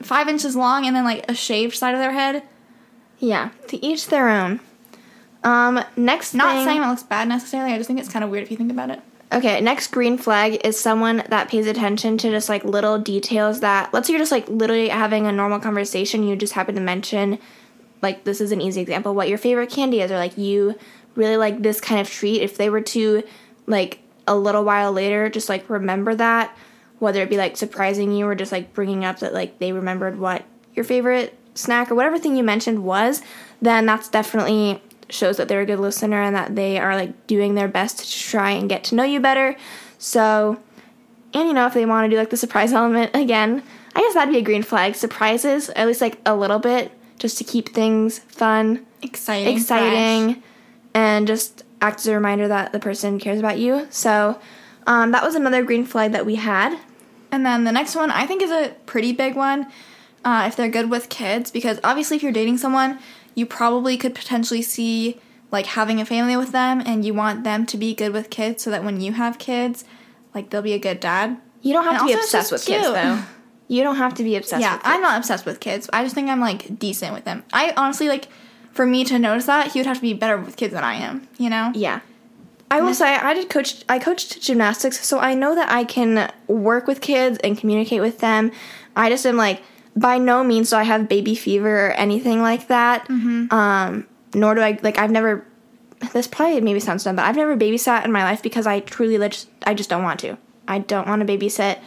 five 0.02 0.28
inches 0.28 0.56
long 0.56 0.86
and 0.86 0.96
then 0.96 1.04
like 1.04 1.26
a 1.30 1.36
shaved 1.36 1.76
side 1.76 1.94
of 1.94 2.00
their 2.00 2.12
head. 2.12 2.44
Yeah, 3.20 3.50
to 3.68 3.84
each 3.86 4.08
their 4.08 4.30
own. 4.30 4.60
Um, 5.44 5.84
next 5.96 6.34
Not 6.34 6.56
thing, 6.56 6.66
saying 6.66 6.84
it 6.84 6.88
looks 6.88 7.04
bad 7.04 7.28
necessarily. 7.28 7.74
I 7.74 7.78
just 7.78 7.88
think 7.88 8.00
it's 8.00 8.10
kind 8.10 8.24
of 8.24 8.32
weird 8.32 8.44
if 8.44 8.52
you 8.52 8.58
think 8.58 8.72
about 8.72 8.90
it. 8.90 9.02
Okay, 9.32 9.62
next 9.62 9.88
green 9.92 10.18
flag 10.18 10.60
is 10.66 10.80
someone 10.80 11.24
that 11.30 11.50
pays 11.50 11.68
attention 11.68 12.18
to 12.18 12.32
just 12.32 12.50
like 12.50 12.64
little 12.64 12.98
details 12.98 13.60
that 13.60 13.94
let's 13.94 14.08
say 14.08 14.14
you're 14.14 14.22
just 14.22 14.32
like 14.32 14.50
literally 14.50 14.90
having 14.90 15.28
a 15.28 15.32
normal 15.32 15.60
conversation, 15.60 16.24
you 16.24 16.36
just 16.36 16.54
happen 16.54 16.76
to 16.76 16.82
mention 16.82 17.38
like 18.02 18.24
this 18.24 18.42
is 18.42 18.52
an 18.52 18.62
easy 18.62 18.82
example, 18.82 19.14
what 19.14 19.30
your 19.30 19.38
favorite 19.38 19.70
candy 19.70 20.02
is, 20.02 20.12
or 20.12 20.18
like 20.18 20.38
you 20.38 20.76
really 21.16 21.38
like 21.38 21.62
this 21.62 21.80
kind 21.80 22.02
of 22.02 22.10
treat. 22.10 22.42
If 22.42 22.58
they 22.58 22.70
were 22.70 22.82
to 22.82 23.24
like 23.68 24.00
a 24.28 24.36
little 24.36 24.64
while 24.64 24.92
later 24.92 25.30
just 25.30 25.48
like 25.48 25.70
remember 25.70 26.16
that, 26.16 26.58
whether 27.00 27.22
it 27.22 27.30
be 27.30 27.38
like 27.38 27.58
surprising 27.58 28.12
you 28.12 28.26
or 28.26 28.36
just 28.36 28.52
like 28.52 28.74
bringing 28.74 29.04
up 29.06 29.20
that 29.20 29.34
like 29.34 29.60
they 29.60 29.72
remembered 29.72 30.20
what 30.20 30.44
your 30.74 30.84
favorite 30.86 31.38
snack 31.56 31.90
or 31.92 31.96
whatever 31.96 32.18
thing 32.20 32.36
you 32.36 32.44
mentioned 32.44 32.84
was, 32.84 33.22
then 33.62 33.86
that's 33.86 34.08
definitely 34.10 34.82
shows 35.10 35.38
that 35.38 35.48
they're 35.48 35.62
a 35.62 35.66
good 35.66 35.80
listener 35.80 36.22
and 36.22 36.36
that 36.36 36.56
they 36.56 36.78
are 36.78 36.96
like 36.96 37.26
doing 37.28 37.56
their 37.56 37.68
best 37.68 38.00
to 38.00 38.30
try 38.30 38.52
and 38.52 38.70
get 38.70 38.84
to 38.86 38.96
know 38.96 39.04
you 39.04 39.20
better. 39.20 39.56
So, 39.98 40.60
and 41.34 41.48
you 41.48 41.54
know, 41.54 41.66
if 41.66 41.74
they 41.74 41.86
want 41.86 42.06
to 42.06 42.10
do 42.10 42.18
like 42.18 42.30
the 42.30 42.38
surprise 42.38 42.72
element 42.80 43.12
again, 43.16 43.64
I 43.96 44.02
guess 44.02 44.14
that'd 44.14 44.32
be 44.34 44.40
a 44.40 44.44
green 44.44 44.64
flag. 44.64 44.96
Surprises, 44.96 45.70
at 45.72 45.88
least 45.88 46.00
like 46.02 46.20
a 46.26 46.36
little 46.36 46.60
bit, 46.60 46.92
just 47.18 47.38
to 47.40 47.44
keep 47.44 47.70
things 47.70 48.20
fun, 48.20 48.86
Exciting. 49.02 49.56
exciting, 49.58 50.34
fresh. 50.36 50.44
and 50.94 51.28
just 51.28 51.64
act 51.82 52.00
as 52.02 52.08
a 52.08 52.14
reminder 52.14 52.48
that 52.48 52.72
the 52.72 52.80
person 52.80 53.20
cares 53.20 53.40
about 53.40 53.58
you. 53.58 53.88
So, 53.90 54.40
um, 54.86 55.12
that 55.12 55.24
was 55.24 55.36
another 55.36 55.64
green 55.64 55.86
flag 55.86 56.12
that 56.14 56.26
we 56.26 56.36
had. 56.36 56.78
And 57.32 57.46
then 57.46 57.64
the 57.64 57.72
next 57.72 57.96
one 57.96 58.12
I 58.12 58.26
think 58.26 58.42
is 58.42 58.52
a 58.52 58.76
pretty 58.86 59.12
big 59.14 59.36
one 59.36 59.68
uh, 60.26 60.46
if 60.48 60.56
they're 60.56 60.70
good 60.70 60.90
with 60.90 61.10
kids, 61.10 61.52
because 61.52 61.80
obviously 61.84 62.18
if 62.18 62.24
you're 62.24 62.32
dating 62.32 62.58
someone, 62.58 63.00
you 63.36 63.46
probably 63.46 63.98
could 63.98 64.16
potentially 64.16 64.62
see 64.62 65.20
like 65.52 65.66
having 65.66 66.00
a 66.00 66.06
family 66.06 66.36
with 66.36 66.52
them 66.52 66.82
and 66.86 67.06
you 67.06 67.14
want 67.14 67.44
them 67.44 67.66
to 67.66 67.78
be 67.78 67.94
good 67.94 68.14
with 68.14 68.30
kids 68.30 68.64
so 68.64 68.70
that 68.70 68.84
when 68.84 69.02
you 69.02 69.14
have 69.14 69.40
kids, 69.40 69.86
like 70.36 70.50
they'll 70.50 70.62
be 70.62 70.74
a 70.74 70.80
good 70.80 71.00
dad. 71.00 71.38
You 71.62 71.74
don't 71.74 71.84
have 71.84 72.02
And 72.02 72.02
to 72.02 72.06
be 72.08 72.14
obsessed 72.14 72.52
with 72.52 72.66
just 72.66 72.68
kids, 72.68 72.86
though. 72.86 73.24
You 73.68 73.84
don't 73.84 73.98
have 73.98 74.16
to 74.16 74.24
be 74.24 74.36
obsessed 74.36 74.62
yeah, 74.62 74.74
with 74.74 74.84
kids. 74.84 74.96
I'm 74.96 75.02
not 75.02 75.18
obsessed 75.18 75.46
with 75.46 75.60
kids. 75.60 75.90
I 75.94 76.04
just 76.04 76.16
think 76.16 76.30
I'm 76.30 76.40
like 76.40 76.80
decent 76.80 77.14
with 77.14 77.26
them. 77.26 77.44
I 77.54 77.74
honestly 77.78 78.08
like 78.08 78.28
for 78.72 78.86
me 78.86 79.04
to 79.06 79.20
notice 79.20 79.46
that, 79.46 79.72
he 79.72 79.80
would 79.80 79.86
have 79.86 79.98
to 79.98 80.02
be 80.02 80.14
better 80.14 80.38
with 80.38 80.56
kids 80.56 80.74
than 80.74 80.84
I 80.84 80.96
am, 80.96 81.28
you 81.38 81.50
know? 81.50 81.72
Yeah. 81.76 82.02
I 82.72 82.82
will 82.82 82.94
say 82.94 83.16
I 83.16 83.34
did 83.34 83.50
coach 83.50 83.84
I 83.90 84.00
coached 84.00 84.42
gymnastics, 84.42 85.06
so 85.06 85.20
I 85.20 85.34
know 85.34 85.56
that 85.56 85.72
I 85.72 85.84
can 85.84 86.32
work 86.48 86.88
with 86.88 87.02
kids 87.02 87.40
and 87.44 87.58
communicate 87.58 88.02
with 88.02 88.20
them. 88.20 88.52
I 88.96 89.10
just 89.10 89.26
am 89.26 89.38
like 89.38 89.64
by 89.96 90.18
no 90.18 90.44
means 90.44 90.70
do 90.70 90.76
I 90.76 90.84
have 90.84 91.10
baby 91.10 91.36
fever 91.36 91.88
or 91.88 91.92
anything 91.92 92.42
like 92.42 92.68
that. 92.68 93.08
Mm-hmm. 93.08 93.54
Um, 93.54 94.08
nor 94.34 94.56
do 94.56 94.62
I 94.62 94.80
like 94.84 94.98
I've 94.98 95.12
never 95.12 95.46
this 96.14 96.28
probably 96.28 96.62
maybe 96.62 96.80
sounds 96.80 97.04
dumb, 97.04 97.16
but 97.16 97.26
I've 97.26 97.36
never 97.36 97.58
babysat 97.58 98.06
in 98.06 98.12
my 98.12 98.24
life 98.24 98.42
because 98.42 98.68
I 98.68 98.80
truly 98.82 99.18
just 99.30 99.50
I 99.66 99.74
just 99.74 99.90
don't 99.90 100.04
want 100.04 100.20
to. 100.22 100.38
I 100.68 100.80
don't 100.80 101.08
want 101.08 101.26
to 101.26 101.38
babysit. 101.38 101.80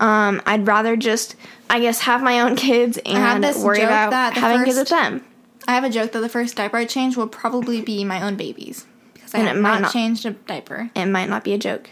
Um, 0.00 0.42
I'd 0.44 0.66
rather 0.66 0.96
just 0.96 1.36
I 1.70 1.80
guess 1.80 2.00
have 2.00 2.22
my 2.22 2.40
own 2.40 2.56
kids 2.56 2.98
and 3.06 3.44
worry 3.64 3.82
about 3.82 4.34
having 4.34 4.64
kids 4.64 4.78
with 4.78 4.88
them. 4.88 5.24
I 5.66 5.74
have 5.74 5.84
a 5.84 5.90
joke 5.90 6.12
that 6.12 6.20
the 6.20 6.28
first 6.28 6.56
diaper 6.56 6.76
I 6.76 6.84
change 6.84 7.16
will 7.16 7.28
probably 7.28 7.80
be 7.80 8.04
my 8.04 8.20
own 8.20 8.36
babies. 8.36 8.86
I 9.34 9.38
And 9.38 9.48
have 9.48 9.56
it 9.56 9.60
might 9.60 9.72
not, 9.74 9.82
not- 9.82 9.92
changed 9.92 10.24
a 10.26 10.30
diaper. 10.30 10.90
It 10.94 11.06
might 11.06 11.28
not 11.28 11.44
be 11.44 11.52
a 11.52 11.58
joke. 11.58 11.90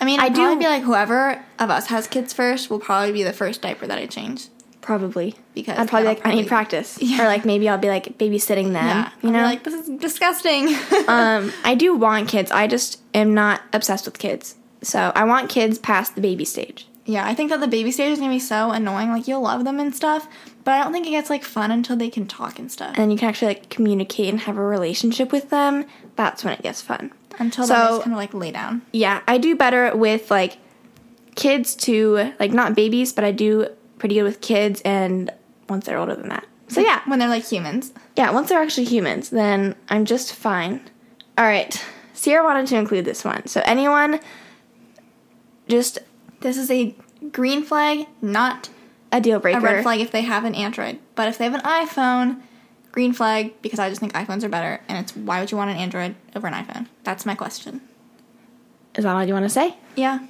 I 0.00 0.04
mean, 0.04 0.20
I 0.20 0.28
do- 0.28 0.42
probably 0.42 0.56
be 0.64 0.68
like 0.68 0.82
whoever 0.82 1.42
of 1.58 1.70
us 1.70 1.86
has 1.86 2.06
kids 2.06 2.32
first 2.32 2.68
will 2.70 2.78
probably 2.78 3.12
be 3.12 3.22
the 3.22 3.32
first 3.32 3.62
diaper 3.62 3.86
that 3.86 3.98
I 3.98 4.06
change. 4.06 4.48
Probably. 4.82 5.34
Because 5.54 5.78
I'd 5.78 5.88
probably 5.88 6.06
like 6.06 6.24
I'll 6.24 6.32
I 6.32 6.34
need 6.36 6.46
practice. 6.48 6.98
Yeah. 7.00 7.22
Or 7.24 7.26
like 7.26 7.44
maybe 7.44 7.68
I'll 7.68 7.78
be 7.78 7.88
like 7.88 8.18
babysitting 8.18 8.72
them. 8.72 8.84
Yeah, 8.86 9.10
You 9.22 9.30
know? 9.32 9.42
like 9.42 9.64
this 9.64 9.74
is 9.74 9.88
disgusting. 9.98 10.68
um, 11.08 11.52
I 11.64 11.74
do 11.76 11.96
want 11.96 12.28
kids. 12.28 12.50
I 12.52 12.66
just 12.68 13.00
am 13.14 13.34
not 13.34 13.62
obsessed 13.72 14.04
with 14.04 14.18
kids. 14.18 14.54
So 14.82 15.10
I 15.16 15.24
want 15.24 15.50
kids 15.50 15.78
past 15.78 16.14
the 16.14 16.20
baby 16.20 16.44
stage. 16.44 16.86
yeah, 17.06 17.26
I 17.26 17.34
think 17.34 17.50
that 17.50 17.60
the 17.60 17.66
baby 17.66 17.90
stage 17.90 18.12
is 18.12 18.18
gonna 18.20 18.30
be 18.30 18.38
so 18.38 18.70
annoying. 18.70 19.10
Like 19.10 19.26
you'll 19.26 19.40
love 19.42 19.64
them 19.64 19.80
and 19.80 19.92
stuff, 19.94 20.28
but 20.62 20.72
I 20.72 20.82
don't 20.84 20.92
think 20.92 21.06
it 21.06 21.10
gets 21.10 21.30
like 21.30 21.42
fun 21.42 21.70
until 21.72 21.96
they 21.96 22.10
can 22.10 22.26
talk 22.26 22.58
and 22.60 22.70
stuff. 22.70 22.94
And 22.96 23.10
you 23.10 23.18
can 23.18 23.28
actually 23.28 23.48
like 23.54 23.70
communicate 23.70 24.28
and 24.28 24.40
have 24.40 24.56
a 24.56 24.62
relationship 24.62 25.32
with 25.32 25.50
them. 25.50 25.86
That's 26.16 26.42
when 26.44 26.54
it 26.54 26.62
gets 26.62 26.80
fun. 26.82 27.12
Until 27.38 27.66
then, 27.66 27.78
they 27.78 27.84
So- 27.84 27.88
just 27.90 28.02
kind 28.02 28.12
of 28.14 28.18
like 28.18 28.34
lay 28.34 28.50
down. 28.50 28.82
Yeah, 28.92 29.20
I 29.28 29.38
do 29.38 29.54
better 29.54 29.94
with 29.94 30.30
like 30.30 30.56
kids 31.34 31.74
to 31.74 32.32
like 32.40 32.52
not 32.52 32.74
babies, 32.74 33.12
but 33.12 33.24
I 33.24 33.30
do 33.32 33.68
pretty 33.98 34.14
good 34.16 34.22
with 34.24 34.40
kids 34.40 34.80
and 34.84 35.30
once 35.68 35.84
they're 35.86 35.98
older 35.98 36.14
than 36.14 36.28
that. 36.30 36.44
So 36.68 36.80
yeah, 36.80 37.00
when 37.06 37.18
they're 37.18 37.28
like 37.28 37.44
humans. 37.44 37.92
yeah, 38.16 38.30
once 38.30 38.48
they're 38.48 38.60
actually 38.62 38.84
humans, 38.86 39.30
then 39.30 39.74
I'm 39.88 40.04
just 40.04 40.34
fine. 40.34 40.80
All 41.38 41.44
right. 41.44 41.80
Ciera 42.14 42.42
wanted 42.42 42.66
to 42.68 42.76
include 42.76 43.04
this 43.04 43.24
one. 43.24 43.46
So 43.46 43.60
anyone 43.66 44.18
just 45.68 45.98
This 46.40 46.56
is 46.56 46.70
a 46.70 46.94
green 47.32 47.62
flag, 47.62 48.06
not 48.22 48.68
a 49.12 49.20
deal 49.20 49.38
breaker. 49.38 49.58
a 49.58 49.62
red 49.62 49.82
flag 49.82 50.00
if 50.00 50.10
they 50.10 50.22
have 50.22 50.44
an 50.44 50.54
Android. 50.54 50.98
But 51.14 51.28
if 51.28 51.38
they 51.38 51.44
have 51.44 51.54
an 51.54 51.60
iPhone, 51.60 52.40
green 52.96 53.12
flag 53.12 53.52
because 53.60 53.78
I 53.78 53.90
just 53.90 54.00
think 54.00 54.14
iPhones 54.14 54.42
are 54.42 54.48
better. 54.48 54.80
And 54.88 54.96
it's 54.96 55.14
why 55.14 55.38
would 55.38 55.50
you 55.50 55.58
want 55.58 55.70
an 55.70 55.76
Android 55.76 56.14
over 56.34 56.46
an 56.46 56.54
iPhone? 56.54 56.86
That's 57.04 57.26
my 57.26 57.34
question. 57.34 57.82
Is 58.94 59.04
that 59.04 59.14
all 59.14 59.22
you 59.22 59.34
want 59.34 59.44
to 59.44 59.50
say? 59.50 59.76
Yeah. 59.96 60.20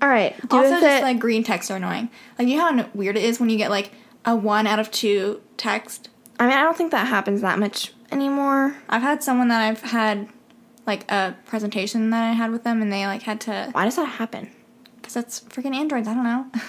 All 0.00 0.08
right. 0.08 0.34
Also, 0.50 0.70
just 0.80 0.82
it- 0.82 1.02
like 1.02 1.18
green 1.18 1.44
texts 1.44 1.70
are 1.70 1.76
annoying. 1.76 2.08
Like 2.38 2.48
you 2.48 2.56
know 2.56 2.72
how 2.74 2.88
weird 2.94 3.18
it 3.18 3.22
is 3.22 3.38
when 3.38 3.50
you 3.50 3.58
get 3.58 3.68
like 3.70 3.92
a 4.24 4.34
one 4.34 4.66
out 4.66 4.78
of 4.78 4.90
two 4.90 5.42
text. 5.58 6.08
I 6.38 6.44
mean, 6.48 6.56
I 6.56 6.62
don't 6.62 6.74
think 6.74 6.90
that 6.92 7.06
happens 7.06 7.42
that 7.42 7.58
much 7.58 7.92
anymore. 8.10 8.76
I've 8.88 9.02
had 9.02 9.22
someone 9.22 9.48
that 9.48 9.60
I've 9.60 9.82
had 9.82 10.26
like 10.86 11.04
a 11.12 11.36
presentation 11.44 12.08
that 12.08 12.24
I 12.30 12.32
had 12.32 12.50
with 12.50 12.64
them, 12.64 12.80
and 12.80 12.90
they 12.90 13.06
like 13.06 13.20
had 13.24 13.42
to 13.42 13.68
Why 13.72 13.84
does 13.84 13.96
that 13.96 14.06
happen? 14.06 14.50
because 14.96 15.12
that's 15.12 15.40
freaking 15.40 15.74
androids. 15.74 16.08
I 16.08 16.14
don't 16.14 16.24
know. 16.24 16.46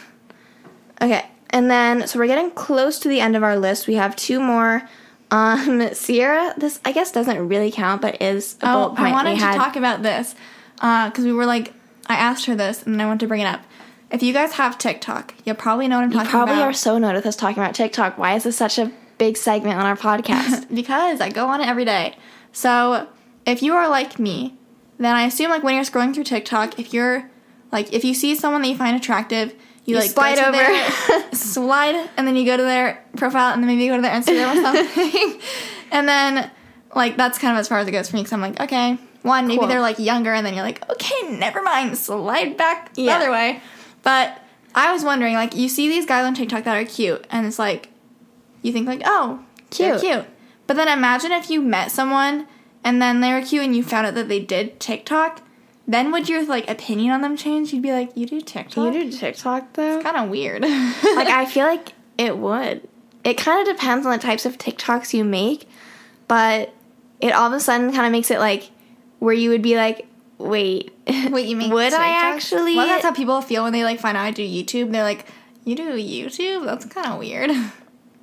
Okay. 1.01 1.25
And 1.49 1.69
then, 1.71 2.05
so 2.07 2.19
we're 2.19 2.27
getting 2.27 2.51
close 2.51 2.99
to 2.99 3.09
the 3.09 3.19
end 3.19 3.35
of 3.35 3.41
our 3.41 3.57
list. 3.57 3.87
We 3.87 3.95
have 3.95 4.15
two 4.15 4.39
more. 4.39 4.87
Um, 5.31 5.79
Ciera, 5.79 6.55
this 6.57 6.79
I 6.83 6.91
guess 6.91 7.11
doesn't 7.11 7.47
really 7.47 7.71
count, 7.71 8.01
but 8.01 8.21
is 8.21 8.57
a 8.61 8.69
oh, 8.69 8.73
bullet 8.73 8.97
point 8.97 9.07
I 9.07 9.11
wanted 9.11 9.33
we 9.33 9.39
to 9.39 9.45
had. 9.45 9.55
talk 9.55 9.75
about 9.77 10.03
this 10.03 10.35
because 10.75 11.23
we 11.23 11.31
were 11.31 11.45
like, 11.45 11.73
I 12.07 12.15
asked 12.15 12.45
her 12.45 12.55
this, 12.55 12.83
and 12.83 13.01
I 13.01 13.05
want 13.05 13.21
to 13.21 13.27
bring 13.27 13.41
it 13.41 13.45
up. 13.45 13.61
If 14.11 14.21
you 14.21 14.33
guys 14.33 14.53
have 14.53 14.77
TikTok, 14.77 15.33
you'll 15.45 15.55
probably 15.55 15.87
know 15.87 15.95
what 15.97 16.03
I'm 16.03 16.11
you 16.11 16.17
talking 16.17 16.31
probably 16.31 16.55
about. 16.55 16.69
are 16.69 16.73
so 16.73 16.97
annoyed 16.97 17.15
with 17.15 17.25
us 17.25 17.37
talking 17.37 17.63
about 17.63 17.75
TikTok. 17.75 18.17
Why 18.17 18.35
is 18.35 18.43
this 18.43 18.57
such 18.57 18.77
a 18.77 18.91
big 19.17 19.37
segment 19.37 19.79
on 19.79 19.85
our 19.85 19.95
podcast? 19.95 20.67
because 20.75 21.21
I 21.21 21.29
go 21.29 21.47
on 21.47 21.61
it 21.61 21.67
every 21.67 21.85
day. 21.85 22.17
So 22.51 23.07
if 23.45 23.63
you 23.63 23.73
are 23.73 23.87
like 23.87 24.19
me, 24.19 24.57
then 24.97 25.15
I 25.15 25.23
assume 25.23 25.49
like 25.49 25.63
when 25.63 25.75
you're 25.75 25.85
scrolling 25.85 26.13
through 26.13 26.25
TikTok, 26.25 26.77
if 26.77 26.93
you're 26.93 27.29
like 27.71 27.93
if 27.93 28.03
you 28.03 28.13
see 28.13 28.35
someone 28.35 28.61
that 28.63 28.67
you 28.67 28.75
find 28.75 28.97
attractive, 28.97 29.55
you, 29.85 29.95
You 29.95 30.01
like 30.01 30.11
slide 30.11 30.37
over. 30.39 30.51
their- 30.51 31.31
slide, 31.33 32.09
and 32.17 32.27
then 32.27 32.35
you 32.35 32.45
go 32.45 32.57
to 32.57 32.63
their 32.63 33.03
profile, 33.17 33.53
and 33.53 33.61
then 33.63 33.67
maybe 33.67 33.83
you 33.83 33.91
go 33.91 33.95
to 33.97 34.01
their 34.01 34.11
Instagram 34.11 34.55
or 34.55 34.61
something, 34.61 35.41
and 35.91 36.07
then 36.07 36.51
like 36.95 37.17
that's 37.17 37.37
kind 37.37 37.53
of 37.55 37.59
as 37.59 37.67
far 37.67 37.79
as 37.79 37.87
it 37.87 37.91
goes 37.91 38.09
for 38.09 38.15
me 38.17 38.21
because 38.21 38.33
I'm 38.33 38.41
like, 38.41 38.59
okay, 38.59 38.97
one 39.23 39.47
maybe 39.47 39.59
Cool. 39.59 39.67
they're 39.67 39.81
like 39.81 39.97
younger, 39.99 40.33
and 40.33 40.45
then 40.45 40.53
you're 40.53 40.63
like, 40.63 40.87
okay, 40.89 41.29
never 41.37 41.61
mind, 41.61 41.97
slide 41.97 42.57
back 42.57 42.93
the 42.93 43.03
Yeah. 43.03 43.17
other 43.17 43.31
way. 43.31 43.61
But 44.03 44.41
I 44.75 44.91
was 44.93 45.03
wondering, 45.03 45.33
like, 45.35 45.55
you 45.55 45.67
see 45.69 45.87
these 45.89 46.05
guys 46.05 46.25
on 46.25 46.33
TikTok 46.33 46.63
that 46.63 46.75
are 46.77 46.85
cute, 46.85 47.25
and 47.29 47.45
it's 47.45 47.59
like, 47.59 47.89
you 48.61 48.71
think 48.71 48.87
like, 48.87 49.01
oh, 49.05 49.43
Cute. 49.69 49.99
cute. 50.01 50.25
But 50.67 50.75
then 50.77 50.87
imagine 50.87 51.31
if 51.31 51.49
you 51.49 51.61
met 51.61 51.91
someone 51.91 52.47
and 52.83 53.01
then 53.01 53.19
they 53.21 53.33
were 53.33 53.41
cute 53.41 53.63
and 53.63 53.75
you 53.75 53.83
found 53.83 54.07
out 54.07 54.13
that 54.15 54.27
they 54.29 54.39
did 54.39 54.79
TikTok. 54.79 55.41
Then 55.91 56.11
would 56.13 56.29
your 56.29 56.45
like 56.45 56.69
opinion 56.69 57.11
on 57.11 57.21
them 57.21 57.35
change? 57.35 57.73
You'd 57.73 57.83
be 57.83 57.91
like, 57.91 58.15
you 58.15 58.25
do 58.25 58.39
TikTok? 58.39 58.93
you 58.93 59.03
do 59.03 59.11
TikTok 59.11 59.73
though? 59.73 59.97
It's 59.97 60.03
kind 60.03 60.15
of 60.15 60.29
weird. 60.29 60.61
like 60.61 61.27
I 61.27 61.45
feel 61.45 61.65
like 61.65 61.93
it 62.17 62.37
would. 62.37 62.87
It 63.25 63.37
kind 63.37 63.67
of 63.67 63.75
depends 63.75 64.05
on 64.05 64.13
the 64.13 64.17
types 64.17 64.45
of 64.45 64.57
TikToks 64.57 65.13
you 65.13 65.25
make, 65.25 65.67
but 66.29 66.73
it 67.19 67.33
all 67.33 67.47
of 67.47 67.53
a 67.53 67.59
sudden 67.59 67.91
kind 67.91 68.05
of 68.05 68.11
makes 68.11 68.31
it 68.31 68.39
like 68.39 68.71
where 69.19 69.33
you 69.33 69.49
would 69.49 69.61
be 69.61 69.75
like, 69.75 70.07
wait, 70.37 70.93
Wait, 71.29 71.47
you 71.47 71.57
mean 71.57 71.71
would 71.71 71.93
I 71.93 72.07
actually? 72.07 72.75
Well, 72.75 72.87
that's 72.87 73.03
how 73.03 73.11
people 73.11 73.41
feel 73.41 73.63
when 73.63 73.73
they 73.73 73.83
like 73.83 73.99
find 73.99 74.15
out 74.15 74.25
I 74.25 74.31
do 74.31 74.43
YouTube. 74.43 74.91
They're 74.91 75.03
like, 75.03 75.25
you 75.65 75.75
do 75.75 75.89
YouTube? 75.97 76.63
That's 76.65 76.85
kind 76.85 77.07
of 77.07 77.19
weird. 77.19 77.51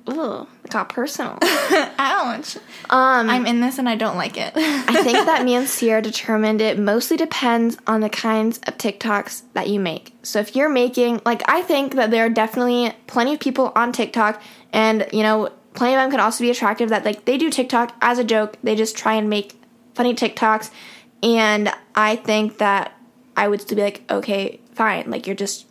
Ooh, 0.09 0.47
it 0.63 0.71
got 0.71 0.89
personal. 0.89 1.37
Ouch. 1.41 2.57
Um, 2.89 3.29
I'm 3.29 3.45
in 3.45 3.59
this 3.61 3.77
and 3.77 3.87
I 3.87 3.95
don't 3.95 4.17
like 4.17 4.37
it. 4.37 4.53
I 4.55 5.03
think 5.03 5.25
that 5.25 5.45
me 5.45 5.55
and 5.55 5.67
Ciera 5.67 6.01
determined 6.01 6.61
it 6.61 6.79
mostly 6.79 7.17
depends 7.17 7.77
on 7.85 8.01
the 8.01 8.09
kinds 8.09 8.57
of 8.59 8.77
TikToks 8.77 9.43
that 9.53 9.67
you 9.67 9.79
make. 9.79 10.13
So 10.23 10.39
if 10.39 10.55
you're 10.55 10.69
making, 10.69 11.21
like, 11.25 11.41
I 11.47 11.61
think 11.61 11.95
that 11.95 12.11
there 12.11 12.25
are 12.25 12.29
definitely 12.29 12.93
plenty 13.07 13.33
of 13.33 13.39
people 13.39 13.71
on 13.75 13.91
TikTok, 13.91 14.41
and 14.73 15.07
you 15.11 15.23
know, 15.23 15.49
plenty 15.73 15.93
of 15.93 15.99
them 15.99 16.11
could 16.11 16.19
also 16.19 16.43
be 16.43 16.49
attractive. 16.49 16.89
That 16.89 17.05
like 17.05 17.25
they 17.25 17.37
do 17.37 17.49
TikTok 17.49 17.95
as 18.01 18.19
a 18.19 18.23
joke. 18.23 18.57
They 18.63 18.75
just 18.75 18.97
try 18.97 19.13
and 19.13 19.29
make 19.29 19.53
funny 19.93 20.13
TikToks, 20.15 20.71
and 21.23 21.71
I 21.95 22.15
think 22.15 22.57
that 22.57 22.93
I 23.35 23.47
would 23.47 23.61
still 23.61 23.75
be 23.75 23.83
like, 23.83 24.03
okay, 24.09 24.59
fine. 24.73 25.09
Like 25.09 25.27
you're 25.27 25.35
just 25.35 25.65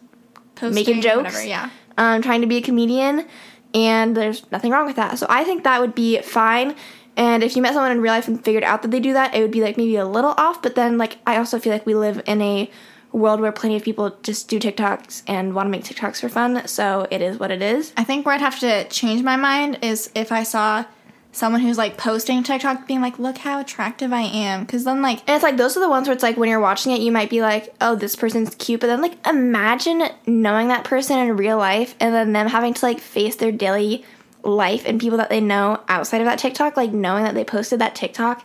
Posting, 0.55 0.75
making 0.75 1.03
jokes. 1.03 1.25
Whatever, 1.25 1.45
yeah. 1.45 1.71
um, 1.97 2.23
trying 2.23 2.41
to 2.41 2.47
be 2.47 2.57
a 2.57 2.63
comedian, 2.63 3.27
and 3.75 4.17
there's 4.17 4.51
nothing 4.51 4.73
wrong 4.73 4.87
with 4.87 4.97
that. 4.97 5.19
So 5.19 5.27
I 5.29 5.45
think 5.45 5.65
that 5.65 5.81
would 5.81 5.95
be 5.95 6.21
fine. 6.23 6.75
And 7.17 7.43
if 7.43 7.57
you 7.57 7.63
met 7.63 7.75
someone 7.75 7.91
in 7.91 8.01
real 8.01 8.13
life 8.13 8.29
and 8.29 8.43
figured 8.43 8.63
out 8.63 8.83
that 8.83 8.91
they 8.91 9.01
do 9.01 9.13
that, 9.13 9.35
it 9.35 9.43
would 9.43 9.51
be 9.51 9.61
like 9.61 9.77
maybe 9.77 9.97
a 9.97 10.07
little 10.07 10.35
off. 10.39 10.63
But 10.63 10.77
then, 10.77 10.99
like, 10.99 11.19
I 11.27 11.37
also 11.37 11.59
feel 11.59 11.73
like 11.73 11.85
we 11.85 11.95
live 11.95 12.23
in 12.27 12.41
a 12.41 12.71
world 13.11 13.41
where 13.41 13.53
plenty 13.53 13.77
of 13.77 13.83
people 13.83 14.17
just 14.23 14.49
do 14.49 14.61
TikToks 14.61 15.23
and 15.27 15.55
want 15.55 15.67
to 15.67 15.71
make 15.71 15.83
TikToks 15.83 16.21
for 16.21 16.29
fun. 16.29 16.67
So 16.69 17.07
it 17.11 17.21
is 17.21 17.39
what 17.39 17.51
it 17.51 17.63
is. 17.63 17.93
I 17.97 18.05
think 18.05 18.25
where 18.25 18.35
I'd 18.35 18.41
have 18.41 18.61
to 18.61 18.87
change 18.89 19.23
my 19.23 19.37
mind 19.37 19.79
is 19.83 20.11
if 20.15 20.31
I 20.31 20.43
saw 20.43 20.85
someone 21.33 21.61
who's 21.61 21.79
like 21.79 21.97
posting 21.97 22.43
TikTok 22.43 22.87
being 22.87 23.01
like, 23.01 23.19
look 23.19 23.39
how 23.39 23.61
attractive 23.61 24.13
I 24.13 24.23
am. 24.23 24.65
Because 24.65 24.85
then, 24.85 25.03
like, 25.03 25.21
And 25.27 25.37
it's 25.37 25.43
like 25.43 25.57
those 25.57 25.77
are 25.77 25.81
the 25.81 25.89
ones 25.89 26.09
where 26.09 26.15
it's 26.15 26.23
like 26.23 26.37
when 26.37 26.49
you're 26.49 26.61
watching 26.61 26.93
it, 26.93 27.01
you 27.01 27.13
might 27.13 27.31
be 27.31 27.43
like, 27.43 27.75
oh, 27.81 27.95
this 27.95 28.17
person's 28.17 28.55
cute. 28.57 28.81
But 28.81 28.89
then, 28.89 29.03
like, 29.03 29.27
imagine 29.27 30.05
knowing 30.27 30.69
that 30.69 30.85
person 30.85 31.19
in 31.19 31.37
real 31.37 31.59
life 31.59 31.95
and 32.01 32.15
then 32.15 32.33
them 32.33 32.49
having 32.49 32.75
to 32.75 32.87
like 32.87 33.01
face 33.01 33.37
their 33.37 33.53
daily 33.53 34.05
life 34.43 34.85
and 34.87 35.01
people 35.01 35.19
that 35.19 35.29
they 35.29 35.41
know 35.41 35.83
outside 35.89 36.21
of 36.21 36.27
that 36.27 36.39
TikTok, 36.39 36.77
like 36.77 36.93
knowing 36.93 37.25
that 37.25 37.35
they 37.35 37.45
posted 37.45 37.81
that 37.81 37.95
TikTok. 37.95 38.45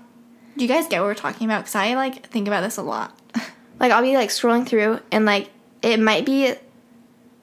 Do 0.57 0.63
you 0.63 0.69
guys 0.69 0.87
get 0.87 0.99
what 0.99 1.07
we're 1.07 1.15
talking 1.15 1.45
about? 1.45 1.61
Because 1.61 1.75
I 1.75 1.95
like 1.95 2.27
think 2.27 2.47
about 2.47 2.61
this 2.61 2.77
a 2.77 2.83
lot. 2.83 3.17
Like 3.79 3.91
I'll 3.91 4.03
be 4.03 4.15
like 4.15 4.29
scrolling 4.29 4.65
through 4.65 4.99
and 5.11 5.25
like 5.25 5.49
it 5.81 5.99
might 5.99 6.25
be 6.25 6.53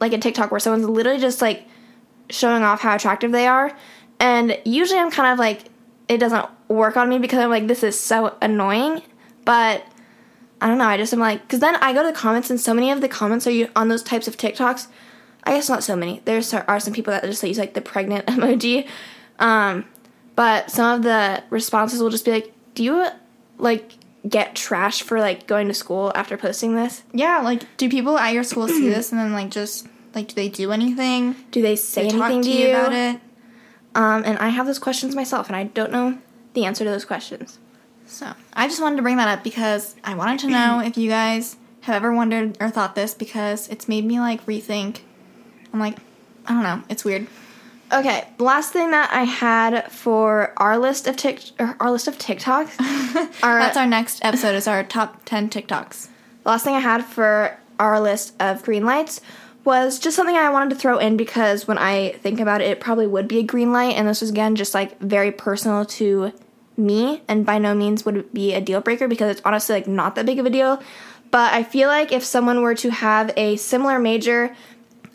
like 0.01 0.15
a 0.15 0.19
TikTok 0.19 0.51
where 0.51 0.61
someone's 0.61 0.89
literally 0.89 1.21
just 1.21 1.43
like 1.43 1.65
showing 2.31 2.63
off 2.63 2.81
how 2.81 2.95
attractive 2.95 3.31
they 3.31 3.47
are. 3.47 3.77
And 4.21 4.59
usually 4.65 5.01
I'm 5.01 5.11
kind 5.11 5.33
of 5.33 5.39
like 5.39 5.65
it 6.09 6.19
doesn't 6.19 6.47
work 6.69 6.97
on 6.97 7.09
me 7.09 7.19
because 7.19 7.39
I'm 7.39 7.51
like 7.51 7.67
this 7.67 7.83
is 7.83 7.99
so 7.99 8.37
annoying. 8.41 9.03
But 9.45 9.85
I 10.61 10.69
don't 10.69 10.79
know, 10.79 10.85
I 10.85 10.97
just 10.97 11.13
am 11.13 11.19
like 11.19 11.49
cuz 11.49 11.61
then 11.61 11.77
I 11.77 11.93
go 11.93 12.03
to 12.03 12.09
the 12.09 12.19
comments 12.19 12.51
and 12.51 12.61
so 12.61 12.75
many 12.75 12.91
of 12.91 13.01
the 13.01 13.09
comments 13.09 13.47
are 13.47 13.51
you 13.51 13.69
on 13.75 13.89
those 13.89 14.03
types 14.03 14.29
of 14.29 14.37
TikToks. 14.37 14.87
I 15.45 15.53
guess 15.55 15.69
not 15.69 15.83
so 15.83 15.97
many. 15.97 16.21
There 16.27 16.41
are 16.69 16.81
some 16.81 16.93
people 16.93 17.13
that 17.13 17.25
just 17.25 17.43
use 17.43 17.59
like 17.59 17.75
the 17.75 17.81
pregnant 17.81 18.27
emoji. 18.35 18.87
Um, 19.39 19.87
but 20.37 20.71
some 20.71 20.97
of 20.97 21.03
the 21.03 21.43
responses 21.49 22.03
will 22.03 22.11
just 22.11 22.27
be 22.27 22.31
like, 22.31 22.53
"Do 22.75 22.85
you 22.85 23.07
like 23.59 23.93
get 24.29 24.55
trash 24.55 25.03
for 25.03 25.19
like 25.19 25.47
going 25.47 25.69
to 25.69 25.75
school 25.75 26.13
after 26.15 26.37
posting 26.37 26.75
this? 26.77 27.03
Yeah, 27.13 27.41
like 27.41 27.63
do 27.77 27.89
people 27.89 28.19
at 28.19 28.35
your 28.35 28.45
school 28.45 28.69
see 28.69 28.89
this 28.95 29.13
and 29.13 29.21
then 29.21 29.33
like 29.33 29.51
just 29.51 29.87
like 30.15 30.29
do 30.29 30.35
they 30.35 30.49
do 30.49 30.73
anything? 30.73 31.37
Do 31.51 31.63
they 31.63 31.77
say 31.77 32.05
They 32.05 32.11
talk 32.11 32.31
anything 32.31 32.43
to 32.43 32.49
to 32.51 32.55
you 32.55 32.71
about 32.71 32.93
it? 32.93 33.21
Um, 33.95 34.23
and 34.25 34.39
I 34.39 34.49
have 34.49 34.67
those 34.67 34.79
questions 34.79 35.15
myself, 35.15 35.49
and 35.49 35.57
I 35.57 35.65
don't 35.65 35.91
know 35.91 36.19
the 36.55 36.65
answer 36.65 36.85
to 36.85 36.91
those 36.91 37.05
questions. 37.05 37.59
So 38.07 38.33
I 38.53 38.67
just 38.67 38.81
wanted 38.81 38.97
to 38.97 39.03
bring 39.03 39.17
that 39.17 39.29
up 39.29 39.45
because 39.45 39.95
I 40.03 40.15
wanted 40.15 40.41
to 40.41 40.49
know 40.49 40.81
if 40.81 40.97
you 40.97 41.09
guys 41.09 41.57
have 41.83 41.95
ever 41.95 42.13
wondered 42.13 42.57
or 42.61 42.69
thought 42.71 42.95
this 42.95 43.15
because 43.15 43.69
it's 43.69 43.89
made 43.89 44.05
me 44.05 44.19
like 44.19 44.45
rethink. 44.47 45.01
I'm 45.73 45.81
like, 45.81 45.97
I 46.47 46.55
don't 46.55 46.63
know, 46.63 46.83
it's 46.89 47.05
weird. 47.05 47.27
Okay, 47.93 48.29
the 48.37 48.45
last 48.45 48.73
thing 48.73 48.93
that 48.93 49.11
I 49.13 49.25
had 49.25 49.91
for 49.91 50.53
our 50.57 50.79
list 50.79 51.09
of 51.09 51.17
or 51.59 51.77
our 51.81 51.91
list 51.91 52.07
of 52.07 52.19
TikToks, 52.19 52.79
our, 53.43 53.59
That's 53.59 53.77
our 53.77 53.87
next 53.87 54.25
episode. 54.25 54.55
Is 54.55 54.69
our 54.69 54.85
top 54.85 55.25
ten 55.25 55.49
TikToks. 55.51 56.09
the 56.45 56.49
last 56.49 56.65
thing 56.65 56.75
I 56.75 56.81
had 56.81 57.05
for 57.05 57.59
our 57.81 58.01
list 58.01 58.35
of 58.41 58.63
green 58.63 58.85
lights 58.85 59.21
was 59.65 59.99
just 59.99 60.17
something 60.17 60.37
I 60.37 60.51
wanted 60.51 60.71
to 60.71 60.77
throw 60.77 60.99
in 60.99 61.17
because 61.17 61.69
when 61.69 61.79
I 61.79 62.13
think 62.13 62.41
about 62.41 62.61
it, 62.61 62.69
it 62.69 62.81
probably 62.81 63.07
would 63.07 63.29
be 63.29 63.39
a 63.39 63.43
green 63.43 63.73
light, 63.73 63.97
and 63.97 64.09
this 64.09 64.21
was 64.21 64.31
again 64.31 64.57
just 64.57 64.75
like 64.75 64.99
very 65.01 65.31
personal 65.31 65.85
to 65.85 66.33
me, 66.77 67.23
and 67.29 67.45
by 67.45 67.59
no 67.59 67.75
means 67.75 68.05
would 68.05 68.17
it 68.17 68.35
be 68.35 68.55
a 68.55 68.61
deal 68.61 68.81
breaker 68.81 69.07
because 69.07 69.31
it's 69.31 69.43
honestly 69.45 69.75
like 69.75 69.87
not 69.87 70.15
that 70.15 70.27
big 70.27 70.39
of 70.39 70.47
a 70.47 70.51
deal. 70.51 70.83
But 71.31 71.53
I 71.53 71.63
feel 71.63 71.89
like 71.89 72.11
if 72.11 72.25
someone 72.25 72.63
were 72.63 72.75
to 72.77 72.91
have 72.91 73.33
a 73.37 73.57
similar 73.57 73.99
major 73.99 74.57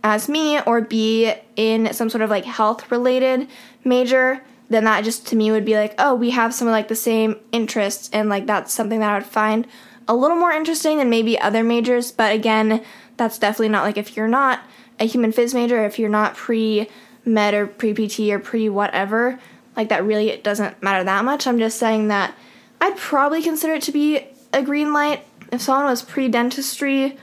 as 0.03 0.29
me 0.29 0.61
or 0.61 0.81
be 0.81 1.33
in 1.55 1.91
some 1.93 2.09
sort 2.09 2.21
of 2.21 2.29
like 2.29 2.45
health 2.45 2.89
related 2.91 3.47
major, 3.83 4.41
then 4.69 4.85
that 4.85 5.03
just 5.03 5.27
to 5.27 5.35
me 5.35 5.51
would 5.51 5.65
be 5.65 5.75
like, 5.75 5.93
oh, 5.97 6.13
we 6.13 6.29
have 6.29 6.53
some 6.53 6.67
of 6.67 6.71
like 6.71 6.87
the 6.87 6.95
same 6.95 7.37
interests, 7.51 8.09
and 8.13 8.29
like 8.29 8.45
that's 8.45 8.73
something 8.73 8.99
that 8.99 9.11
I 9.11 9.17
would 9.17 9.25
find 9.25 9.67
a 10.07 10.15
little 10.15 10.37
more 10.37 10.51
interesting 10.51 10.99
than 10.99 11.09
maybe 11.09 11.39
other 11.39 11.63
majors. 11.63 12.11
But 12.11 12.33
again, 12.33 12.83
that's 13.17 13.37
definitely 13.37 13.69
not 13.69 13.83
like 13.83 13.97
if 13.97 14.15
you're 14.15 14.27
not 14.27 14.61
a 14.99 15.05
human 15.05 15.31
phys 15.31 15.53
major, 15.53 15.83
if 15.85 15.99
you're 15.99 16.09
not 16.09 16.35
pre 16.35 16.89
med 17.25 17.53
or 17.53 17.67
pre 17.67 17.93
PT 17.93 18.31
or 18.31 18.39
pre 18.39 18.69
whatever, 18.69 19.39
like 19.75 19.89
that 19.89 20.03
really 20.03 20.29
it 20.29 20.43
doesn't 20.43 20.81
matter 20.81 21.03
that 21.03 21.25
much. 21.25 21.47
I'm 21.47 21.59
just 21.59 21.77
saying 21.77 22.07
that 22.09 22.35
I'd 22.81 22.97
probably 22.97 23.41
consider 23.41 23.73
it 23.73 23.83
to 23.83 23.91
be 23.91 24.27
a 24.53 24.61
green 24.61 24.93
light 24.93 25.25
if 25.51 25.61
someone 25.61 25.85
was 25.85 26.01
pre 26.01 26.27
dentistry 26.27 27.17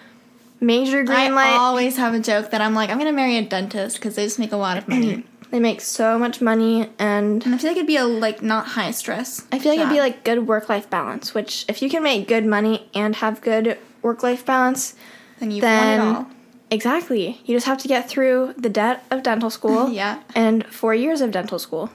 major 0.61 1.05
green 1.05 1.19
I 1.19 1.29
light. 1.29 1.53
I 1.53 1.57
always 1.57 1.97
have 1.97 2.15
a 2.15 2.21
joke 2.21 2.51
that 2.51 2.61
I'm 2.61 2.75
like, 2.75 2.91
I'm 2.91 2.99
gonna 2.99 3.13
marry 3.13 3.37
a 3.37 3.43
dentist 3.43 3.97
because 3.97 4.15
they 4.15 4.25
just 4.25 4.39
make 4.39 4.53
a 4.53 4.57
lot 4.57 4.79
of 4.79 4.89
money. 4.89 5.25
They 5.53 5.61
make 5.61 5.83
so 5.83 6.19
much 6.19 6.41
money, 6.41 6.89
and 6.99 7.45
and 7.45 7.55
I 7.55 7.59
feel 7.59 7.69
like 7.69 7.77
it'd 7.77 7.87
be 7.87 7.99
a 7.99 8.07
like 8.07 8.41
not 8.41 8.69
high 8.69 8.91
stress. 8.91 9.47
I 9.53 9.59
feel 9.59 9.73
like 9.73 9.81
it'd 9.81 9.93
be 9.93 10.01
like 10.01 10.25
good 10.25 10.47
work 10.49 10.71
life 10.71 10.89
balance. 10.89 11.35
Which, 11.35 11.67
if 11.69 11.83
you 11.83 11.91
can 11.91 12.03
make 12.03 12.27
good 12.27 12.47
money 12.47 12.89
and 12.95 13.17
have 13.17 13.43
good 13.43 13.77
work 14.01 14.23
life 14.23 14.47
balance, 14.47 14.95
then 15.43 15.51
you 15.51 15.61
then 15.61 15.99
want 16.01 16.11
it 16.11 16.17
all. 16.21 16.27
exactly, 16.71 17.41
you 17.45 17.55
just 17.57 17.67
have 17.67 17.79
to 17.79 17.89
get 17.89 18.09
through 18.09 18.55
the 18.57 18.69
debt 18.69 19.05
of 19.11 19.23
dental 19.23 19.51
school. 19.51 19.91
Yeah. 20.03 20.23
and 20.35 20.65
four 20.67 20.95
years 20.95 21.21
of 21.21 21.31
dental 21.31 21.59
school. 21.59 21.91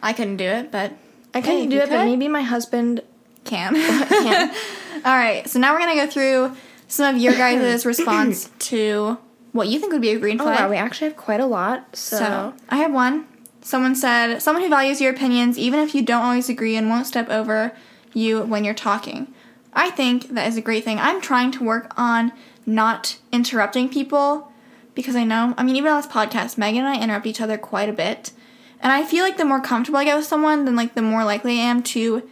I 0.00 0.12
couldn't 0.12 0.36
do 0.36 0.44
it, 0.44 0.70
but 0.70 0.92
I 1.34 1.38
Hey, 1.40 1.42
couldn't 1.42 1.62
if 1.64 1.70
do 1.70 1.78
it, 1.78 1.90
but 1.90 2.04
maybe 2.04 2.28
my 2.28 2.42
husband 2.42 3.02
can. 3.44 3.74
can. 4.08 4.50
all 5.04 5.16
right, 5.16 5.48
so 5.48 5.58
now 5.58 5.72
we're 5.72 5.80
gonna 5.80 5.94
go 5.96 6.06
through 6.06 6.54
some 6.88 7.14
of 7.16 7.20
your 7.20 7.32
guys' 7.32 7.84
response 7.92 8.50
to 8.70 9.18
what 9.52 9.68
you 9.68 9.78
think 9.78 9.92
would 9.92 10.02
be 10.02 10.10
a 10.10 10.18
green 10.18 10.40
oh 10.40 10.44
flag. 10.44 10.60
wow, 10.60 10.70
we 10.70 10.76
actually 10.76 11.08
have 11.08 11.16
quite 11.16 11.40
a 11.40 11.46
lot. 11.46 11.96
So, 11.96 12.18
So 12.18 12.54
I 12.68 12.76
have 12.76 12.92
one. 12.92 13.26
Someone 13.62 13.94
said, 13.94 14.40
someone 14.42 14.62
who 14.62 14.68
values 14.68 15.00
your 15.00 15.12
opinions 15.12 15.56
even 15.58 15.80
if 15.80 15.94
you 15.94 16.02
don't 16.02 16.22
always 16.22 16.50
agree 16.50 16.76
and 16.76 16.90
won't 16.90 17.06
step 17.06 17.30
over 17.30 17.72
you 18.12 18.42
when 18.42 18.62
you're 18.64 18.74
talking. 18.74 19.32
I 19.72 19.90
think 19.90 20.28
that 20.34 20.46
is 20.48 20.56
a 20.56 20.60
great 20.60 20.84
thing. 20.84 20.98
I'm 20.98 21.20
trying 21.20 21.50
to 21.52 21.64
work 21.64 21.92
on 21.96 22.32
not 22.66 23.18
interrupting 23.32 23.88
people 23.88 24.50
because 24.94 25.16
I 25.16 25.24
know, 25.24 25.54
I 25.58 25.62
mean, 25.62 25.76
even 25.76 25.90
on 25.90 26.00
this 26.00 26.10
podcast, 26.10 26.56
Megan 26.56 26.84
and 26.84 26.88
I 26.88 27.00
interrupt 27.00 27.26
each 27.26 27.40
other 27.40 27.58
quite 27.58 27.88
a 27.88 27.92
bit. 27.92 28.32
And 28.80 28.92
I 28.92 29.04
feel 29.04 29.24
like 29.24 29.38
the 29.38 29.44
more 29.44 29.60
comfortable 29.60 29.98
I 29.98 30.04
get 30.04 30.16
with 30.16 30.26
someone, 30.26 30.64
then 30.64 30.76
like 30.76 30.94
the 30.94 31.02
more 31.02 31.24
likely 31.24 31.58
I 31.58 31.62
am 31.62 31.82
to 31.84 32.28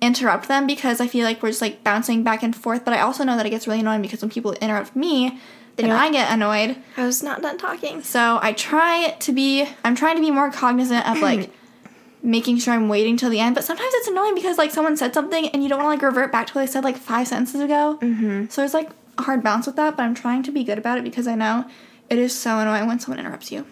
interrupt 0.00 0.48
them 0.48 0.66
because 0.66 1.00
I 1.00 1.06
feel 1.06 1.24
like 1.24 1.42
we're 1.42 1.50
just 1.50 1.62
like 1.62 1.84
bouncing 1.84 2.22
back 2.22 2.42
and 2.42 2.54
forth. 2.54 2.84
But 2.84 2.94
I 2.94 3.00
also 3.00 3.24
know 3.24 3.36
that 3.36 3.46
it 3.46 3.50
gets 3.50 3.66
really 3.66 3.80
annoying 3.80 4.02
because 4.02 4.22
when 4.22 4.30
people 4.30 4.52
interrupt 4.54 4.96
me, 4.96 5.38
then 5.76 5.90
I 5.90 6.10
get 6.10 6.32
annoyed. 6.32 6.76
I 6.96 7.04
was 7.04 7.22
not 7.22 7.42
done 7.42 7.58
talking. 7.58 8.02
So 8.02 8.38
I 8.40 8.52
try 8.52 9.16
to 9.18 9.32
be 9.32 9.68
I'm 9.82 9.94
trying 9.94 10.16
to 10.16 10.22
be 10.22 10.30
more 10.30 10.50
cognizant 10.50 11.08
of 11.08 11.20
like 11.20 11.50
making 12.22 12.58
sure 12.58 12.74
I'm 12.74 12.88
waiting 12.88 13.16
till 13.16 13.30
the 13.30 13.40
end. 13.40 13.54
But 13.54 13.64
sometimes 13.64 13.90
it's 13.94 14.08
annoying 14.08 14.34
because 14.34 14.56
like 14.56 14.70
someone 14.70 14.96
said 14.96 15.14
something 15.14 15.48
and 15.48 15.62
you 15.62 15.68
don't 15.68 15.82
want 15.82 16.00
to 16.00 16.06
like 16.06 16.14
revert 16.14 16.32
back 16.32 16.46
to 16.48 16.54
what 16.54 16.62
they 16.62 16.70
said 16.70 16.84
like 16.84 16.96
five 16.96 17.28
sentences 17.28 17.60
ago. 17.60 17.98
Mm-hmm. 18.00 18.46
So 18.50 18.64
it's 18.64 18.74
like 18.74 18.90
hard 19.18 19.42
bounce 19.42 19.66
with 19.66 19.76
that, 19.76 19.96
but 19.96 20.02
I'm 20.02 20.14
trying 20.14 20.42
to 20.44 20.52
be 20.52 20.64
good 20.64 20.78
about 20.78 20.98
it 20.98 21.04
because 21.04 21.26
I 21.26 21.34
know 21.34 21.66
it 22.10 22.18
is 22.18 22.34
so 22.34 22.58
annoying 22.58 22.86
when 22.86 22.98
someone 22.98 23.18
interrupts 23.18 23.50
you. 23.52 23.66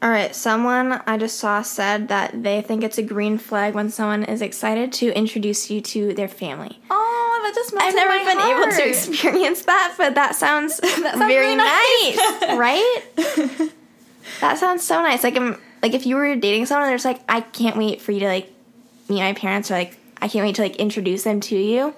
All 0.00 0.10
right, 0.10 0.32
someone 0.32 1.02
I 1.06 1.18
just 1.18 1.38
saw 1.38 1.60
said 1.62 2.06
that 2.06 2.44
they 2.44 2.62
think 2.62 2.84
it's 2.84 2.98
a 2.98 3.02
green 3.02 3.36
flag 3.36 3.74
when 3.74 3.90
someone 3.90 4.22
is 4.22 4.42
excited 4.42 4.92
to 4.94 5.12
introduce 5.16 5.70
you 5.70 5.80
to 5.80 6.14
their 6.14 6.28
family. 6.28 6.78
Oh, 6.88 7.40
that 7.42 7.52
just 7.52 7.74
melted 7.74 7.98
I've 7.98 8.06
never 8.06 8.24
been 8.24 8.38
able 8.38 8.76
to 8.76 8.88
experience 8.88 9.62
that, 9.62 9.94
but 9.98 10.14
that 10.14 10.36
sounds, 10.36 10.76
sounds 10.88 11.18
very 11.18 11.46
really 11.46 11.56
nice, 11.56 12.16
nice. 12.16 12.58
right? 12.58 13.02
that 14.40 14.58
sounds 14.58 14.86
so 14.86 15.02
nice. 15.02 15.24
Like, 15.24 15.36
um, 15.36 15.60
like 15.82 15.94
if 15.94 16.06
you 16.06 16.14
were 16.14 16.36
dating 16.36 16.66
someone, 16.66 16.84
and 16.84 16.90
there's 16.92 17.04
like, 17.04 17.20
I 17.28 17.40
can't 17.40 17.76
wait 17.76 18.00
for 18.00 18.12
you 18.12 18.20
to 18.20 18.26
like 18.26 18.52
meet 19.08 19.18
my 19.18 19.32
parents, 19.32 19.68
or 19.68 19.74
like, 19.74 19.98
I 20.22 20.28
can't 20.28 20.46
wait 20.46 20.54
to 20.56 20.62
like 20.62 20.76
introduce 20.76 21.24
them 21.24 21.40
to 21.40 21.56
you. 21.56 21.92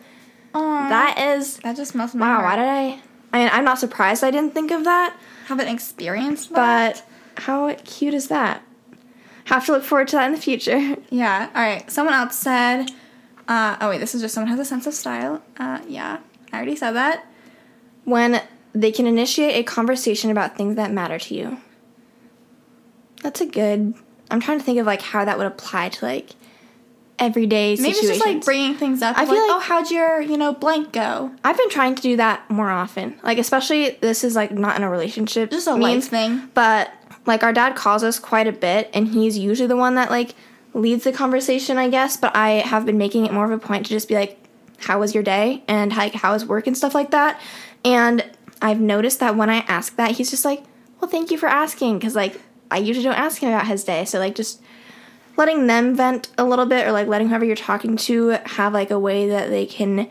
Aw, 0.55 0.89
That 0.89 1.19
is 1.19 1.59
that 1.59 1.77
just 1.77 1.95
my 1.95 2.05
wow. 2.07 2.41
heart. 2.41 2.45
Why 2.45 2.57
did 2.57 2.65
I? 2.69 3.01
I 3.33 3.39
mean, 3.39 3.51
I'm 3.53 3.65
not 3.65 3.79
surprised 3.79 4.25
I 4.25 4.31
didn't 4.31 4.55
think 4.55 4.71
of 4.73 4.85
that, 4.85 5.17
haven't 5.47 5.69
experienced 5.69 6.51
that. 6.55 7.03
but 7.37 7.43
how 7.45 7.73
cute 7.85 8.15
is 8.15 8.29
that? 8.29 8.63
Have 9.45 9.65
to 9.67 9.73
look 9.73 9.85
forward 9.85 10.09
to 10.09 10.17
that 10.17 10.27
in 10.27 10.33
the 10.33 10.41
future. 10.41 10.97
Yeah. 11.11 11.49
All 11.55 11.63
right. 11.63 11.89
Someone 11.91 12.15
else 12.15 12.37
said, 12.37 12.91
uh, 13.49 13.77
"Oh 13.81 13.89
wait, 13.91 13.99
this 13.99 14.15
is 14.15 14.21
just 14.23 14.35
someone 14.35 14.51
has 14.51 14.61
a 14.61 14.65
sense 14.65 14.87
of 14.87 14.95
style." 14.95 15.43
Uh, 15.59 15.81
yeah, 15.89 16.19
I 16.53 16.57
already 16.57 16.77
said 16.77 16.93
that. 16.93 17.25
when 18.05 18.43
they 18.73 18.93
can 18.93 19.07
initiate 19.07 19.55
a 19.57 19.63
conversation 19.65 20.31
about 20.31 20.57
things 20.57 20.77
that 20.77 20.93
matter 20.93 21.19
to 21.19 21.35
you. 21.35 21.59
That's 23.23 23.41
a 23.41 23.47
good. 23.47 23.95
I'm 24.31 24.41
trying 24.41 24.59
to 24.59 24.65
think 24.65 24.79
of 24.79 24.87
like 24.87 25.03
how 25.03 25.25
that 25.25 25.39
would 25.39 25.47
apply 25.47 25.89
to 25.91 26.05
like 26.05 26.31
everyday 27.21 27.77
Maybe 27.77 27.93
situations. 27.93 28.09
it's 28.09 28.19
just 28.19 28.27
like 28.27 28.45
bringing 28.45 28.75
things 28.75 29.03
up. 29.03 29.17
I 29.17 29.27
feel 29.27 29.35
like, 29.35 29.49
like- 29.49 29.57
oh, 29.57 29.61
how'd 29.61 29.91
your 29.91 30.21
you 30.21 30.37
know 30.37 30.53
blank 30.53 30.93
go? 30.93 31.31
I've 31.45 31.57
been 31.57 31.71
trying 31.71 31.95
to 31.95 32.03
do 32.03 32.17
that 32.17 32.49
more 32.51 32.71
often. 32.71 33.21
Like 33.23 33.39
especially 33.39 33.91
this 34.01 34.25
is 34.25 34.35
like 34.35 34.51
not 34.51 34.77
in 34.77 34.83
a 34.83 34.91
relationship, 34.91 35.51
Just 35.51 35.69
a 35.69 35.77
means, 35.77 36.05
life 36.07 36.11
thing. 36.11 36.49
But 36.55 36.91
like 37.27 37.45
our 37.45 37.53
dad 37.53 37.77
calls 37.77 38.03
us 38.03 38.19
quite 38.19 38.47
a 38.49 38.53
bit, 38.53 38.91
and 38.95 39.07
he's 39.09 39.39
usually 39.39 39.69
the 39.69 39.77
one 39.77 39.95
that 39.95 40.11
like 40.11 40.35
leads 40.75 41.05
the 41.05 41.13
conversation, 41.13 41.77
I 41.77 41.89
guess. 41.89 42.17
But 42.17 42.35
I 42.35 42.51
have 42.61 42.87
been 42.87 42.99
making 42.99 43.27
it 43.27 43.33
more 43.33 43.45
of 43.45 43.51
a 43.53 43.59
point 43.59 43.87
to 43.87 43.91
just 43.91 44.09
be 44.09 44.15
like, 44.15 44.39
"How 44.79 44.99
was 44.99 45.15
your 45.15 45.23
day?" 45.23 45.63
and 45.69 45.95
like, 45.95 46.15
"How 46.15 46.33
was 46.33 46.45
work?" 46.47 46.67
and 46.67 46.77
stuff 46.77 46.95
like 46.95 47.11
that. 47.11 47.41
And 47.85 48.25
I've 48.63 48.81
noticed 48.81 49.21
that 49.21 49.37
when 49.37 49.51
I 49.51 49.59
ask 49.69 49.97
that, 49.97 50.13
he's 50.13 50.31
just 50.31 50.45
like, 50.45 50.63
"Well, 51.01 51.11
thank 51.11 51.31
you 51.31 51.39
for 51.39 51.49
asking," 51.49 51.99
because 51.99 52.17
like 52.17 52.41
I 52.71 52.79
usually 52.79 53.05
don't 53.05 53.19
ask 53.19 53.43
him 53.43 53.49
about 53.51 53.67
his 53.67 53.85
day. 53.85 54.05
So 54.05 54.19
like 54.19 54.35
just 54.35 54.63
letting 55.41 55.67
them 55.67 55.97
vent 55.97 56.29
a 56.37 56.45
little 56.45 56.67
bit, 56.67 56.87
or 56.87 56.93
like 56.93 57.09
letting 57.09 57.29
whoever 57.29 57.47
you're 57.47 57.57
talking 57.57 57.97
to 57.97 58.39
have 58.45 58.75
like 58.75 58.91
a 58.91 58.99
way 58.99 59.27
that 59.31 59.49
they 59.49 59.65
can 59.65 60.07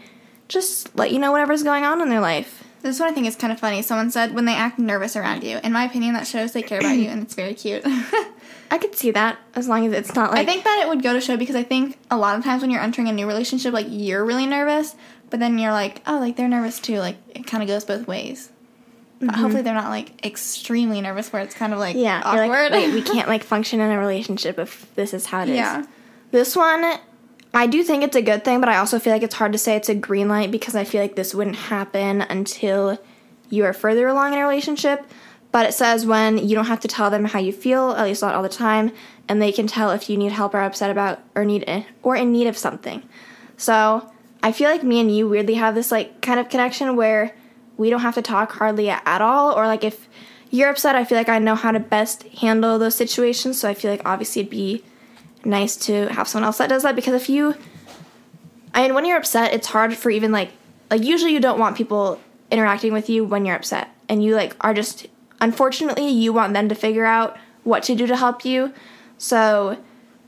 just 0.47 0.93
let 0.97 1.11
you 1.11 1.19
know 1.19 1.31
whatever's 1.31 1.61
going 1.61 1.83
on 1.83 2.01
in 2.01 2.09
their 2.09 2.19
life. 2.19 2.63
This 2.81 2.99
one 2.99 3.09
I 3.09 3.13
think 3.13 3.27
is 3.27 3.35
kind 3.35 3.53
of 3.53 3.59
funny. 3.59 3.83
Someone 3.83 4.09
said 4.09 4.33
when 4.33 4.45
they 4.45 4.55
act 4.55 4.79
nervous 4.79 5.15
around 5.15 5.43
you. 5.43 5.59
In 5.63 5.71
my 5.71 5.83
opinion, 5.83 6.15
that 6.15 6.25
shows 6.25 6.53
they 6.53 6.63
care 6.63 6.79
about 6.79 6.97
you, 6.97 7.09
and 7.09 7.21
it's 7.21 7.35
very 7.35 7.53
cute. 7.53 7.83
I 8.71 8.79
could 8.79 8.95
see 8.95 9.11
that 9.11 9.37
as 9.53 9.67
long 9.67 9.85
as 9.85 9.93
it's 9.93 10.15
not 10.15 10.31
like 10.31 10.41
I 10.41 10.45
think 10.45 10.63
that 10.63 10.81
it 10.83 10.89
would 10.89 11.03
go 11.03 11.13
to 11.13 11.21
show 11.21 11.37
because 11.37 11.55
I 11.55 11.63
think 11.63 11.99
a 12.09 12.17
lot 12.17 12.37
of 12.37 12.43
times 12.43 12.63
when 12.63 12.71
you're 12.71 12.81
entering 12.81 13.07
a 13.07 13.13
new 13.13 13.27
relationship, 13.27 13.71
like 13.71 13.87
you're 13.87 14.25
really 14.25 14.47
nervous, 14.47 14.95
but 15.29 15.39
then 15.39 15.59
you're 15.59 15.71
like, 15.71 16.01
oh, 16.07 16.19
like 16.19 16.37
they're 16.37 16.47
nervous 16.47 16.79
too. 16.79 16.97
Like 16.97 17.17
it 17.29 17.45
kind 17.45 17.61
of 17.61 17.67
goes 17.69 17.85
both 17.85 18.07
ways. 18.07 18.49
But 19.19 19.29
mm-hmm. 19.29 19.41
hopefully 19.41 19.63
they're 19.63 19.73
not 19.73 19.89
like 19.89 20.25
extremely 20.25 21.01
nervous 21.01 21.31
where 21.33 21.41
it's 21.41 21.53
kind 21.53 21.73
of 21.73 21.79
like 21.79 21.95
Yeah, 21.95 22.21
awkward. 22.23 22.71
like, 22.71 22.93
we 22.93 23.01
can't 23.13 23.27
like 23.27 23.43
function 23.43 23.81
in 23.81 23.91
a 23.91 23.99
relationship 23.99 24.57
if 24.57 24.93
this 24.95 25.13
is 25.13 25.25
how 25.25 25.43
it 25.43 25.49
is. 25.49 25.55
yeah. 25.55 25.85
This 26.31 26.55
one, 26.55 26.99
I 27.53 27.67
do 27.67 27.83
think 27.83 28.03
it's 28.03 28.15
a 28.15 28.21
good 28.21 28.45
thing, 28.45 28.59
but 28.59 28.69
I 28.69 28.77
also 28.77 28.99
feel 28.99 29.11
like 29.11 29.23
it's 29.23 29.35
hard 29.35 29.51
to 29.51 29.57
say 29.57 29.75
it's 29.75 29.89
a 29.89 29.95
green 29.95 30.29
light 30.29 30.51
because 30.51 30.75
I 30.75 30.83
feel 30.83 31.01
like 31.01 31.15
this 31.15 31.35
wouldn't 31.35 31.55
happen 31.55 32.21
until 32.21 32.97
you 33.49 33.65
are 33.65 33.73
further 33.73 34.07
along 34.07 34.33
in 34.33 34.39
a 34.39 34.41
relationship. 34.43 35.03
But 35.51 35.65
it 35.65 35.73
says 35.73 36.05
when 36.05 36.37
you 36.37 36.55
don't 36.55 36.67
have 36.67 36.79
to 36.81 36.87
tell 36.87 37.09
them 37.09 37.25
how 37.25 37.39
you 37.39 37.51
feel, 37.51 37.91
at 37.91 38.05
least 38.05 38.21
not 38.21 38.35
all 38.35 38.43
the 38.43 38.49
time, 38.49 38.91
and 39.27 39.41
they 39.41 39.51
can 39.51 39.65
tell 39.67 39.89
if 39.89 40.09
you 40.09 40.15
need 40.15 40.31
help 40.31 40.53
or 40.53 40.59
upset 40.59 40.91
about 40.91 41.19
or 41.35 41.43
need 41.43 41.85
or 42.03 42.15
in 42.15 42.31
need 42.31 42.47
of 42.47 42.57
something. 42.57 43.01
So 43.57 44.11
I 44.43 44.51
feel 44.51 44.69
like 44.69 44.83
me 44.83 44.99
and 44.99 45.15
you 45.15 45.27
weirdly 45.27 45.55
have 45.55 45.73
this 45.75 45.91
like 45.91 46.21
kind 46.21 46.39
of 46.39 46.49
connection 46.49 46.95
where 46.95 47.35
we 47.79 47.89
don't 47.89 48.01
have 48.01 48.15
to 48.15 48.21
talk 48.21 48.51
hardly 48.51 48.89
at 48.89 49.21
all, 49.21 49.53
or 49.53 49.65
like 49.65 49.83
if 49.83 50.07
you're 50.51 50.69
upset, 50.69 50.95
I 50.95 51.05
feel 51.05 51.17
like 51.17 51.29
I 51.29 51.39
know 51.39 51.55
how 51.55 51.71
to 51.71 51.79
best 51.79 52.23
handle 52.23 52.77
those 52.77 52.95
situations. 52.95 53.59
So 53.59 53.69
I 53.69 53.73
feel 53.73 53.89
like 53.89 54.01
obviously 54.05 54.41
it'd 54.41 54.51
be 54.51 54.83
nice 55.45 55.77
to 55.77 56.07
have 56.09 56.27
someone 56.27 56.45
else 56.45 56.57
that 56.57 56.69
does 56.69 56.83
that 56.83 56.95
because 56.95 57.13
if 57.13 57.29
you 57.29 57.55
I 58.73 58.83
mean 58.83 58.93
when 58.93 59.05
you're 59.05 59.17
upset 59.17 59.53
it's 59.53 59.67
hard 59.67 59.95
for 59.95 60.09
even 60.09 60.33
like 60.33 60.51
like 60.91 61.01
usually 61.01 61.31
you 61.31 61.39
don't 61.39 61.59
want 61.59 61.77
people 61.77 62.19
interacting 62.51 62.91
with 62.91 63.09
you 63.09 63.23
when 63.23 63.45
you're 63.45 63.55
upset 63.55 63.89
and 64.09 64.21
you 64.21 64.35
like 64.35 64.55
are 64.61 64.73
just 64.73 65.07
unfortunately 65.39 66.09
you 66.09 66.33
want 66.33 66.53
them 66.53 66.67
to 66.67 66.75
figure 66.75 67.05
out 67.05 67.37
what 67.63 67.83
to 67.83 67.95
do 67.95 68.05
to 68.05 68.17
help 68.17 68.43
you 68.43 68.73
so 69.17 69.77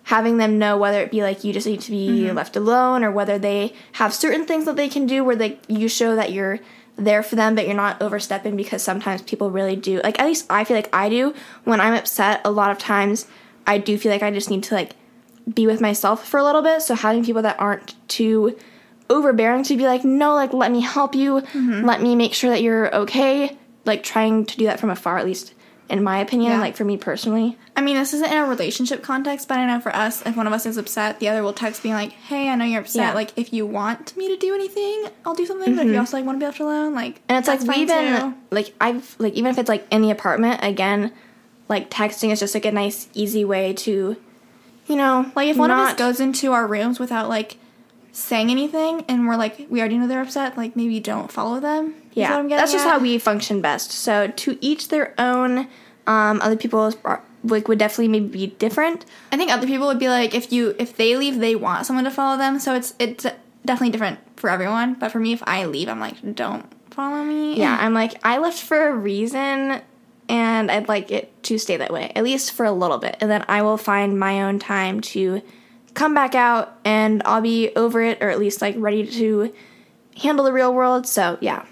having 0.04 0.38
them 0.38 0.58
know 0.58 0.78
whether 0.78 1.02
it 1.02 1.12
be 1.12 1.22
like 1.22 1.44
you 1.44 1.52
just 1.52 1.68
need 1.68 1.82
to 1.82 1.92
be 1.92 2.08
mm-hmm. 2.08 2.36
left 2.36 2.56
alone 2.56 3.04
or 3.04 3.12
whether 3.12 3.38
they 3.38 3.74
have 3.94 4.14
certain 4.14 4.46
things 4.46 4.66
that 4.66 4.76
they 4.76 4.90
can 4.90 5.06
do 5.06 5.24
where 5.24 5.36
they 5.36 5.60
you 5.68 5.90
show 5.90 6.16
that 6.16 6.32
you're 6.32 6.60
there 6.98 7.24
for 7.24 7.36
them 7.36 7.56
but 7.56 7.66
you're 7.66 7.76
not 7.76 8.02
overstepping 8.02 8.56
because 8.56 8.84
sometimes 8.84 9.22
people 9.24 9.50
really 9.50 9.76
do 9.76 10.02
like 10.04 10.20
at 10.20 10.26
least 10.26 10.46
I 10.50 10.64
feel 10.64 10.76
like 10.76 10.94
I 10.94 11.10
do 11.10 11.34
when 11.64 11.82
I'm 11.82 11.94
upset 11.94 12.42
a 12.46 12.52
lot 12.52 12.70
of 12.70 12.78
times 12.78 13.28
I 13.66 13.78
do 13.78 13.98
feel 13.98 14.12
like 14.12 14.24
I 14.24 14.32
just 14.32 14.50
need 14.50 14.64
to 14.64 14.76
like 14.76 14.96
be 15.52 15.68
with 15.68 15.82
myself 15.82 16.28
for 16.28 16.40
a 16.40 16.44
little 16.44 16.62
bit. 16.62 16.82
So 16.82 16.96
having 16.96 17.26
people 17.26 17.42
that 17.42 17.60
aren't 17.60 17.96
too 18.08 18.58
overbearing 19.10 19.64
to 19.64 19.78
be 19.78 19.86
like, 19.86 20.04
no, 20.04 20.34
like 20.34 20.54
let 20.54 20.72
me 20.72 20.82
help 20.82 21.16
you, 21.16 21.42
mm-hmm. 21.42 21.86
let 21.86 22.02
me 22.02 22.16
make 22.16 22.34
sure 22.34 22.50
that 22.50 22.62
you're 22.62 22.94
okay. 22.96 23.58
Like 23.86 24.04
trying 24.04 24.46
to 24.46 24.58
do 24.58 24.66
that 24.66 24.80
from 24.80 24.90
afar, 24.90 25.18
at 25.18 25.26
least 25.26 25.54
in 25.92 26.04
my 26.04 26.20
opinion, 26.20 26.54
Yeah. 26.54 26.60
like 26.60 26.76
for 26.76 26.86
me 26.86 26.98
personally. 26.98 27.58
I 27.76 27.82
mean, 27.82 27.98
this 27.98 28.14
isn't 28.14 28.32
in 28.32 28.38
a 28.38 28.46
relationship 28.46 29.04
context, 29.04 29.48
but 29.48 29.58
I 29.58 29.66
know 29.66 29.80
for 29.80 29.96
us, 29.96 30.26
if 30.26 30.38
one 30.38 30.48
of 30.48 30.54
us 30.54 30.66
is 30.66 30.78
upset, 30.78 31.20
the 31.20 31.28
other 31.28 31.44
will 31.44 31.54
text 31.54 31.84
being 31.84 31.96
like, 31.96 32.12
"Hey, 32.12 32.50
I 32.50 32.56
know 32.56 32.66
you're 32.66 32.82
upset. 32.82 33.10
Yeah. 33.10 33.14
Like, 33.14 33.34
if 33.36 33.52
you 33.52 33.66
want 33.66 34.16
me 34.16 34.28
to 34.30 34.38
do 34.38 34.56
anything, 34.56 35.08
I'll 35.26 35.36
do 35.36 35.46
something. 35.46 35.76
But 35.76 35.82
if 35.82 35.88
you 35.88 35.94
mm-hmm. 35.94 36.00
also 36.00 36.18
like 36.18 36.26
want 36.26 36.38
to 36.38 36.40
be 36.40 36.46
left 36.46 36.60
alone, 36.60 36.94
like, 36.94 37.22
And 37.28 37.38
it's 37.38 37.48
like 37.48 37.60
we 37.62 37.68
fine 37.68 37.80
even 37.80 38.36
like 38.52 38.74
I've 38.80 39.16
like 39.20 39.34
even 39.34 39.52
if 39.52 39.58
it's 39.58 39.70
like 39.70 39.86
in 39.92 40.02
the 40.02 40.12
apartment, 40.12 40.62
again, 40.64 41.12
like 41.68 41.90
texting 41.90 42.32
is 42.32 42.40
just 42.40 42.54
like 42.54 42.66
a 42.66 42.72
nice, 42.72 43.10
easy 43.14 43.44
way 43.44 43.74
to, 43.74 44.16
you 44.88 44.96
know, 44.96 45.32
like 45.36 45.50
if 45.50 45.58
one 45.58 45.72
of 45.72 45.78
us 45.78 45.96
goes 45.96 46.20
into 46.20 46.54
our 46.54 46.66
rooms 46.66 47.00
without 47.00 47.30
like 47.30 47.58
saying 48.14 48.50
anything, 48.50 49.06
and 49.08 49.28
we're 49.28 49.38
like, 49.38 49.68
we 49.70 49.80
already 49.80 49.98
know 49.98 50.08
they're 50.08 50.22
upset. 50.22 50.58
Like, 50.58 50.76
maybe 50.76 51.00
don't 51.00 51.32
follow 51.32 51.60
them. 51.60 51.96
Yeah, 52.14 52.32
what 52.32 52.40
I'm 52.40 52.48
getting 52.48 52.58
that's 52.62 52.72
just 52.72 52.86
at. 52.86 52.92
how 52.92 53.00
we 53.00 53.18
function 53.18 53.62
best. 53.62 53.92
So 53.92 54.28
to 54.28 54.58
each 54.62 54.88
their 54.90 55.14
own. 55.18 55.68
Um, 56.08 56.42
other 56.42 56.56
people 56.58 56.92
are- 57.06 57.22
like 57.44 57.68
would 57.68 57.78
definitely 57.80 58.08
maybe 58.08 58.28
be 58.28 58.48
different. 58.48 59.06
I 59.32 59.38
think 59.38 59.52
other 59.52 59.66
people 59.68 59.88
would 59.88 60.00
be 60.00 60.10
like, 60.10 60.36
if 60.36 60.52
you 60.52 60.76
if 60.78 60.96
they 60.98 61.16
leave, 61.16 61.40
they 61.40 61.56
want 61.56 61.86
someone 61.86 62.06
to 62.06 62.12
follow 62.12 62.38
them. 62.38 62.60
So 62.60 62.76
it's 62.76 62.94
it's 63.00 63.26
definitely 63.66 63.92
different 63.92 64.20
for 64.36 64.50
everyone. 64.50 64.96
But 64.96 65.12
for 65.12 65.20
me, 65.20 65.34
if 65.34 65.42
I 65.48 65.66
leave, 65.66 65.90
I'm 65.90 66.00
like, 66.00 66.36
don't 66.36 66.66
follow 66.92 67.24
me. 67.24 67.56
Yeah, 67.56 67.78
I'm 67.80 67.94
like 67.94 68.14
I 68.26 68.38
left 68.40 68.60
for 68.62 68.90
a 68.90 68.94
reason, 68.96 69.82
and 70.30 70.72
I'd 70.72 70.88
like 70.88 71.12
it 71.12 71.32
to 71.44 71.58
stay 71.58 71.78
that 71.78 71.92
way 71.94 72.12
at 72.16 72.24
least 72.24 72.52
for 72.52 72.66
a 72.66 72.72
little 72.72 72.98
bit, 72.98 73.18
and 73.22 73.30
then 73.32 73.46
I 73.48 73.62
will 73.62 73.78
find 73.78 74.20
my 74.20 74.42
own 74.44 74.60
time 74.60 75.02
to 75.02 75.42
come 75.94 76.14
back 76.14 76.36
out, 76.36 76.74
and 76.84 77.22
I'll 77.26 77.42
be 77.42 77.72
over 77.76 78.02
it, 78.02 78.22
or 78.22 78.30
at 78.30 78.40
least 78.40 78.62
like 78.62 78.76
ready 78.78 79.06
to 79.08 79.54
handle 80.22 80.46
the 80.46 80.54
real 80.54 80.74
world. 80.74 81.08
So 81.08 81.38
yeah, 81.42 81.66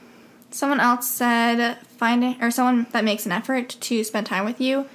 Someone 0.51 0.79
else 0.79 1.09
said 1.09 1.77
finding 1.97 2.41
or 2.41 2.51
someone 2.51 2.87
that 2.91 3.03
makes 3.03 3.25
an 3.25 3.31
effort 3.31 3.69
to 3.69 4.03
spend 4.03 4.25
time 4.25 4.45
with 4.45 4.59
you, 4.59 4.87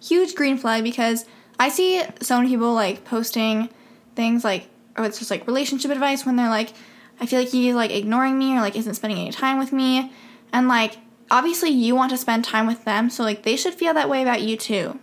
huge 0.00 0.34
green 0.34 0.56
flag 0.56 0.82
because 0.82 1.26
I 1.58 1.68
see 1.68 2.02
so 2.20 2.38
many 2.38 2.48
people 2.48 2.72
like 2.72 3.04
posting 3.04 3.68
things 4.14 4.44
like 4.44 4.68
or 4.96 5.04
it's 5.04 5.18
just 5.18 5.30
like 5.30 5.46
relationship 5.46 5.90
advice 5.90 6.26
when 6.26 6.36
they're 6.36 6.48
like, 6.48 6.72
I 7.20 7.26
feel 7.26 7.40
like 7.40 7.48
he's 7.48 7.74
like 7.74 7.90
ignoring 7.90 8.38
me 8.38 8.54
or 8.56 8.60
like 8.60 8.76
isn't 8.76 8.94
spending 8.94 9.18
any 9.18 9.30
time 9.30 9.58
with 9.58 9.72
me. 9.72 10.12
And 10.52 10.68
like 10.68 10.96
obviously 11.30 11.70
you 11.70 11.94
want 11.94 12.10
to 12.10 12.18
spend 12.18 12.44
time 12.44 12.66
with 12.66 12.84
them, 12.84 13.10
so 13.10 13.22
like 13.22 13.42
they 13.42 13.56
should 13.56 13.74
feel 13.74 13.94
that 13.94 14.08
way 14.08 14.22
about 14.22 14.42
you 14.42 14.56
too. 14.56 14.98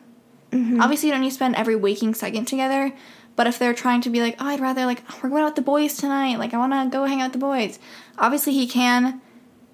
Mm-hmm. 0.51 0.81
Obviously 0.81 1.09
you 1.09 1.13
don't 1.13 1.21
need 1.21 1.29
to 1.29 1.35
spend 1.35 1.55
every 1.55 1.75
waking 1.75 2.13
second 2.13 2.45
together. 2.45 2.93
But 3.35 3.47
if 3.47 3.57
they're 3.57 3.73
trying 3.73 4.01
to 4.01 4.09
be 4.09 4.21
like, 4.21 4.35
oh, 4.39 4.47
I'd 4.47 4.59
rather 4.59 4.85
like 4.85 5.01
we're 5.23 5.29
going 5.29 5.43
out 5.43 5.49
with 5.49 5.55
the 5.55 5.61
boys 5.61 5.95
tonight, 5.95 6.39
like 6.39 6.53
I 6.53 6.57
want 6.57 6.73
to 6.73 6.95
go 6.95 7.05
hang 7.05 7.21
out 7.21 7.31
with 7.31 7.33
the 7.33 7.45
boys. 7.45 7.79
Obviously 8.17 8.53
he 8.53 8.67
can 8.67 9.21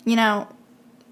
you 0.06 0.16
know, 0.16 0.48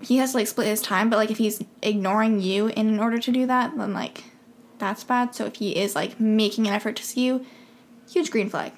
he 0.02 0.18
has 0.18 0.32
to 0.32 0.38
like 0.38 0.48
split 0.48 0.68
his 0.68 0.82
time, 0.82 1.10
but 1.10 1.18
like 1.18 1.32
if 1.32 1.38
he's 1.38 1.62
ignoring 1.82 2.39
you 2.39 2.68
in 2.68 3.00
order 3.00 3.18
to 3.18 3.32
do 3.32 3.46
that, 3.48 3.78
then 3.78 3.94
like 3.94 4.24
that's 4.78 5.04
bad. 5.04 5.34
So 5.36 5.46
if 5.46 5.56
he 5.56 5.76
is 5.76 5.96
like 5.96 6.20
making 6.20 6.68
an 6.68 6.74
effort 6.74 6.96
to 6.98 7.04
see 7.04 7.26
you, 7.26 7.46
huge 8.10 8.32
green 8.32 8.50
flag. 8.50 8.74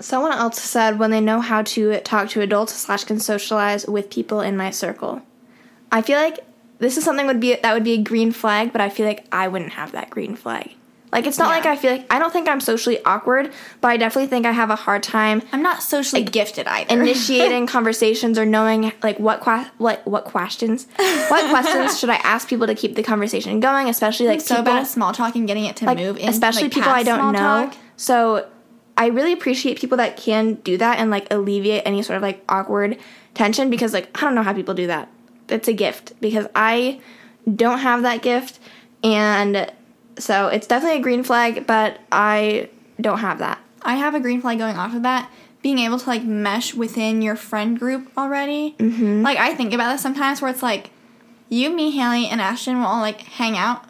someone 0.00 0.32
else 0.32 0.60
said 0.60 0.98
when 0.98 1.10
they 1.10 1.20
know 1.20 1.40
how 1.40 1.62
to 1.62 2.00
talk 2.00 2.28
to 2.30 2.40
adults 2.40 2.74
slash 2.74 3.04
can 3.04 3.20
socialize 3.20 3.86
with 3.86 4.10
people 4.10 4.40
in 4.40 4.56
my 4.56 4.70
circle. 4.70 5.22
I 5.92 6.02
feel 6.02 6.18
like 6.18 6.40
this 6.78 6.96
is 6.96 7.04
something 7.04 7.26
would 7.26 7.40
be 7.40 7.54
that 7.54 7.72
would 7.72 7.84
be 7.84 7.92
a 7.92 8.02
green 8.02 8.32
flag, 8.32 8.72
but 8.72 8.80
I 8.80 8.88
feel 8.88 9.06
like 9.06 9.26
I 9.30 9.48
wouldn't 9.48 9.74
have 9.74 9.92
that 9.92 10.10
green 10.10 10.34
flag. 10.34 10.72
Like 11.14 11.26
it's 11.26 11.38
not 11.38 11.48
Yeah. 11.48 11.54
like 11.56 11.64
I 11.66 11.76
feel 11.76 11.92
like 11.92 12.06
I 12.12 12.18
don't 12.18 12.32
think 12.32 12.48
I'm 12.48 12.60
socially 12.60 13.02
awkward, 13.04 13.50
but 13.80 13.88
I 13.88 13.96
definitely 13.96 14.26
think 14.26 14.44
I 14.44 14.52
have 14.52 14.68
a 14.68 14.76
hard 14.76 15.02
time 15.02 15.40
I'm 15.52 15.62
not 15.62 15.82
socially 15.82 16.22
gifted 16.24 16.66
either. 16.66 16.92
initiating 16.92 17.66
conversations 17.76 18.38
or 18.38 18.44
knowing 18.44 18.92
like 19.02 19.18
what 19.18 19.40
qua- 19.40 19.70
what 19.78 20.06
what 20.06 20.24
questions 20.24 20.86
what 21.28 21.48
questions 21.54 21.98
should 21.98 22.10
I 22.10 22.16
ask 22.16 22.48
people 22.48 22.66
to 22.66 22.74
keep 22.74 22.96
the 22.96 23.02
conversation 23.02 23.60
going, 23.60 23.88
especially 23.88 24.26
like 24.26 24.40
so 24.42 24.56
people, 24.56 24.64
bad 24.72 24.80
at 24.82 24.86
small 24.88 25.12
talk 25.14 25.34
and 25.36 25.46
getting 25.46 25.64
it 25.64 25.76
to 25.76 25.86
like 25.86 25.96
move 25.98 26.18
in, 26.18 26.28
especially 26.28 26.64
like, 26.64 26.72
people 26.72 26.90
I 26.90 27.02
don't 27.02 27.32
know. 27.32 27.38
talk. 27.70 27.76
So 27.96 28.48
I 28.98 29.06
really 29.06 29.32
appreciate 29.32 29.78
people 29.78 29.96
that 29.98 30.16
can 30.16 30.54
do 30.54 30.76
that 30.78 30.98
and 30.98 31.10
like 31.10 31.32
alleviate 31.32 31.82
any 31.86 32.02
sort 32.02 32.16
of 32.16 32.22
like 32.22 32.42
awkward 32.48 32.98
tension 33.34 33.70
because 33.70 33.92
like 33.92 34.08
I 34.20 34.22
don't 34.26 34.34
know 34.34 34.42
how 34.42 34.52
people 34.52 34.74
do 34.74 34.88
that. 34.88 35.08
It's 35.48 35.68
a 35.68 35.72
gift 35.72 36.12
because 36.20 36.46
I 36.56 37.00
don't 37.54 37.78
have 37.78 38.02
that 38.02 38.22
gift 38.22 38.58
and 39.02 39.70
so 40.18 40.48
it's 40.48 40.66
definitely 40.66 40.98
a 40.98 41.02
green 41.02 41.22
flag, 41.24 41.66
but 41.66 41.98
I 42.12 42.68
don't 43.00 43.18
have 43.18 43.38
that. 43.38 43.58
I 43.82 43.96
have 43.96 44.14
a 44.14 44.20
green 44.20 44.40
flag 44.40 44.58
going 44.58 44.76
off 44.76 44.94
of 44.94 45.02
that. 45.02 45.30
Being 45.62 45.78
able 45.78 45.98
to 45.98 46.06
like 46.08 46.22
mesh 46.24 46.74
within 46.74 47.22
your 47.22 47.36
friend 47.36 47.78
group 47.78 48.10
already. 48.18 48.74
Mm-hmm. 48.78 49.22
Like 49.22 49.38
I 49.38 49.54
think 49.54 49.72
about 49.72 49.92
this 49.92 50.02
sometimes 50.02 50.42
where 50.42 50.50
it's 50.50 50.62
like 50.62 50.90
you, 51.48 51.70
me, 51.70 51.90
Haley, 51.90 52.26
and 52.26 52.40
Ashton 52.40 52.78
will 52.78 52.86
all 52.86 53.00
like 53.00 53.20
hang 53.22 53.56
out, 53.56 53.84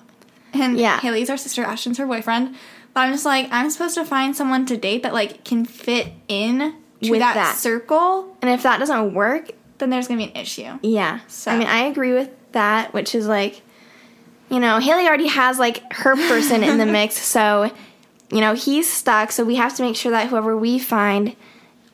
and 0.53 0.79
Yeah. 0.79 1.01
Haley's 1.01 1.31
our 1.31 1.37
sister, 1.37 1.63
Ashton's 1.65 1.99
her 1.99 2.07
boyfriend. 2.07 2.55
But 2.95 3.01
I'm 3.01 3.13
just 3.13 3.25
like 3.25 3.49
I'm 3.51 3.71
supposed 3.71 3.97
to 3.97 4.05
find 4.05 4.37
someone 4.37 4.67
to 4.67 4.77
date 4.77 5.03
that 5.03 5.13
like 5.13 5.45
can 5.45 5.65
fit 5.65 6.13
in 6.29 6.75
With 7.03 7.19
that, 7.21 7.35
that. 7.35 7.57
circle. 7.57 8.37
And 8.41 8.51
if 8.51 8.63
that 8.63 8.79
doesn't 8.79 9.13
work, 9.15 9.51
Then 9.79 9.91
there's 9.91 10.07
gonna 10.07 10.19
be 10.25 10.31
an 10.31 10.37
issue. 10.37 10.79
Yeah. 10.83 11.21
So- 11.27 11.51
I 11.51 11.59
mean, 11.59 11.67
I 11.67 11.87
agree 11.87 12.13
with 12.13 12.31
that, 12.53 12.95
which 12.95 13.17
is 13.17 13.27
like, 13.27 13.63
you 14.55 14.61
know, 14.61 14.79
Haley 14.79 15.09
already 15.09 15.27
has 15.27 15.59
like 15.59 15.93
her 15.93 16.15
person 16.15 16.63
in 16.63 16.79
the 16.79 16.87
mix, 16.87 17.17
so 17.19 17.73
you 18.31 18.41
know 18.41 18.55
he's 18.55 18.91
stuck. 18.91 19.33
So 19.33 19.45
we 19.45 19.57
have 19.57 19.75
to 19.77 19.83
make 19.83 19.97
sure 19.97 20.13
that 20.13 20.29
whoever 20.29 20.57
we 20.57 20.79
find 20.79 21.35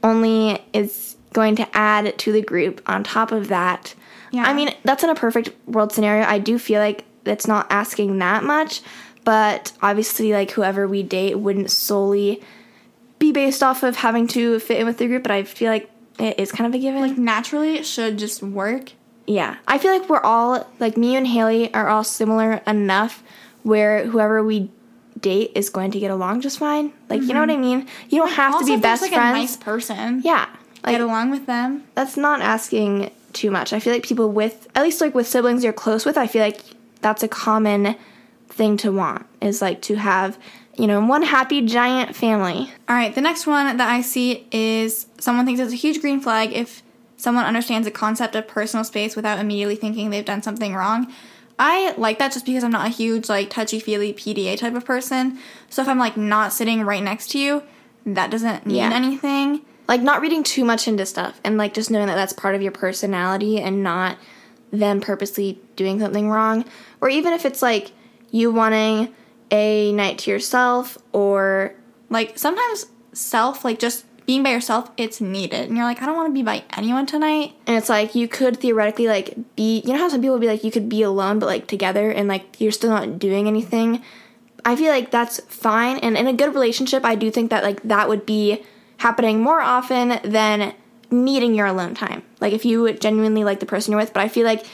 only 0.03 0.63
is 0.75 1.17
going 1.33 1.57
to 1.57 1.69
add 1.77 2.19
to 2.19 2.33
the 2.33 2.43
group. 2.43 2.83
On 2.87 3.03
top 3.03 3.33
of 3.33 3.49
that, 3.49 3.95
Yeah. 4.31 4.45
I 4.45 4.53
mean, 4.53 4.75
that's 4.85 5.03
in 5.03 5.09
a 5.09 5.15
perfect 5.15 5.51
world 5.67 5.93
scenario. 5.93 6.25
I 6.25 6.39
do 6.39 6.59
feel 6.59 6.81
like 6.81 7.05
it's 7.25 7.47
not 7.47 7.67
asking 7.71 8.19
that 8.19 8.45
much, 8.45 8.83
but 9.25 9.73
obviously, 9.81 10.33
like 10.33 10.51
whoever 10.51 10.87
we 10.87 11.03
date 11.03 11.37
wouldn't 11.39 11.71
solely 11.71 12.43
be 13.19 13.33
based 13.33 13.63
off 13.63 13.83
of 13.83 13.97
having 13.97 14.27
to 14.29 14.59
fit 14.61 14.81
in 14.81 14.87
with 14.87 14.99
the 14.99 15.07
group. 15.07 15.23
But 15.23 15.33
I 15.33 15.45
feel 15.45 15.71
like 15.71 15.91
it 16.19 16.39
is 16.39 16.53
kind 16.53 16.67
of 16.69 16.75
a 16.75 16.79
given. 16.79 17.01
Like 17.01 17.17
naturally, 17.17 17.77
it 17.77 17.87
should 17.87 18.19
just 18.19 18.43
work. 18.43 18.93
Yeah. 19.31 19.57
I 19.69 19.79
feel 19.79 19.93
like 19.93 20.09
we're 20.09 20.21
all 20.21 20.67
like 20.81 20.97
me 20.97 21.15
and 21.15 21.25
Haley 21.25 21.73
are 21.73 21.89
all 21.89 22.03
similar 22.03 22.55
enough 22.67 23.23
where 23.63 24.05
whoever 24.07 24.43
we 24.43 24.71
date 25.21 25.53
is 25.55 25.71
going 25.71 25.93
to 25.93 26.01
get 26.01 26.11
along 26.11 26.41
just 26.41 26.59
fine. 26.59 26.93
Like 27.09 27.23
you 27.23 27.33
know 27.33 27.41
what 27.41 27.51
I 27.51 27.55
mm-hmm. 27.55 27.63
mean? 27.63 27.89
You 28.09 28.19
don't 28.19 28.33
have 28.33 28.59
to 28.59 28.67
be 28.67 28.77
best 28.77 29.03
like 29.03 29.13
friends. 29.13 29.37
a 29.37 29.41
nice 29.41 29.57
person. 29.57 30.23
yeah. 30.25 30.49
Like 30.83 30.95
Get 30.95 31.03
along 31.03 31.31
with 31.31 31.47
them. 31.47 31.85
that's 31.95 32.17
not 32.17 32.41
asking 32.41 33.11
too 33.33 33.51
much. 33.51 33.73
I 33.73 33.79
feel 33.79 33.93
like 33.93 34.03
people 34.03 34.33
with 34.33 34.67
at 34.75 34.83
least 34.83 35.01
like 35.01 35.15
with 35.15 35.29
siblings 35.29 35.63
you're 35.63 35.73
close 35.73 36.05
with, 36.05 36.19
I 36.19 36.27
feel 36.27 36.43
like 36.43 36.63
that's 37.01 37.23
a 37.23 37.29
common 37.29 37.95
thing 38.49 38.77
to 38.79 38.91
want 38.91 39.27
is 39.41 39.63
like 39.63 39.81
to 39.83 39.95
have, 39.95 40.39
you 40.77 40.89
know, 40.89 41.05
one 41.05 41.23
happy 41.23 41.63
giant 41.63 42.17
family. 42.17 42.73
All 42.89 42.97
right, 42.97 43.15
the 43.15 43.21
next 43.21 43.47
one 43.47 43.77
that 43.77 43.89
I 43.89 44.01
see 44.01 44.49
is 44.51 45.07
someone 45.19 45.47
thinks 45.47 45.61
it's 45.61 45.73
a 45.73 45.77
huge 45.77 46.01
green 46.01 46.21
flag 46.21 46.53
if 46.53 46.83
someone 47.21 47.45
understands 47.45 47.85
the 47.87 47.91
concept 47.91 48.35
of 48.35 48.49
personal 48.49 48.85
space 48.85 49.15
without 49.17 49.39
immediately 49.39 49.77
thinking 49.77 50.11
they've 50.11 50.25
done 50.25 50.43
something 50.43 50.75
wrong. 50.75 51.13
I 51.59 51.95
like 51.99 52.19
that 52.19 52.33
just 52.33 52.47
because 52.47 52.65
I'm 52.65 52.71
not 52.71 52.87
a 52.87 52.91
huge 52.91 53.29
like 53.29 53.51
touchy 53.51 53.79
feely 53.81 54.13
PDA 54.15 54.57
type 54.59 54.75
of 54.75 54.85
person. 54.85 55.39
So 55.69 55.83
if 55.83 55.89
I'm 55.89 55.99
like 55.99 56.17
not 56.17 56.53
sitting 56.53 56.83
right 56.83 57.03
next 57.03 57.31
to 57.33 57.39
you, 57.39 57.63
that 58.07 58.31
doesn't 58.31 58.65
mean 58.67 58.77
Yeah. 58.77 58.93
anything. 58.95 59.61
like 59.89 60.01
not 60.03 60.21
reading 60.21 60.43
too 60.45 60.65
much 60.65 60.87
into 60.87 61.05
stuff 61.05 61.41
and 61.45 61.59
like 61.59 61.75
just 61.75 61.91
knowing 61.91 62.07
that 62.07 62.15
that's 62.15 62.33
part 62.33 62.55
of 62.55 62.63
your 62.63 62.71
personality 62.71 63.59
and 63.61 63.83
not 63.83 64.17
them 64.71 65.01
purposely 65.01 65.61
doing 65.75 65.99
something 65.99 66.31
wrong 66.31 66.65
or 67.01 67.09
even 67.09 67.33
if 67.33 67.45
it's 67.45 67.61
like 67.61 67.91
you 68.31 68.53
wanting 68.53 69.13
a 69.51 69.91
night 69.93 70.17
to 70.19 70.31
yourself 70.31 70.97
or 71.13 71.75
Like 72.09 72.39
sometimes 72.39 72.87
self, 73.13 73.65
like 73.65 73.79
just 73.81 74.05
being 74.27 74.43
by 74.43 74.51
yourself, 74.51 74.91
it's 74.97 75.21
needed. 75.21 75.69
And 75.69 75.77
you're 75.77 75.85
like, 75.87 76.03
I 76.03 76.07
don't 76.07 76.17
want 76.17 76.29
to 76.29 76.35
be 76.35 76.43
by 76.43 76.65
anyone 76.77 77.07
tonight. 77.07 77.55
and 77.67 77.77
it's 77.77 77.89
like 77.89 78.15
you 78.15 78.29
could 78.29 78.59
theoretically 78.59 79.07
like 79.09 79.35
be 79.57 79.81
you 79.81 79.93
know 79.93 79.99
how 79.99 80.09
some 80.09 80.21
people 80.21 80.35
would 80.35 80.41
be 80.41 80.47
like 80.47 80.65
you 80.65 80.71
could 80.71 80.89
be 80.89 81.03
alone 81.03 81.39
but 81.39 81.47
like 81.47 81.67
together 81.67 82.11
and 82.11 82.29
like 82.29 82.61
you're 82.61 82.73
still 82.73 82.91
not 82.91 83.19
doing 83.19 83.47
anything 83.47 84.03
i 84.65 84.75
feel 84.77 84.91
like 84.91 85.11
that's 85.11 85.41
fine 85.49 85.99
and 85.99 86.17
in 86.17 86.27
a 86.27 86.33
good 86.33 86.53
relationship 86.55 87.05
i 87.05 87.15
do 87.15 87.31
think 87.31 87.51
that 87.51 87.63
like 87.63 87.83
that 87.83 88.09
would 88.09 88.25
be 88.27 88.63
happening 88.99 89.41
more 89.41 89.61
often 89.61 90.19
than 90.25 90.75
needing 91.11 91.55
your 91.55 91.67
alone 91.67 91.95
time 91.95 92.23
like 92.41 92.53
if 92.53 92.65
you 92.65 92.93
genuinely 92.95 93.45
like 93.45 93.61
the 93.61 93.67
person 93.67 93.93
you're 93.93 94.01
with 94.01 94.13
but 94.13 94.23
i 94.23 94.29
feel 94.29 94.45
like 94.45 94.65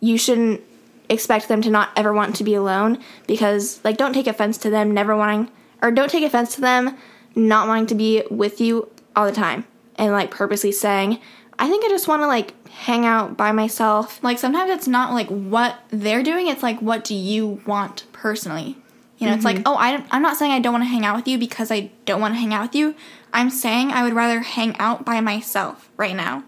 you 0.00 0.18
shouldn't 0.18 0.60
expect 1.08 1.48
them 1.48 1.62
to 1.62 1.70
not 1.70 1.90
ever 1.96 2.12
want 2.12 2.34
to 2.36 2.44
be 2.44 2.54
alone 2.54 2.98
because 3.26 3.80
like 3.84 3.96
don't 3.96 4.12
take 4.12 4.26
offense 4.26 4.58
to 4.58 4.70
them 4.70 4.92
never 4.92 5.16
wanting 5.16 5.48
or 5.82 5.90
don't 5.90 6.10
take 6.10 6.24
offense 6.24 6.54
to 6.54 6.60
them 6.60 6.96
not 7.34 7.68
wanting 7.68 7.86
to 7.86 7.94
be 7.94 8.22
with 8.30 8.60
you 8.60 8.90
all 9.16 9.26
the 9.26 9.32
time 9.32 9.66
and 9.96 10.12
like 10.12 10.30
purposely 10.30 10.70
saying 10.70 11.18
i 11.58 11.68
think 11.68 11.84
i 11.84 11.88
just 11.88 12.06
want 12.06 12.22
to 12.22 12.26
like 12.26 12.54
hang 12.76 13.06
out 13.06 13.36
by 13.36 13.52
myself 13.52 14.22
Like 14.22 14.38
sometimes 14.38 14.70
it's 14.70 14.86
not 14.86 15.14
like 15.14 15.28
what 15.28 15.78
they're 15.88 16.22
doing, 16.22 16.48
it's 16.48 16.62
like 16.62 16.80
what 16.80 17.04
do 17.04 17.14
you 17.14 17.62
want 17.66 18.04
personally? 18.12 18.76
You 19.18 19.26
know, 19.26 19.32
it's 19.32 19.46
like, 19.46 19.62
oh, 19.64 19.76
I 19.76 20.04
I'm 20.10 20.20
not 20.20 20.36
saying 20.36 20.52
I 20.52 20.60
don't 20.60 20.74
want 20.74 20.84
to 20.84 20.88
hang 20.88 21.06
out 21.06 21.16
with 21.16 21.26
you 21.26 21.38
because 21.38 21.72
I 21.72 21.90
don't 22.04 22.20
want 22.20 22.34
to 22.34 22.38
hang 22.38 22.52
out 22.52 22.60
with 22.60 22.74
you. 22.74 22.94
I'm 23.32 23.48
saying 23.48 23.90
I 23.90 24.02
would 24.02 24.12
rather 24.12 24.40
hang 24.40 24.76
out 24.76 25.06
by 25.06 25.22
myself 25.22 25.88
right 25.96 26.14
now. 26.14 26.44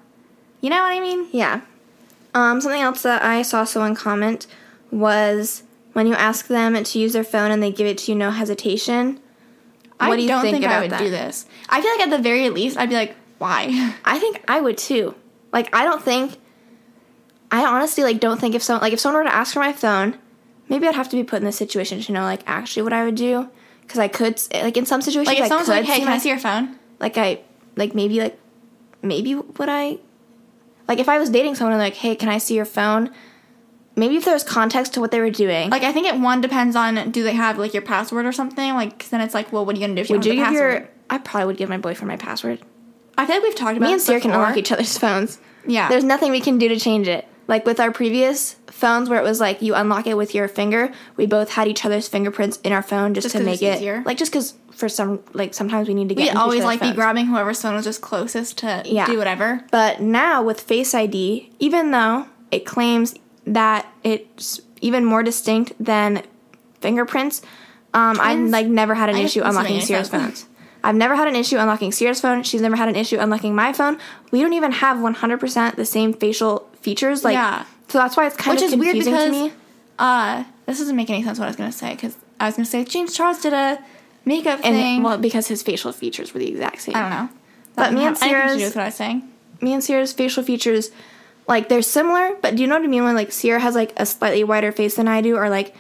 You 0.61 0.69
know 0.69 0.83
what 0.83 0.93
I 0.93 1.01
mean? 1.01 1.29
yeah 1.33 1.63
um, 2.35 2.61
something 2.61 2.83
else 2.83 3.03
that 3.03 3.23
i 3.23 3.41
saw 3.41 3.65
someone 3.65 3.95
comment 3.95 4.47
was 4.91 5.63
when 5.95 6.07
you 6.07 6.15
ask 6.15 6.47
them 6.47 6.83
to 6.85 6.99
use 6.99 7.15
their 7.15 7.25
phone 7.25 7.51
and 7.51 7.63
they 7.63 7.73
give 7.73 7.87
it 7.87 7.97
to 7.99 8.13
you 8.13 8.19
no 8.19 8.31
hesitation 8.31 9.19
I 10.01 10.09
What 10.09 10.17
do 10.17 10.23
you 10.23 10.29
don't 10.29 10.43
think 10.43 10.59
think, 10.61 10.67
I 10.67 10.81
would 10.81 10.91
that? 10.91 10.99
do 11.01 11.11
this. 11.11 11.47
I 11.69 11.81
feel 11.81 11.91
like 11.93 12.01
at 12.01 12.11
the 12.11 12.19
very 12.23 12.49
least, 12.51 12.77
I'd 12.77 12.89
be 12.89 12.95
like, 12.95 13.17
why? 13.39 13.95
I 14.05 14.19
think 14.19 14.43
I 14.49 14.61
would 14.61 14.79
too. 14.79 15.15
Like 15.53 15.75
I 15.75 15.85
don't 15.85 16.03
think 16.03 16.37
I 17.51 17.65
honestly 17.65 18.05
like 18.05 18.21
don't 18.21 18.41
think 18.41 18.55
if 18.55 18.63
someone 18.63 18.83
like 18.83 18.93
if 18.93 19.01
someone 19.01 19.23
were 19.25 19.29
to 19.31 19.35
ask 19.35 19.55
for 19.55 19.61
my 19.61 19.73
phone, 19.73 20.19
maybe 20.69 20.87
I'd 20.87 20.95
have 20.95 21.09
to 21.11 21.17
be 21.17 21.25
put 21.25 21.37
in 21.39 21.45
this 21.45 21.57
situation 21.57 22.01
to 22.01 22.13
know 22.13 22.23
like 22.23 22.43
actually 22.47 22.83
what 22.83 22.93
I 22.93 23.05
would 23.05 23.15
do 23.15 23.49
because 23.83 23.99
I 23.99 24.09
could 24.09 24.41
like 24.53 24.77
in 24.77 24.85
some 24.87 25.01
situations 25.01 25.29
Like 25.29 25.39
if 25.39 25.45
I 25.45 25.49
someone's 25.49 25.69
could 25.69 25.77
like, 25.77 25.85
hey, 25.87 25.99
can 26.01 26.09
I 26.09 26.19
see 26.19 26.29
your 26.29 26.39
phone? 26.39 26.77
like 27.01 27.17
I 27.17 27.41
like 27.77 27.95
maybe 27.95 28.21
like 28.21 28.39
maybe 29.03 29.35
would 29.37 29.69
I 29.69 29.99
like 30.89 30.99
if 30.99 31.09
I 31.09 31.19
was 31.19 31.31
dating 31.31 31.55
someone 31.55 31.73
and 31.73 31.81
like 31.81 31.95
hey 31.95 32.15
can 32.17 32.29
I 32.29 32.39
see 32.39 32.55
your 32.55 32.65
phone 32.65 33.11
maybe 33.99 34.17
if 34.17 34.25
there 34.25 34.35
was 34.35 34.45
context 34.45 34.95
to 34.95 35.01
what 35.01 35.11
they 35.11 35.21
were 35.21 35.31
doing 35.31 35.69
Like 35.71 35.83
I 35.83 35.93
think 35.93 36.07
it 36.07 36.19
one 36.19 36.41
depends 36.41 36.77
on 36.77 37.11
do 37.11 37.23
they 37.23 37.35
have 37.35 37.59
like 37.59 37.75
your 37.75 37.83
password 37.83 38.25
or 38.27 38.33
something? 38.33 38.75
Like 38.75 38.99
'cause 38.99 39.09
then 39.11 39.21
it's 39.21 39.35
like, 39.35 39.53
well, 39.53 39.67
what 39.67 39.75
are 39.75 39.79
you 39.79 39.85
gonna 39.87 39.97
do 39.97 40.01
if 40.03 40.09
you 40.11 40.17
would 40.17 40.23
don't 40.23 40.37
you 40.37 40.43
have 40.45 40.53
give 40.53 40.61
your 40.63 40.71
password? 40.73 40.89
I 41.11 41.19
probably 41.19 41.47
would 41.47 41.57
give 41.57 41.69
my 41.69 41.79
boyfriend 41.79 42.09
my 42.09 42.17
password 42.17 42.61
I 43.19 43.27
feel 43.27 43.37
like 43.37 43.43
we've 43.45 43.55
talked 43.55 43.77
about 43.77 43.87
me 43.87 43.93
and 43.93 44.01
Ciera 44.01 44.21
can 44.23 44.31
unlock 44.31 44.57
each 44.57 44.71
other's 44.73 44.97
phones 44.97 45.39
Yeah. 45.67 45.89
There's 45.89 46.05
nothing 46.05 46.31
we 46.31 46.41
can 46.41 46.57
do 46.59 46.69
to 46.69 46.79
change 46.79 47.09
it. 47.09 47.27
Like 47.49 47.65
with 47.67 47.81
our 47.81 47.91
previous 47.91 48.57
phones 48.67 49.09
where 49.09 49.19
it 49.19 49.23
was 49.23 49.41
like 49.41 49.63
you 49.63 49.75
unlock 49.75 50.07
it 50.07 50.17
with 50.19 50.35
your 50.35 50.49
finger, 50.49 50.93
we 51.17 51.25
both 51.27 51.51
had 51.51 51.67
each 51.67 51.85
other's 51.85 52.07
fingerprints 52.07 52.59
in 52.59 52.73
our 52.73 52.83
phone 52.83 53.15
just, 53.15 53.25
Just 53.25 53.37
to 53.37 53.43
make 53.43 53.63
it 53.63 53.77
easier? 53.79 54.03
like 54.07 54.19
just 54.19 54.33
cuz 54.33 54.55
for 54.71 54.89
some 54.89 55.19
like 55.33 55.55
sometimes 55.55 55.89
we 55.89 55.95
need 55.95 56.09
to 56.11 56.15
get 56.15 56.29
into 56.29 56.41
always 56.41 56.63
like 56.63 56.81
be 56.81 56.93
grabbing 56.93 57.27
whoever's 57.27 57.61
phone 57.63 57.75
was 57.75 57.85
just 57.85 58.01
closest 58.03 58.59
to 58.59 58.83
Yeah. 58.85 59.07
do 59.07 59.17
whatever. 59.19 59.65
But 59.73 60.01
now 60.01 60.43
with 60.43 60.61
Face 60.61 60.95
ID, 60.95 61.51
even 61.59 61.91
though 61.91 62.27
it 62.53 62.65
claims 62.67 63.15
that 63.55 63.87
it's 64.05 64.61
even 64.81 65.05
more 65.05 65.23
distinct 65.23 65.73
than 65.79 66.23
fingerprints, 66.81 67.43
um, 67.95 68.19
I've 68.21 68.39
like 68.51 68.67
never 68.67 68.95
had 68.95 69.09
an 69.09 69.17
I 69.17 69.21
issue 69.21 69.41
just- 69.41 69.47
this 69.57 69.57
doesn't 69.57 69.67
unlocking 69.67 69.81
Ciera's 69.97 70.09
phones. 70.09 70.47
I've 70.85 70.95
never 70.95 71.17
had 71.17 71.27
an 71.27 71.35
issue 71.35 71.57
unlocking 71.59 71.91
Ciera's 71.91 72.21
phone. 72.21 72.45
She's 72.45 72.61
never 72.63 72.77
had 72.77 72.89
an 72.89 72.95
issue 72.95 73.19
unlocking 73.19 73.55
my 73.55 73.73
phone. 73.73 73.99
We 74.31 74.41
don't 74.41 74.53
even 74.53 74.71
have 74.73 74.99
100% 74.99 75.75
the 75.77 75.85
same 75.85 76.13
facial 76.13 76.69
features. 76.81 77.25
Like, 77.25 77.35
Yeah. 77.35 77.65
so 77.89 77.99
that's 77.99 78.17
why 78.17 78.27
it's 78.27 78.37
kind 78.37 78.57
Which 78.57 78.65
of 78.67 78.73
is 78.75 78.79
weird 78.79 78.93
confusing 78.95 79.13
because 79.13 79.27
to 79.27 79.33
me. 79.49 79.53
uh 79.99 80.45
this 80.67 80.79
doesn't 80.79 80.95
make 80.95 81.11
any 81.11 81.25
sense 81.25 81.39
what 81.39 81.47
I 81.47 81.49
was 81.49 81.57
gonna 81.57 81.73
say 81.73 81.95
because 81.95 82.17
I 82.39 82.47
was 82.47 82.55
gonna 82.57 82.67
say 82.67 82.85
James 82.85 83.13
Charles 83.15 83.41
did 83.41 83.53
a 83.55 83.81
makeup 84.25 84.61
And 84.63 84.77
thing. 84.77 85.03
well, 85.03 85.19
because 85.19 85.49
his 85.49 85.63
facial 85.63 85.91
features 85.93 86.33
were 86.33 86.39
the 86.41 86.49
exact 86.49 86.83
same. 86.83 86.95
I 86.95 87.01
don't 87.01 87.11
know. 87.11 87.29
But 87.75 87.93
me 87.93 88.05
and 88.05 88.17
have 88.17 88.23
anything 88.23 88.29
to 88.29 88.35
Ciera's- 88.47 88.59
do 88.59 88.65
with 88.67 88.77
what 88.77 88.83
I 88.83 88.87
was 88.87 88.95
saying. 88.95 89.29
me 89.61 89.73
and 89.73 89.83
Ciera's 89.83 90.13
facial 90.13 90.43
features, 90.45 90.91
like 91.49 91.69
they're 91.69 91.83
similar, 91.83 92.37
but 92.43 92.55
do 92.55 92.63
you 92.63 92.69
know 92.69 92.77
what 92.77 92.85
I 92.85 92.89
mean 92.89 93.05
when 93.05 93.15
like 93.15 93.31
Ciera 93.31 93.59
has 93.59 93.75
like 93.75 93.93
a 93.97 94.05
slightly 94.07 94.45
wider 94.45 94.71
face 94.71 94.97
than 94.97 95.09
I 95.09 95.23
do, 95.23 95.37
or 95.37 95.49
like 95.49 95.75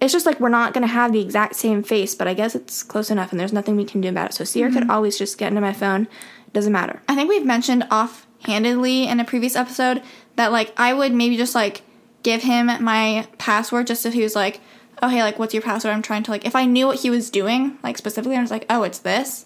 it's 0.00 0.12
just 0.12 0.24
like 0.24 0.40
we're 0.40 0.48
not 0.48 0.72
gonna 0.72 0.86
have 0.86 1.12
the 1.12 1.20
exact 1.20 1.56
same 1.56 1.82
face, 1.82 2.14
but 2.14 2.26
I 2.26 2.34
guess 2.34 2.54
it's 2.54 2.82
close 2.82 3.10
enough, 3.10 3.30
and 3.30 3.38
there's 3.38 3.52
nothing 3.52 3.76
we 3.76 3.84
can 3.84 4.00
do 4.00 4.08
about 4.08 4.30
it. 4.30 4.34
So 4.34 4.44
Ciera 4.44 4.72
could 4.72 4.82
mm-hmm. 4.84 4.90
always 4.90 5.18
just 5.18 5.36
get 5.36 5.48
into 5.48 5.60
my 5.60 5.74
phone. 5.74 6.08
It 6.46 6.54
doesn't 6.54 6.72
matter. 6.72 7.02
I 7.06 7.14
think 7.14 7.28
we've 7.28 7.44
mentioned 7.44 7.86
offhandedly 7.90 9.06
in 9.06 9.20
a 9.20 9.24
previous 9.24 9.56
episode 9.56 10.02
that 10.36 10.52
like 10.52 10.72
I 10.78 10.94
would 10.94 11.12
maybe 11.12 11.36
just 11.36 11.54
like 11.54 11.82
give 12.22 12.42
him 12.42 12.66
my 12.82 13.28
password 13.36 13.86
just 13.86 14.06
if 14.06 14.14
he 14.14 14.22
was 14.22 14.34
like, 14.34 14.60
oh 15.02 15.08
hey, 15.08 15.22
like 15.22 15.38
what's 15.38 15.52
your 15.52 15.62
password? 15.62 15.92
I'm 15.92 16.02
trying 16.02 16.22
to 16.24 16.30
like 16.30 16.46
if 16.46 16.56
I 16.56 16.64
knew 16.64 16.86
what 16.86 17.00
he 17.00 17.10
was 17.10 17.28
doing 17.28 17.78
like 17.82 17.98
specifically, 17.98 18.36
I 18.36 18.40
was 18.40 18.50
like, 18.50 18.64
oh 18.70 18.84
it's 18.84 19.00
this. 19.00 19.44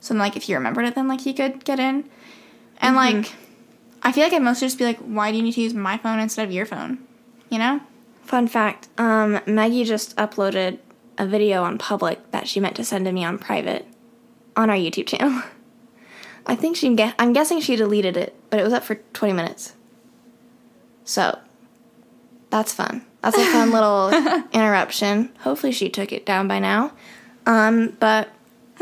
So 0.00 0.12
then 0.12 0.18
like 0.18 0.36
if 0.36 0.42
he 0.42 0.56
remembered 0.56 0.86
it, 0.86 0.96
then 0.96 1.06
like 1.06 1.20
he 1.20 1.32
could 1.32 1.64
get 1.64 1.78
in. 1.78 2.10
And 2.80 2.96
mm-hmm. 2.96 3.20
like 3.20 3.32
I 4.04 4.12
feel 4.12 4.24
like 4.24 4.32
I'd 4.32 4.42
mostly 4.42 4.66
just 4.66 4.78
be 4.78 4.84
like, 4.84 4.98
why 4.98 5.30
do 5.30 5.36
you 5.38 5.42
need 5.42 5.52
to 5.54 5.60
use 5.62 5.74
my 5.74 5.96
phone 5.96 6.18
instead 6.20 6.46
of 6.46 6.52
your 6.52 6.66
phone? 6.66 6.98
You 7.48 7.58
know? 7.58 7.80
Fun 8.22 8.48
fact: 8.48 8.88
um, 8.98 9.40
Maggie 9.46 9.84
just 9.84 10.16
uploaded 10.16 10.78
a 11.18 11.26
video 11.26 11.62
on 11.62 11.78
public 11.78 12.30
that 12.32 12.48
she 12.48 12.58
meant 12.60 12.76
to 12.76 12.84
send 12.84 13.04
to 13.06 13.12
me 13.12 13.24
on 13.24 13.38
private 13.38 13.86
on 14.56 14.70
our 14.70 14.76
YouTube 14.76 15.06
channel. 15.06 15.42
I 16.46 16.54
think 16.54 16.76
she. 16.76 16.94
I'm 17.18 17.32
guessing 17.32 17.60
she 17.60 17.76
deleted 17.76 18.16
it, 18.16 18.34
but 18.50 18.60
it 18.60 18.62
was 18.62 18.72
up 18.72 18.82
for 18.84 18.96
20 19.14 19.32
minutes. 19.34 19.74
So 21.04 21.38
that's 22.50 22.72
fun. 22.72 23.04
That's 23.22 23.36
a 23.38 23.44
fun 23.46 23.70
little 23.70 24.10
interruption. 24.52 25.30
Hopefully, 25.40 25.72
she 25.72 25.88
took 25.88 26.12
it 26.12 26.26
down 26.26 26.48
by 26.48 26.58
now. 26.58 26.92
Um, 27.46 27.96
but 28.00 28.28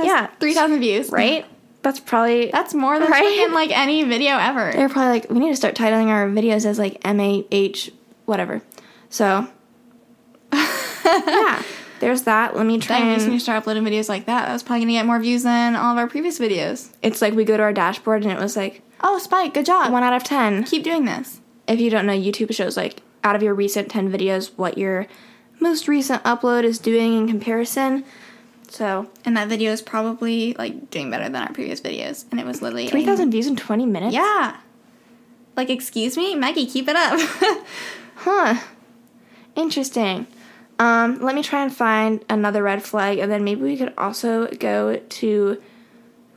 yeah, 0.03 0.29
Three 0.41 0.55
thousand 0.55 0.81
views. 0.81 1.11
right. 1.11 1.47
That's 1.83 1.99
probably 2.01 2.51
That's 2.53 2.75
more 2.75 2.99
than 2.99 3.11
Right? 3.11 3.25
freaking 3.25 3.53
like 3.53 3.71
any 3.77 4.05
video 4.05 4.37
ever. 4.39 4.71
they're 4.73 4.89
probably 4.89 5.11
like, 5.21 5.31
we 5.31 5.39
need 5.41 5.51
to 5.51 5.57
start 5.57 5.75
titling 5.75 6.07
our 6.09 6.29
videos 6.29 6.65
as 6.65 6.79
like 6.79 7.01
M 7.05 7.21
A 7.21 7.45
H 7.51 7.91
whatever. 8.25 8.63
So 9.11 9.49
yeah, 10.53 11.63
there's 12.01 12.23
that. 12.23 12.57
Let 12.57 12.67
me 12.67 12.79
try. 12.79 12.99
Dang, 12.99 13.09
we 13.09 13.15
just 13.15 13.27
need 13.27 13.33
And, 13.33 13.41
to 13.41 13.43
start 13.43 13.59
uploading 13.63 13.83
videos 13.85 14.09
like 14.09 14.27
that. 14.27 14.47
That 14.47 14.53
was 14.53 14.63
probably 14.63 14.83
gonna 14.85 14.93
get 14.93 15.07
more 15.07 15.19
views 15.19 15.43
than 15.43 15.75
all 15.77 15.93
of 15.93 15.99
our 15.99 16.07
previous 16.09 16.39
videos. 16.39 16.91
it's 17.03 17.21
like 17.23 17.35
we 17.35 17.45
go 17.45 17.57
to 17.57 17.63
our 17.63 17.73
dashboard 17.73 18.23
and 18.23 18.33
it 18.33 18.39
was 18.39 18.57
like 18.57 18.83
Oh, 19.05 19.19
Spike, 19.19 19.53
good 19.55 19.67
job. 19.67 19.91
one 19.93 20.05
out 20.05 20.13
of 20.13 20.23
ten. 20.23 20.63
Keep 20.65 20.85
doing 20.85 21.05
this. 21.05 21.41
If 21.67 21.81
you 21.81 21.91
don't 21.91 22.07
know, 22.07 22.13
YouTube 22.13 22.55
shows 22.55 22.77
like 22.77 23.03
out 23.25 23.35
of 23.35 23.43
your 23.43 23.55
recent 23.55 23.91
ten 23.91 24.11
videos, 24.13 24.53
what 24.57 24.79
your 24.79 25.07
most 25.61 25.89
recent 25.89 26.23
upload 26.25 26.63
is 26.65 26.79
doing 26.79 27.17
in 27.17 27.29
comparison. 27.29 28.05
So 28.73 29.11
And 29.25 29.37
that 29.37 29.49
video 29.49 29.71
is 29.71 29.83
probably 29.83 30.55
like 30.55 30.91
doing 30.91 31.11
better 31.11 31.25
than 31.25 31.37
our 31.37 31.53
previous 31.53 31.81
videos. 31.81 32.25
And 32.31 32.41
it 32.41 32.47
was 32.47 32.63
literally 32.63 32.89
3,000 32.89 33.31
views 33.31 33.47
in 33.47 33.57
twenty 33.57 33.87
minutes. 33.87 34.15
Yeah. 34.15 34.57
Like, 35.57 35.69
excuse 35.69 36.17
me, 36.17 36.35
Maggie, 36.35 36.67
keep 36.67 36.89
it 36.89 36.97
up. 36.97 37.21
Huh. 38.17 38.61
Interesting. 39.57 40.29
Um, 40.79 41.21
let 41.21 41.35
me 41.35 41.43
try 41.43 41.63
and 41.63 41.75
find 41.75 42.25
another 42.31 42.63
red 42.63 42.83
flag, 42.85 43.19
and 43.19 43.31
then 43.31 43.43
maybe 43.43 43.63
we 43.63 43.77
could 43.77 43.93
also 43.99 44.47
go 44.47 44.97
to 44.97 45.61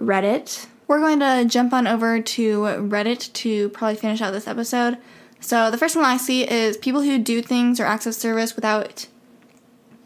Reddit. 0.01 0.65
We're 0.87 0.99
going 0.99 1.19
to 1.19 1.45
jump 1.47 1.73
on 1.73 1.85
over 1.85 2.21
to 2.21 2.59
Reddit 2.61 3.31
to 3.33 3.69
probably 3.69 3.97
finish 3.97 4.19
out 4.21 4.31
this 4.31 4.47
episode. 4.47 4.97
So 5.39 5.69
the 5.69 5.77
first 5.77 5.95
one 5.95 6.05
I 6.05 6.17
see 6.17 6.49
is 6.49 6.75
people 6.75 7.01
who 7.01 7.19
do 7.19 7.41
things 7.43 7.79
or 7.79 7.85
acts 7.85 8.07
of 8.07 8.15
service 8.15 8.55
without 8.55 9.05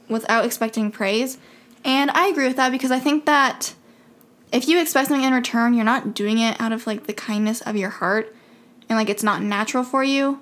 without 0.09 0.43
expecting 0.43 0.91
praise. 0.91 1.37
And 1.83 2.11
I 2.11 2.27
agree 2.27 2.47
with 2.47 2.57
that 2.57 2.71
because 2.71 2.91
I 2.91 2.99
think 2.99 3.25
that 3.25 3.73
if 4.51 4.67
you 4.67 4.81
expect 4.81 5.07
something 5.07 5.25
in 5.25 5.33
return, 5.33 5.73
you're 5.73 5.85
not 5.85 6.13
doing 6.13 6.39
it 6.39 6.59
out 6.59 6.71
of 6.71 6.87
like 6.87 7.07
the 7.07 7.13
kindness 7.13 7.61
of 7.61 7.75
your 7.75 7.89
heart 7.89 8.35
and 8.87 8.97
like 8.97 9.09
it's 9.09 9.23
not 9.23 9.41
natural 9.41 9.83
for 9.83 10.03
you. 10.03 10.41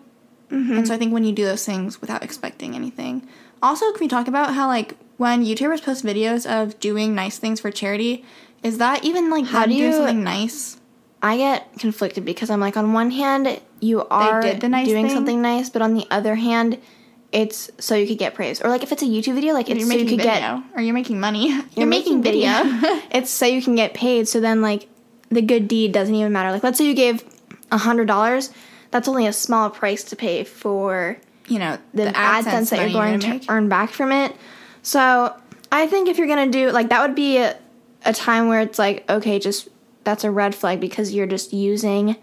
And 0.49 0.65
mm-hmm. 0.65 0.85
so 0.85 0.93
I 0.93 0.97
think 0.97 1.13
when 1.13 1.25
you 1.25 1.33
do 1.33 1.43
those 1.43 1.65
things 1.65 1.99
without 1.99 2.23
expecting 2.23 2.73
anything. 2.73 3.27
Also, 3.61 3.91
can 3.91 3.99
we 3.99 4.07
talk 4.07 4.27
about 4.27 4.53
how 4.53 4.67
like 4.67 4.95
when 5.17 5.43
YouTubers 5.43 5.83
post 5.83 6.05
videos 6.05 6.49
of 6.49 6.79
doing 6.79 7.13
nice 7.13 7.38
things 7.38 7.59
for 7.59 7.71
charity, 7.71 8.23
is 8.63 8.77
that 8.77 9.03
even 9.03 9.29
like 9.29 9.45
How 9.45 9.65
do 9.65 9.73
you- 9.73 9.91
something 9.91 10.23
nice? 10.23 10.77
I 11.21 11.38
get 11.38 11.79
conflicted 11.79 12.25
because 12.25 12.51
I'm 12.51 12.59
like, 12.59 12.77
on 12.77 12.93
one 12.93 13.09
hand, 13.09 13.59
you 13.79 14.05
are 14.09 14.41
nice 14.41 14.88
doing 14.88 15.07
thing. 15.07 15.15
something 15.15 15.41
nice, 15.41 15.67
but 15.67 15.81
on 15.81 15.95
the 15.95 16.05
other 16.11 16.35
hand, 16.35 16.77
it's 17.32 17.69
so 17.80 17.95
you 17.95 18.07
could 18.07 18.17
get 18.17 18.36
praise. 18.36 18.61
Or 18.61 18.69
like 18.69 18.84
if 18.84 18.91
it's 18.91 19.01
a 19.01 19.05
YouTube 19.05 19.36
video, 19.36 19.53
like 19.53 19.69
it's 19.69 19.80
You're 19.80 19.89
so 19.89 19.97
you 19.97 20.05
could 20.05 20.17
video, 20.19 20.34
get 20.34 20.63
or 20.75 20.82
you're 20.82 20.93
making 20.93 21.19
money. 21.19 21.49
You're, 21.49 21.63
you're 21.75 21.88
making 21.88 22.21
video. 22.21 22.51
it's 23.11 23.30
so 23.30 23.45
you 23.45 23.61
can 23.61 23.75
get 23.75 23.93
paid. 23.93 24.28
So 24.28 24.39
then 24.39 24.61
like 24.61 24.88
the 25.30 25.41
good 25.41 25.67
deed 25.67 25.91
doesn't 25.91 26.13
even 26.13 26.32
matter. 26.32 26.51
Like 26.51 26.63
let's 26.63 26.78
say 26.78 26.86
you 26.86 26.93
gave 26.93 27.23
a 27.71 27.78
hundred 27.78 28.07
dollars, 28.07 28.51
that's 28.91 29.07
only 29.07 29.28
a 29.28 29.34
small 29.34 29.69
price 29.69 30.03
to 30.05 30.15
pay 30.15 30.43
for 30.43 31.17
you 31.47 31.59
know 31.59 31.78
the, 31.93 32.03
AdSense, 32.03 32.69
that 32.69 32.80
you're 32.80 32.89
going 32.89 33.19
gonna 33.19 33.39
to 33.39 33.51
earn 33.51 33.69
back 33.69 33.89
from 33.89 34.11
it. 34.11 34.36
So 34.82 35.36
I 35.71 35.88
think 35.88 36.07
if 36.07 36.17
you're 36.17 36.28
gonna 36.28 36.51
do 36.51 36.71
like 36.71 36.89
that 36.89 37.01
would 37.01 37.15
be 37.15 37.38
a, 37.38 37.57
a 38.05 38.13
time 38.13 38.47
where 38.47 38.61
it's 38.61 38.80
like 38.80 39.09
okay, 39.09 39.39
just 39.39 39.67
that's 40.03 40.23
a 40.23 40.32
red 40.32 40.55
flag 40.55 40.80
because 40.80 41.13
you're 41.13 41.28
just 41.28 41.51
using 41.51 42.15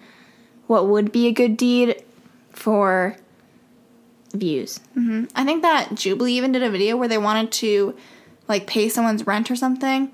what 0.67 0.89
would 0.89 1.13
be 1.13 1.27
a 1.27 1.33
good 1.33 1.59
deed 1.59 2.03
for 2.53 3.17
views. 4.35 4.81
Mm-hmm. 4.97 5.25
I 5.35 5.45
think 5.45 5.63
that 5.63 5.95
Jubilee 5.95 6.35
even 6.35 6.53
did 6.53 6.63
a 6.63 6.71
video 6.71 6.97
where 6.97 7.09
they 7.09 7.19
wanted 7.19 7.53
to 7.53 7.97
like 8.49 8.67
pay 8.67 8.89
someone's 8.89 9.27
rent 9.27 9.51
or 9.51 9.57
something, 9.57 10.13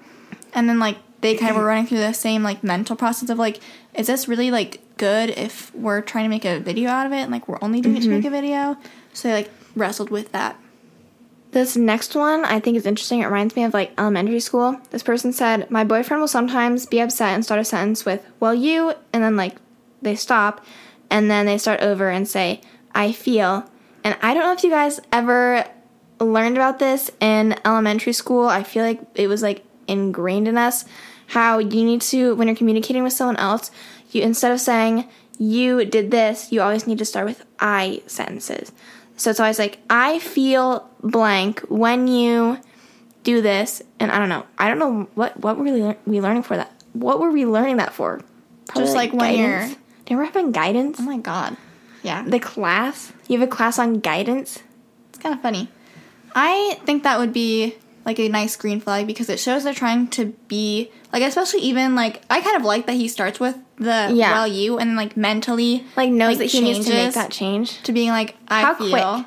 and 0.54 0.68
then 0.68 0.78
like 0.78 0.98
they 1.20 1.34
kind 1.34 1.50
of 1.50 1.56
were 1.56 1.64
running 1.64 1.86
through 1.86 1.98
the 1.98 2.12
same 2.12 2.42
like 2.42 2.62
mental 2.62 2.96
process 2.96 3.28
of 3.30 3.38
like, 3.38 3.60
is 3.94 4.06
this 4.06 4.28
really 4.28 4.50
like 4.50 4.80
good 4.96 5.30
if 5.30 5.74
we're 5.74 6.00
trying 6.00 6.24
to 6.24 6.28
make 6.28 6.44
a 6.44 6.60
video 6.60 6.90
out 6.90 7.06
of 7.06 7.12
it 7.12 7.16
and 7.16 7.32
like 7.32 7.48
we're 7.48 7.58
only 7.62 7.80
doing 7.80 7.96
it 7.96 8.00
to 8.00 8.06
mm-hmm. 8.06 8.16
make 8.16 8.24
a 8.24 8.30
video? 8.30 8.76
So 9.12 9.28
they 9.28 9.34
like 9.34 9.50
wrestled 9.74 10.10
with 10.10 10.32
that. 10.32 10.56
This 11.52 11.76
next 11.76 12.14
one 12.14 12.44
I 12.44 12.60
think 12.60 12.76
is 12.76 12.86
interesting. 12.86 13.20
It 13.20 13.26
reminds 13.26 13.56
me 13.56 13.64
of 13.64 13.74
like 13.74 13.92
elementary 13.98 14.40
school. 14.40 14.80
This 14.90 15.02
person 15.02 15.32
said, 15.32 15.70
My 15.70 15.84
boyfriend 15.84 16.20
will 16.20 16.28
sometimes 16.28 16.86
be 16.86 17.00
upset 17.00 17.34
and 17.34 17.44
start 17.44 17.60
a 17.60 17.64
sentence 17.64 18.04
with, 18.04 18.24
Well, 18.38 18.54
you, 18.54 18.94
and 19.12 19.22
then 19.22 19.36
like 19.36 19.56
they 20.00 20.14
stop, 20.14 20.64
and 21.10 21.30
then 21.30 21.46
they 21.46 21.58
start 21.58 21.80
over 21.80 22.08
and 22.08 22.26
say, 22.26 22.60
I 22.94 23.12
feel. 23.12 23.68
And 24.04 24.16
I 24.22 24.34
don't 24.34 24.42
know 24.44 24.52
if 24.52 24.62
you 24.64 24.70
guys 24.70 25.00
ever 25.12 25.64
learned 26.18 26.56
about 26.56 26.78
this 26.78 27.10
in 27.20 27.56
elementary 27.64 28.12
school. 28.12 28.46
I 28.46 28.62
feel 28.62 28.84
like 28.84 29.00
it 29.14 29.26
was 29.28 29.42
like 29.42 29.64
ingrained 29.88 30.48
in 30.48 30.56
us 30.58 30.84
how 31.28 31.58
you 31.58 31.84
need 31.84 32.00
to, 32.02 32.34
when 32.34 32.48
you're 32.48 32.56
communicating 32.56 33.02
with 33.02 33.12
someone 33.12 33.36
else, 33.36 33.70
you 34.10 34.22
instead 34.22 34.50
of 34.52 34.60
saying, 34.60 35.08
You 35.38 35.84
did 35.84 36.10
this, 36.10 36.50
you 36.50 36.60
always 36.60 36.86
need 36.86 36.98
to 36.98 37.04
start 37.04 37.26
with 37.26 37.44
I 37.60 38.02
sentences. 38.06 38.72
So 39.16 39.30
it's 39.30 39.38
always 39.40 39.58
like, 39.58 39.78
I 39.88 40.18
feel 40.18 40.88
blank 41.02 41.60
when 41.68 42.06
you 42.08 42.58
do 43.22 43.42
this. 43.42 43.82
And 44.00 44.10
I 44.10 44.18
don't 44.18 44.28
know. 44.30 44.46
I 44.58 44.68
don't 44.68 44.78
know 44.78 45.08
what, 45.14 45.38
what 45.38 45.56
were 45.58 45.64
we, 45.64 45.72
lear- 45.72 45.96
we 46.06 46.20
learning 46.20 46.42
for 46.42 46.56
that? 46.56 46.72
What 46.94 47.20
were 47.20 47.30
we 47.30 47.44
learning 47.46 47.76
that 47.76 47.92
for? 47.92 48.20
Probably, 48.66 48.82
Just 48.84 48.96
like 48.96 49.12
when 49.12 49.38
you're- 49.38 49.50
guidance. 49.58 49.76
Do 50.06 50.14
you 50.14 50.20
ever 50.20 50.24
have 50.24 50.36
in 50.36 50.52
guidance? 50.52 50.96
Oh 50.98 51.04
my 51.04 51.18
god. 51.18 51.56
Yeah, 52.02 52.22
The 52.26 52.38
class? 52.40 53.12
You 53.28 53.38
have 53.38 53.48
a 53.48 53.50
class 53.50 53.78
on 53.78 54.00
guidance? 54.00 54.62
it's 55.10 55.18
kind 55.18 55.34
of 55.34 55.40
funny. 55.42 55.68
I 56.34 56.78
think 56.86 57.02
that 57.02 57.18
would 57.18 57.32
be 57.32 57.74
like 58.06 58.18
a 58.18 58.28
nice 58.28 58.56
green 58.56 58.80
flag 58.80 59.06
because 59.06 59.28
it 59.28 59.38
shows 59.40 59.64
they're 59.64 59.74
trying 59.74 60.08
to 60.08 60.26
be 60.48 60.90
like 61.12 61.22
especially 61.22 61.60
even 61.60 61.94
like 61.94 62.22
I 62.30 62.40
kind 62.40 62.56
of 62.56 62.62
like 62.62 62.86
that 62.86 62.94
he 62.94 63.08
starts 63.08 63.38
with 63.40 63.56
the 63.76 64.10
Yeah. 64.14 64.32
well 64.32 64.46
you 64.46 64.78
and 64.78 64.96
like 64.96 65.16
mentally 65.16 65.84
Like 65.96 66.10
knows 66.10 66.38
Like, 66.38 66.38
that 66.38 66.44
he 66.46 66.60
needs 66.60 66.86
to 66.86 66.92
make 66.92 67.12
that 67.14 67.30
change. 67.30 67.82
to 67.82 67.92
being 67.92 68.08
like 68.10 68.36
I 68.48 68.62
How 68.62 68.74
feel 68.74 68.90
quick? 68.90 69.26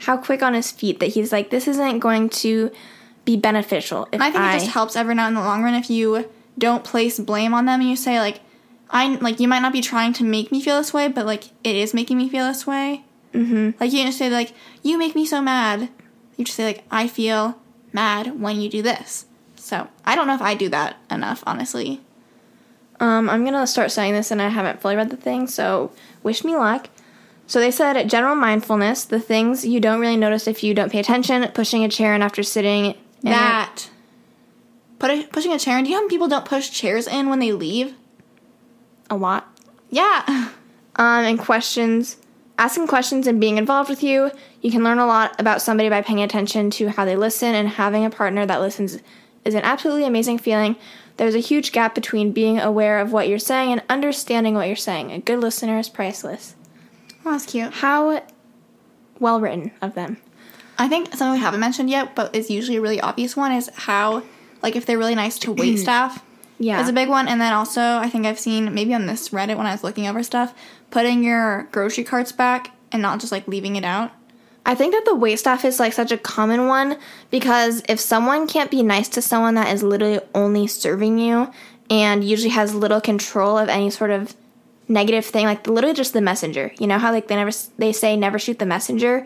How 0.00 0.16
quick 0.18 0.42
on 0.42 0.52
his 0.54 0.70
feet 0.70 1.00
that 1.00 1.06
he's 1.06 1.32
like, 1.32 1.48
this 1.50 1.66
isn't 1.66 2.00
going 2.00 2.28
to 2.44 2.70
be 3.24 3.36
beneficial. 3.36 4.06
If 4.12 4.20
I 4.20 4.30
think 4.30 4.42
I, 4.44 4.56
it 4.56 4.58
just 4.60 4.70
helps 4.72 4.94
every 4.94 5.14
now 5.14 5.26
in 5.28 5.34
the 5.34 5.40
long 5.40 5.62
run 5.62 5.74
if 5.74 5.88
you 5.88 6.28
don't 6.58 6.84
place 6.84 7.18
blame 7.18 7.54
on 7.54 7.64
them 7.66 7.80
and 7.80 7.88
you 7.88 7.96
say 7.96 8.18
like 8.20 8.40
I 8.90 9.16
like 9.16 9.40
you 9.40 9.48
might 9.48 9.62
not 9.62 9.72
be 9.72 9.80
trying 9.80 10.12
to 10.14 10.24
make 10.24 10.52
me 10.52 10.60
feel 10.62 10.76
this 10.78 10.94
way, 10.94 11.08
but 11.08 11.26
like 11.26 11.44
it 11.64 11.74
is 11.76 11.92
making 11.94 12.18
me 12.18 12.28
feel 12.28 12.46
this 12.46 12.66
way. 12.66 13.04
Mm-hmm. 13.32 13.70
Like 13.80 13.92
you 13.92 14.04
just 14.04 14.18
say 14.18 14.30
like 14.30 14.52
you 14.82 14.96
make 14.98 15.14
me 15.14 15.26
so 15.26 15.42
mad. 15.42 15.88
You 16.36 16.44
just 16.44 16.56
say 16.56 16.64
like 16.64 16.84
I 16.90 17.08
feel 17.08 17.58
mad 17.92 18.40
when 18.40 18.60
you 18.60 18.68
do 18.68 18.82
this. 18.82 19.26
So 19.56 19.88
I 20.04 20.14
don't 20.14 20.26
know 20.28 20.34
if 20.34 20.42
I 20.42 20.54
do 20.54 20.68
that 20.68 20.96
enough, 21.10 21.42
honestly. 21.46 22.00
Um, 23.00 23.28
I'm 23.28 23.44
gonna 23.44 23.66
start 23.66 23.90
saying 23.90 24.14
this, 24.14 24.30
and 24.30 24.40
I 24.40 24.48
haven't 24.48 24.80
fully 24.80 24.96
read 24.96 25.10
the 25.10 25.16
thing, 25.16 25.48
so 25.48 25.90
wish 26.22 26.44
me 26.44 26.56
luck. 26.56 26.88
So 27.46 27.60
they 27.60 27.70
said 27.70 28.08
general 28.08 28.34
mindfulness, 28.34 29.04
the 29.04 29.20
things 29.20 29.66
you 29.66 29.80
don't 29.80 30.00
really 30.00 30.16
notice 30.16 30.46
if 30.48 30.64
you 30.64 30.72
don't 30.74 30.90
pay 30.90 30.98
attention, 31.00 31.46
pushing 31.52 31.84
a 31.84 31.88
chair 31.88 32.14
in 32.14 32.22
after 32.22 32.42
sitting. 32.42 32.86
in 32.86 32.90
it- 32.92 32.96
that 33.24 33.90
put 34.98 35.10
a, 35.10 35.24
pushing 35.28 35.52
a 35.52 35.58
chair 35.58 35.76
in. 35.78 35.84
Do 35.84 35.90
you 35.90 35.96
know 35.96 36.00
how 36.00 36.04
many 36.06 36.14
people 36.14 36.28
don't 36.28 36.44
push 36.44 36.70
chairs 36.70 37.06
in 37.06 37.28
when 37.28 37.38
they 37.38 37.52
leave? 37.52 37.94
A 39.10 39.16
lot. 39.16 39.48
Yeah. 39.90 40.24
Um, 40.96 41.24
and 41.24 41.38
questions, 41.38 42.16
asking 42.58 42.86
questions 42.86 43.26
and 43.26 43.40
being 43.40 43.58
involved 43.58 43.90
with 43.90 44.02
you. 44.02 44.30
You 44.62 44.70
can 44.70 44.82
learn 44.82 44.98
a 44.98 45.06
lot 45.06 45.38
about 45.38 45.62
somebody 45.62 45.88
by 45.88 46.02
paying 46.02 46.22
attention 46.22 46.70
to 46.72 46.88
how 46.88 47.04
they 47.04 47.16
listen, 47.16 47.54
and 47.54 47.68
having 47.68 48.04
a 48.04 48.10
partner 48.10 48.46
that 48.46 48.60
listens 48.60 48.98
is 49.44 49.54
an 49.54 49.62
absolutely 49.62 50.04
amazing 50.04 50.38
feeling. 50.38 50.76
There's 51.18 51.34
a 51.34 51.40
huge 51.40 51.72
gap 51.72 51.94
between 51.94 52.32
being 52.32 52.58
aware 52.58 52.98
of 52.98 53.12
what 53.12 53.28
you're 53.28 53.38
saying 53.38 53.72
and 53.72 53.82
understanding 53.88 54.54
what 54.54 54.66
you're 54.66 54.76
saying. 54.76 55.12
A 55.12 55.18
good 55.18 55.40
listener 55.40 55.78
is 55.78 55.88
priceless. 55.88 56.56
Oh, 57.24 57.32
that's 57.32 57.46
cute. 57.46 57.72
How 57.72 58.22
well 59.18 59.40
written 59.40 59.70
of 59.80 59.94
them. 59.94 60.18
I 60.78 60.88
think 60.88 61.08
something 61.08 61.32
we 61.32 61.38
haven't 61.38 61.60
mentioned 61.60 61.88
yet, 61.88 62.14
but 62.14 62.34
is 62.34 62.50
usually 62.50 62.76
a 62.76 62.80
really 62.80 63.00
obvious 63.00 63.36
one, 63.36 63.52
is 63.52 63.70
how, 63.74 64.22
like, 64.62 64.76
if 64.76 64.84
they're 64.84 64.98
really 64.98 65.14
nice 65.14 65.38
to 65.40 65.52
wait 65.52 65.78
staff, 65.78 66.22
Yeah. 66.58 66.80
is 66.82 66.88
a 66.88 66.92
big 66.92 67.08
one. 67.08 67.28
And 67.28 67.40
then 67.40 67.52
also, 67.52 67.80
I 67.80 68.08
think 68.08 68.26
I've 68.26 68.38
seen 68.38 68.72
maybe 68.74 68.94
on 68.94 69.06
this 69.06 69.30
Reddit 69.30 69.56
when 69.56 69.66
I 69.66 69.72
was 69.72 69.84
looking 69.84 70.06
over 70.06 70.22
stuff, 70.22 70.54
putting 70.90 71.22
your 71.22 71.68
grocery 71.72 72.04
carts 72.04 72.32
back 72.32 72.72
and 72.92 73.02
not 73.02 73.20
just 73.20 73.32
like 73.32 73.46
leaving 73.46 73.76
it 73.76 73.84
out. 73.84 74.12
I 74.64 74.74
think 74.74 74.94
that 74.94 75.04
the 75.04 75.14
wait 75.14 75.38
staff 75.38 75.64
is 75.64 75.78
like 75.78 75.92
such 75.92 76.10
a 76.10 76.18
common 76.18 76.66
one 76.66 76.98
because 77.30 77.82
if 77.88 78.00
someone 78.00 78.48
can't 78.48 78.70
be 78.70 78.82
nice 78.82 79.08
to 79.10 79.22
someone 79.22 79.54
that 79.54 79.72
is 79.72 79.82
literally 79.82 80.20
only 80.34 80.66
serving 80.66 81.18
you 81.18 81.52
and 81.88 82.24
usually 82.24 82.50
has 82.50 82.74
little 82.74 83.00
control 83.00 83.58
of 83.58 83.68
any 83.68 83.90
sort 83.90 84.10
of 84.10 84.34
negative 84.88 85.24
thing, 85.24 85.46
like 85.46 85.68
literally 85.68 85.94
just 85.94 86.12
the 86.12 86.20
messenger. 86.20 86.72
You 86.80 86.88
know 86.88 86.98
how 86.98 87.12
like 87.12 87.28
they 87.28 87.36
never 87.36 87.52
they 87.78 87.92
say 87.92 88.16
never 88.16 88.40
shoot 88.40 88.58
the 88.58 88.66
messenger. 88.66 89.24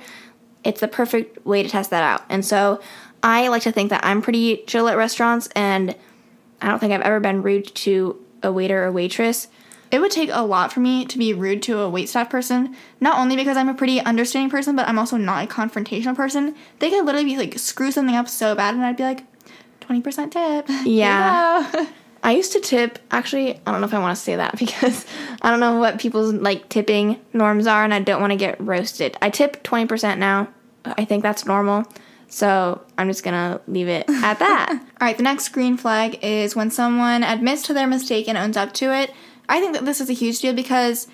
It's 0.63 0.81
the 0.81 0.89
perfect 0.89 1.45
way 1.47 1.63
to 1.63 1.69
test 1.71 1.89
that 1.89 2.03
out. 2.03 2.23
And 2.29 2.45
so 2.45 2.81
I 3.23 3.49
like 3.49 3.63
to 3.63 3.73
think 3.73 3.89
that 3.91 4.05
I'm 4.05 4.21
pretty 4.21 4.63
chill 4.67 4.89
at 4.89 4.97
restaurants 4.99 5.49
and 5.57 5.97
I 6.61 6.69
don't 6.69 6.79
think 6.79 6.93
I've 6.93 7.01
ever 7.01 7.21
been 7.21 7.43
rude 7.43 7.75
to 7.75 8.25
a 8.43 8.53
waiter 8.53 8.85
or 8.85 8.93
waitress. 8.93 9.49
It 9.91 10.01
would 10.01 10.13
take 10.13 10.31
a 10.33 10.45
lot 10.45 10.73
for 10.73 10.81
me 10.81 11.05
to 11.07 11.19
be 11.19 11.35
rude 11.35 11.63
to 11.65 11.81
a 11.81 11.91
waitstaff 11.91 12.31
person, 12.31 12.77
not 13.01 13.19
only 13.19 13.35
because 13.35 13.57
I'm 13.57 13.69
a 13.69 13.75
pretty 13.75 14.01
understanding 14.01 14.49
person, 14.51 14.77
but 14.77 14.87
I'm 14.89 14.99
also 14.99 15.17
not 15.17 15.45
a 15.45 15.49
confrontational 15.49 16.15
person. 16.15 16.55
They 16.79 16.91
could 16.91 17.05
literally 17.05 17.25
be 17.25 17.37
like 17.37 17.59
screw 17.59 17.91
something 17.91 18.15
up 18.15 18.29
so 18.29 18.55
bad, 18.55 18.75
and 18.75 18.85
I'd 18.85 18.97
be 18.97 19.03
like, 19.03 19.25
20% 19.81 20.31
tip. 20.31 20.67
Yeah. 20.87 21.87
I 22.23 22.33
used 22.33 22.53
to 22.53 22.61
tip. 22.61 22.99
Actually, 23.11 23.57
I 23.67 23.73
don't 23.73 23.81
know 23.81 23.87
if 23.87 23.95
I 23.95 23.99
want 23.99 24.17
to 24.17 24.23
say 24.23 24.37
that 24.37 24.59
because 24.59 25.07
I 25.43 25.51
don't 25.51 25.61
know 25.61 25.79
what 25.79 25.99
people's 25.99 26.35
like 26.35 26.69
tipping 26.69 27.19
norms 27.33 27.67
are, 27.67 27.83
and 27.83 27.95
I 27.95 28.01
don't 28.01 28.21
want 28.21 28.33
to 28.33 28.37
get 28.37 28.61
roasted. 28.61 29.17
I 29.23 29.31
tip 29.31 29.63
twenty 29.63 29.87
percent 29.87 30.21
now. 30.21 30.49
I 30.85 31.05
think 31.05 31.23
that's 31.23 31.47
normal, 31.47 31.85
so 32.31 32.81
I'm 32.97 33.09
just 33.09 33.25
gonna 33.25 33.61
leave 33.67 33.89
it 33.89 34.09
at 34.09 34.39
that. 34.39 34.71
All 35.01 35.07
right, 35.07 35.17
the 35.17 35.23
next 35.23 35.49
green 35.49 35.77
flag 35.77 36.19
is 36.23 36.57
when 36.57 36.71
someone 36.71 37.25
admits 37.25 37.63
to 37.63 37.75
their 37.75 37.89
mistake 37.89 38.29
and 38.29 38.39
owns 38.39 38.57
up 38.57 38.73
to 38.75 38.95
it. 38.97 39.13
I 39.49 39.61
think 39.61 39.75
that 39.75 39.85
this 39.85 40.01
is 40.01 40.09
a 40.09 40.15
huge 40.15 40.41
deal 40.41 40.55
because 40.55 41.09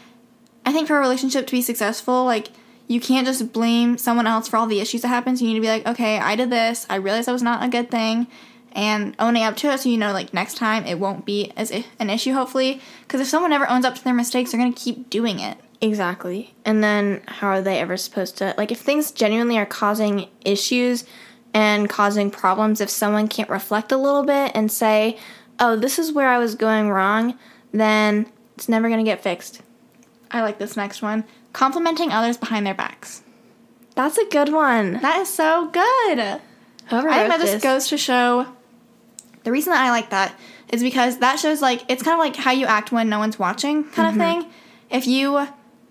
I 0.67 0.73
think 0.73 0.87
for 0.87 0.97
a 0.97 1.01
relationship 1.01 1.47
to 1.47 1.53
be 1.53 1.63
successful, 1.63 2.27
like 2.27 2.49
you 2.87 3.01
can't 3.01 3.27
just 3.27 3.53
blame 3.53 3.97
someone 3.97 4.27
else 4.27 4.47
for 4.47 4.59
all 4.59 4.67
the 4.67 4.79
issues 4.79 5.03
that 5.03 5.09
happens. 5.09 5.41
You 5.41 5.49
need 5.49 5.55
to 5.55 5.61
be 5.61 5.69
like, 5.69 5.87
okay, 5.87 6.19
I 6.19 6.37
did 6.37 6.51
this. 6.51 6.87
I 6.91 6.97
realized 6.97 7.29
that 7.29 7.33
was 7.33 7.43
not 7.43 7.65
a 7.65 7.69
good 7.69 7.91
thing, 7.91 8.27
and 8.73 9.17
owning 9.19 9.43
up 9.43 9.57
to 9.57 9.73
it, 9.73 9.81
so 9.81 9.89
you 9.89 9.97
know, 9.97 10.13
like 10.13 10.35
next 10.35 10.59
time 10.59 10.85
it 10.85 10.99
won't 10.99 11.25
be 11.25 11.51
as 11.57 11.73
an 11.99 12.11
issue. 12.11 12.35
Hopefully, 12.35 12.83
because 13.03 13.23
if 13.23 13.27
someone 13.27 13.51
never 13.51 13.69
owns 13.71 13.87
up 13.87 13.95
to 13.95 14.05
their 14.05 14.13
mistakes, 14.13 14.53
they're 14.53 14.61
gonna 14.61 14.75
keep 14.75 15.09
doing 15.09 15.41
it. 15.41 15.57
Exactly. 15.81 16.55
And 16.65 16.83
then 16.83 17.23
how 17.27 17.49
are 17.49 17.63
they 17.63 17.79
ever 17.79 17.97
supposed 17.97 18.37
to 18.39 18.55
like 18.57 18.73
if 18.73 18.81
things 18.81 19.11
genuinely 19.11 19.59
are 19.59 19.67
causing 19.67 20.29
issues 20.45 21.05
and 21.55 21.89
causing 21.89 22.31
problems? 22.31 22.81
If 22.81 22.91
someone 22.91 23.29
can't 23.29 23.51
reflect 23.51 23.93
a 23.93 23.97
little 23.97 24.23
bit 24.23 24.53
and 24.55 24.71
say, 24.71 25.19
"Oh, 25.59 25.77
this 25.77 25.99
is 25.99 26.13
where 26.13 26.29
I 26.29 26.39
was 26.39 26.55
going 26.55 26.91
wrong," 26.91 27.39
then 27.73 28.27
it's 28.55 28.69
never 28.69 28.89
gonna 28.89 29.05
get 29.05 29.23
fixed. 29.23 29.63
I 30.31 30.43
like 30.43 30.59
this 30.59 30.77
next 30.77 31.03
one: 31.03 31.25
complimenting 31.53 32.13
others 32.13 32.37
behind 32.37 32.67
their 32.67 32.75
backs. 32.75 33.23
That's 33.95 34.19
a 34.19 34.27
good 34.27 34.53
one. 34.53 35.01
That 35.01 35.21
is 35.21 35.33
so 35.33 35.69
good. 35.69 36.41
Whoever 36.89 37.09
I 37.09 37.29
think 37.29 37.41
this- 37.41 37.63
goes 37.63 37.89
to 37.89 37.97
show 37.97 38.47
the 39.47 39.53
reason 39.53 39.73
that 39.73 39.87
I 39.87 39.91
like 39.91 40.11
that 40.11 40.35
is 40.73 40.83
because 40.83 41.19
that 41.19 41.39
shows 41.39 41.63
like 41.63 41.85
it's 41.89 42.03
kind 42.03 42.15
of 42.15 42.19
like 42.19 42.35
how 42.35 42.51
you 42.51 42.67
act 42.67 42.91
when 42.91 43.09
no 43.09 43.21
one's 43.21 43.39
watching 43.39 43.85
kind 43.85 44.09
of 44.09 44.21
mm-hmm. 44.21 44.41
thing. 44.43 44.53
If 44.91 45.07
you 45.07 45.47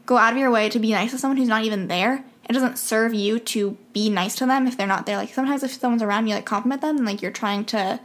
go 0.06 0.18
out 0.18 0.34
of 0.34 0.39
your 0.39 0.51
way 0.51 0.70
to 0.70 0.80
be 0.80 0.91
nice 0.91 1.12
to 1.12 1.18
someone 1.18 1.38
who's 1.38 1.47
not 1.47 1.64
even 1.64 1.88
there, 1.88 2.24
it 2.47 2.53
doesn't 2.53 2.78
serve 2.78 3.14
you 3.14 3.39
to 3.39 3.78
be 3.93 4.10
nice 4.10 4.36
to 4.36 4.45
them 4.45 4.68
if 4.68 4.78
they're 4.78 4.88
not 4.88 5.06
there. 5.06 5.18
Like 5.18 5.34
sometimes 5.34 5.64
if 5.64 5.74
someone's 5.74 6.03
around 6.03 6.28
you 6.28 6.36
like 6.36 6.45
compliment 6.45 6.82
them 6.82 6.97
and 6.97 7.06
like 7.06 7.22
you're 7.22 7.32
trying 7.32 7.66
to 7.66 7.99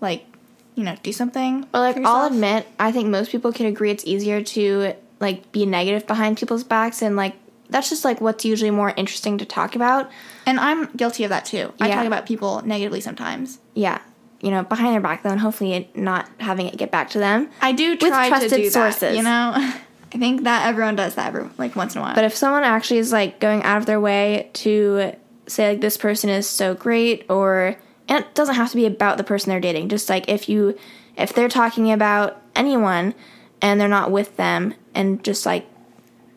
like 0.00 0.26
you 0.74 0.84
know, 0.84 0.96
do 1.02 1.12
something. 1.12 1.66
But 1.72 1.80
like 1.80 2.06
I'll 2.06 2.26
admit, 2.26 2.66
I 2.78 2.92
think 2.92 3.08
most 3.08 3.30
people 3.30 3.52
can 3.52 3.66
agree 3.66 3.90
it's 3.90 4.04
easier 4.06 4.42
to 4.42 4.94
like 5.18 5.52
be 5.52 5.66
negative 5.66 6.06
behind 6.06 6.38
people's 6.38 6.64
backs 6.64 7.02
and 7.02 7.16
like 7.16 7.34
that's 7.68 7.88
just 7.90 8.04
like 8.04 8.20
what's 8.20 8.44
usually 8.44 8.70
more 8.70 8.92
interesting 8.96 9.38
to 9.38 9.44
talk 9.44 9.76
about. 9.76 10.10
and 10.46 10.58
I'm 10.58 10.86
guilty 10.92 11.24
of 11.24 11.30
that 11.30 11.44
too. 11.44 11.72
I 11.80 11.90
talk 11.90 12.06
about 12.06 12.26
people 12.26 12.62
negatively 12.62 13.00
sometimes. 13.00 13.58
Yeah. 13.74 14.00
You 14.40 14.50
know, 14.50 14.62
behind 14.62 14.94
their 14.94 15.00
back 15.02 15.22
though, 15.22 15.30
and 15.30 15.40
hopefully 15.40 15.90
not 15.94 16.28
having 16.40 16.66
it 16.66 16.76
get 16.78 16.90
back 16.90 17.10
to 17.10 17.18
them. 17.18 17.50
I 17.60 17.72
do 17.72 17.94
try 17.96 18.28
trusted 18.28 18.50
to 18.50 18.56
do 18.56 18.70
sources. 18.70 19.00
that. 19.00 19.16
You 19.16 19.22
know, 19.22 19.74
I 20.12 20.18
think 20.18 20.42
that 20.44 20.66
everyone 20.66 20.96
does 20.96 21.14
that 21.14 21.28
every 21.28 21.48
like 21.58 21.76
once 21.76 21.94
in 21.94 22.00
a 22.00 22.04
while. 22.04 22.14
But 22.14 22.24
if 22.24 22.34
someone 22.34 22.64
actually 22.64 22.98
is 22.98 23.12
like 23.12 23.38
going 23.40 23.62
out 23.62 23.78
of 23.78 23.86
their 23.86 24.00
way 24.00 24.50
to 24.54 25.12
say 25.46 25.70
like 25.70 25.80
this 25.80 25.96
person 25.96 26.30
is 26.30 26.48
so 26.48 26.74
great 26.74 27.26
or 27.30 27.76
and 28.08 28.24
it 28.24 28.34
doesn't 28.34 28.56
have 28.56 28.70
to 28.70 28.76
be 28.76 28.86
about 28.86 29.18
the 29.18 29.24
person 29.24 29.50
they're 29.50 29.60
dating. 29.60 29.88
Just 29.88 30.08
like 30.08 30.28
if 30.28 30.48
you 30.48 30.76
if 31.16 31.32
they're 31.32 31.48
talking 31.48 31.92
about 31.92 32.40
anyone 32.56 33.14
and 33.62 33.80
they're 33.80 33.88
not 33.88 34.10
with 34.10 34.36
them 34.36 34.74
and 34.94 35.22
just 35.22 35.46
like 35.46 35.66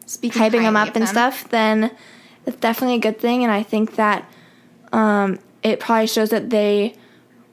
Speaking 0.05 0.41
hyping 0.41 0.61
them 0.63 0.76
up 0.76 0.89
and 0.95 1.05
them. 1.05 1.07
stuff, 1.07 1.49
then 1.49 1.89
it's 2.45 2.57
definitely 2.57 2.97
a 2.97 2.99
good 2.99 3.19
thing. 3.19 3.43
And 3.43 3.51
I 3.51 3.63
think 3.63 3.95
that 3.95 4.30
um, 4.91 5.39
it 5.63 5.80
probably 5.80 6.07
shows 6.07 6.30
that 6.32 6.49
they 6.49 6.95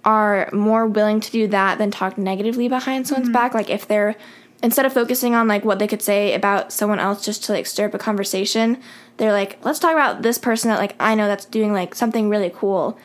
are 0.05 0.51
more 0.53 0.87
willing 0.87 1.21
to 1.21 1.31
do 1.31 1.47
that 1.49 1.79
than 1.79 1.91
talk 1.91 2.19
negatively 2.19 2.69
behind 2.69 3.07
someone's 3.07 3.29
Mm-hmm. 3.29 3.33
back. 3.35 3.55
Like 3.55 3.71
if 3.71 3.87
they're 3.87 4.17
instead 4.63 4.87
of 4.87 4.93
focusing 4.93 5.35
on 5.35 5.49
like 5.49 5.65
what 5.65 5.79
they 5.79 5.87
could 5.87 6.03
say 6.03 6.35
about 6.35 6.73
someone 6.73 6.99
else 6.99 7.25
just 7.25 7.45
to 7.45 7.53
like 7.53 7.67
stir 7.67 7.87
up 7.87 7.95
a 7.95 7.99
conversation, 7.99 8.81
they're 9.17 9.33
like, 9.33 9.65
let's 9.65 9.79
talk 9.79 9.93
about 9.93 10.23
this 10.23 10.39
person 10.39 10.71
that 10.71 10.79
like 10.79 10.95
I 11.01 11.15
know 11.15 11.27
that's 11.27 11.45
doing 11.45 11.73
like 11.73 11.95
something 11.95 12.29
really 12.29 12.51
cool, 12.55 12.99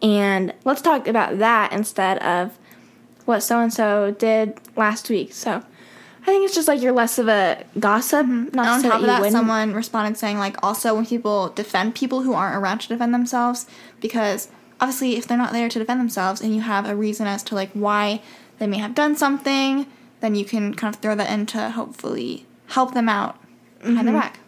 and 0.00 0.52
let's 0.64 0.82
talk 0.82 1.06
about 1.06 1.38
that 1.38 1.72
instead 1.72 2.18
of 2.18 2.58
what 3.24 3.40
so 3.40 3.60
and 3.60 3.72
so 3.72 4.14
did 4.18 4.58
last 4.76 5.08
week. 5.08 5.32
So. 5.32 5.62
I 6.22 6.26
think 6.26 6.44
it's 6.44 6.54
just 6.54 6.68
like 6.68 6.80
you're 6.80 6.92
less 6.92 7.18
of 7.18 7.26
a 7.26 7.64
gossip. 7.80 8.28
Not 8.28 8.52
Mm-hmm. 8.52 8.58
And 8.58 8.60
on 8.60 8.82
top 8.82 9.00
of 9.00 9.06
that, 9.06 9.32
someone 9.32 9.74
responded 9.74 10.16
saying 10.16 10.38
like 10.38 10.56
also 10.62 10.94
when 10.94 11.04
people 11.04 11.48
defend 11.48 11.96
people 11.96 12.22
who 12.22 12.32
aren't 12.32 12.54
around 12.54 12.78
to 12.82 12.88
defend 12.88 13.12
themselves, 13.12 13.66
because 14.00 14.48
obviously 14.80 15.16
if 15.16 15.26
they're 15.26 15.36
not 15.36 15.52
there 15.52 15.68
to 15.68 15.78
defend 15.80 15.98
themselves 15.98 16.40
and 16.40 16.54
you 16.54 16.60
have 16.60 16.88
a 16.88 16.94
reason 16.94 17.26
as 17.26 17.42
to 17.44 17.56
like 17.56 17.72
why 17.72 18.22
they 18.60 18.68
may 18.68 18.78
have 18.78 18.94
done 18.94 19.16
something, 19.16 19.86
then 20.22 20.34
you 20.34 20.46
can 20.46 20.72
kind 20.72 20.94
of 20.94 21.00
throw 21.02 21.14
that 21.14 21.30
in 21.30 21.44
to 21.46 21.70
hopefully 21.70 22.46
help 22.68 22.94
them 22.94 23.08
out 23.10 23.36
behind 23.80 23.98
Mm-hmm. 23.98 24.06
their 24.06 24.14
back. 24.14 24.38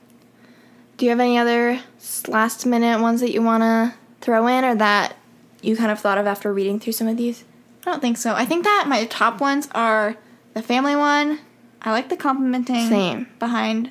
Do 0.97 1.05
you 1.05 1.11
have 1.11 1.21
any 1.21 1.37
other 1.37 1.81
last 2.29 2.65
minute 2.65 3.01
ones 3.03 3.21
that 3.21 3.33
you 3.33 3.43
want 3.43 3.63
to 3.63 3.95
throw 4.21 4.47
in 4.47 4.65
or 4.65 4.75
that 4.77 5.17
you 5.61 5.77
kind 5.77 5.91
of 5.91 5.99
thought 5.99 6.17
of 6.19 6.27
after 6.27 6.53
reading 6.53 6.79
through 6.81 6.93
some 6.95 7.09
of 7.09 7.17
these? 7.17 7.45
I 7.85 7.91
don't 7.91 8.01
think 8.01 8.17
so. 8.17 8.35
I 8.35 8.45
think 8.47 8.65
that 8.65 8.87
my 8.89 9.05
top 9.07 9.41
ones 9.41 9.69
are 9.75 10.17
the 10.55 10.63
family 10.63 10.95
one. 10.97 11.41
I 11.83 11.91
like 11.91 12.09
the 12.09 12.17
complimenting 12.17 12.89
Same. 12.89 13.27
behind 13.39 13.91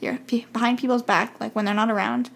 your 0.00 0.18
behind 0.26 0.78
people's 0.78 1.02
back, 1.02 1.38
like 1.38 1.54
when 1.54 1.64
they're 1.66 1.74
not 1.74 1.90
around. 1.90 2.30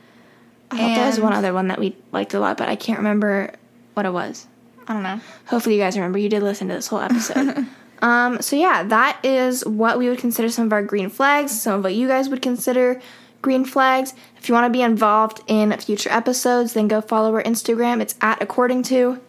I 0.70 0.76
thought 0.76 0.94
there 0.94 1.06
was 1.06 1.20
one 1.20 1.32
other 1.32 1.52
one 1.52 1.68
that 1.68 1.78
we 1.78 1.96
liked 2.12 2.34
a 2.34 2.40
lot, 2.40 2.56
but 2.58 2.68
I 2.68 2.76
can't 2.76 2.98
remember 2.98 3.52
what 3.94 4.06
it 4.06 4.12
was. 4.12 4.46
I 4.86 4.92
don't 4.94 5.02
know. 5.02 5.20
Hopefully, 5.46 5.76
you 5.76 5.80
guys 5.80 5.96
remember. 5.96 6.18
You 6.18 6.28
did 6.28 6.42
listen 6.42 6.68
to 6.68 6.74
this 6.74 6.86
whole 6.88 7.00
episode. 7.00 7.66
um, 8.02 8.42
so, 8.42 8.56
yeah, 8.56 8.82
that 8.82 9.24
is 9.24 9.64
what 9.64 9.98
we 9.98 10.08
would 10.08 10.18
consider 10.18 10.50
some 10.50 10.66
of 10.66 10.72
our 10.72 10.82
green 10.82 11.08
flags, 11.08 11.58
some 11.58 11.78
of 11.78 11.84
what 11.84 11.94
you 11.94 12.08
guys 12.08 12.28
would 12.28 12.42
consider 12.42 13.00
green 13.40 13.64
flags. 13.64 14.12
If 14.36 14.48
you 14.48 14.54
want 14.54 14.66
to 14.66 14.76
be 14.76 14.82
involved 14.82 15.40
in 15.46 15.72
future 15.78 16.10
episodes, 16.10 16.74
then 16.74 16.88
go 16.88 17.00
follow 17.00 17.34
our 17.34 17.42
Instagram. 17.42 18.00
It's 18.00 18.16
at 18.20 18.42
according 18.42 18.82
to. 18.84 19.20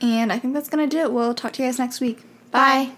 And 0.00 0.32
I 0.32 0.38
think 0.38 0.54
that's 0.54 0.68
gonna 0.68 0.86
do 0.86 0.98
it. 0.98 1.12
We'll 1.12 1.34
talk 1.34 1.52
to 1.54 1.62
you 1.62 1.68
guys 1.68 1.78
next 1.78 2.00
week. 2.00 2.22
Bye. 2.50 2.92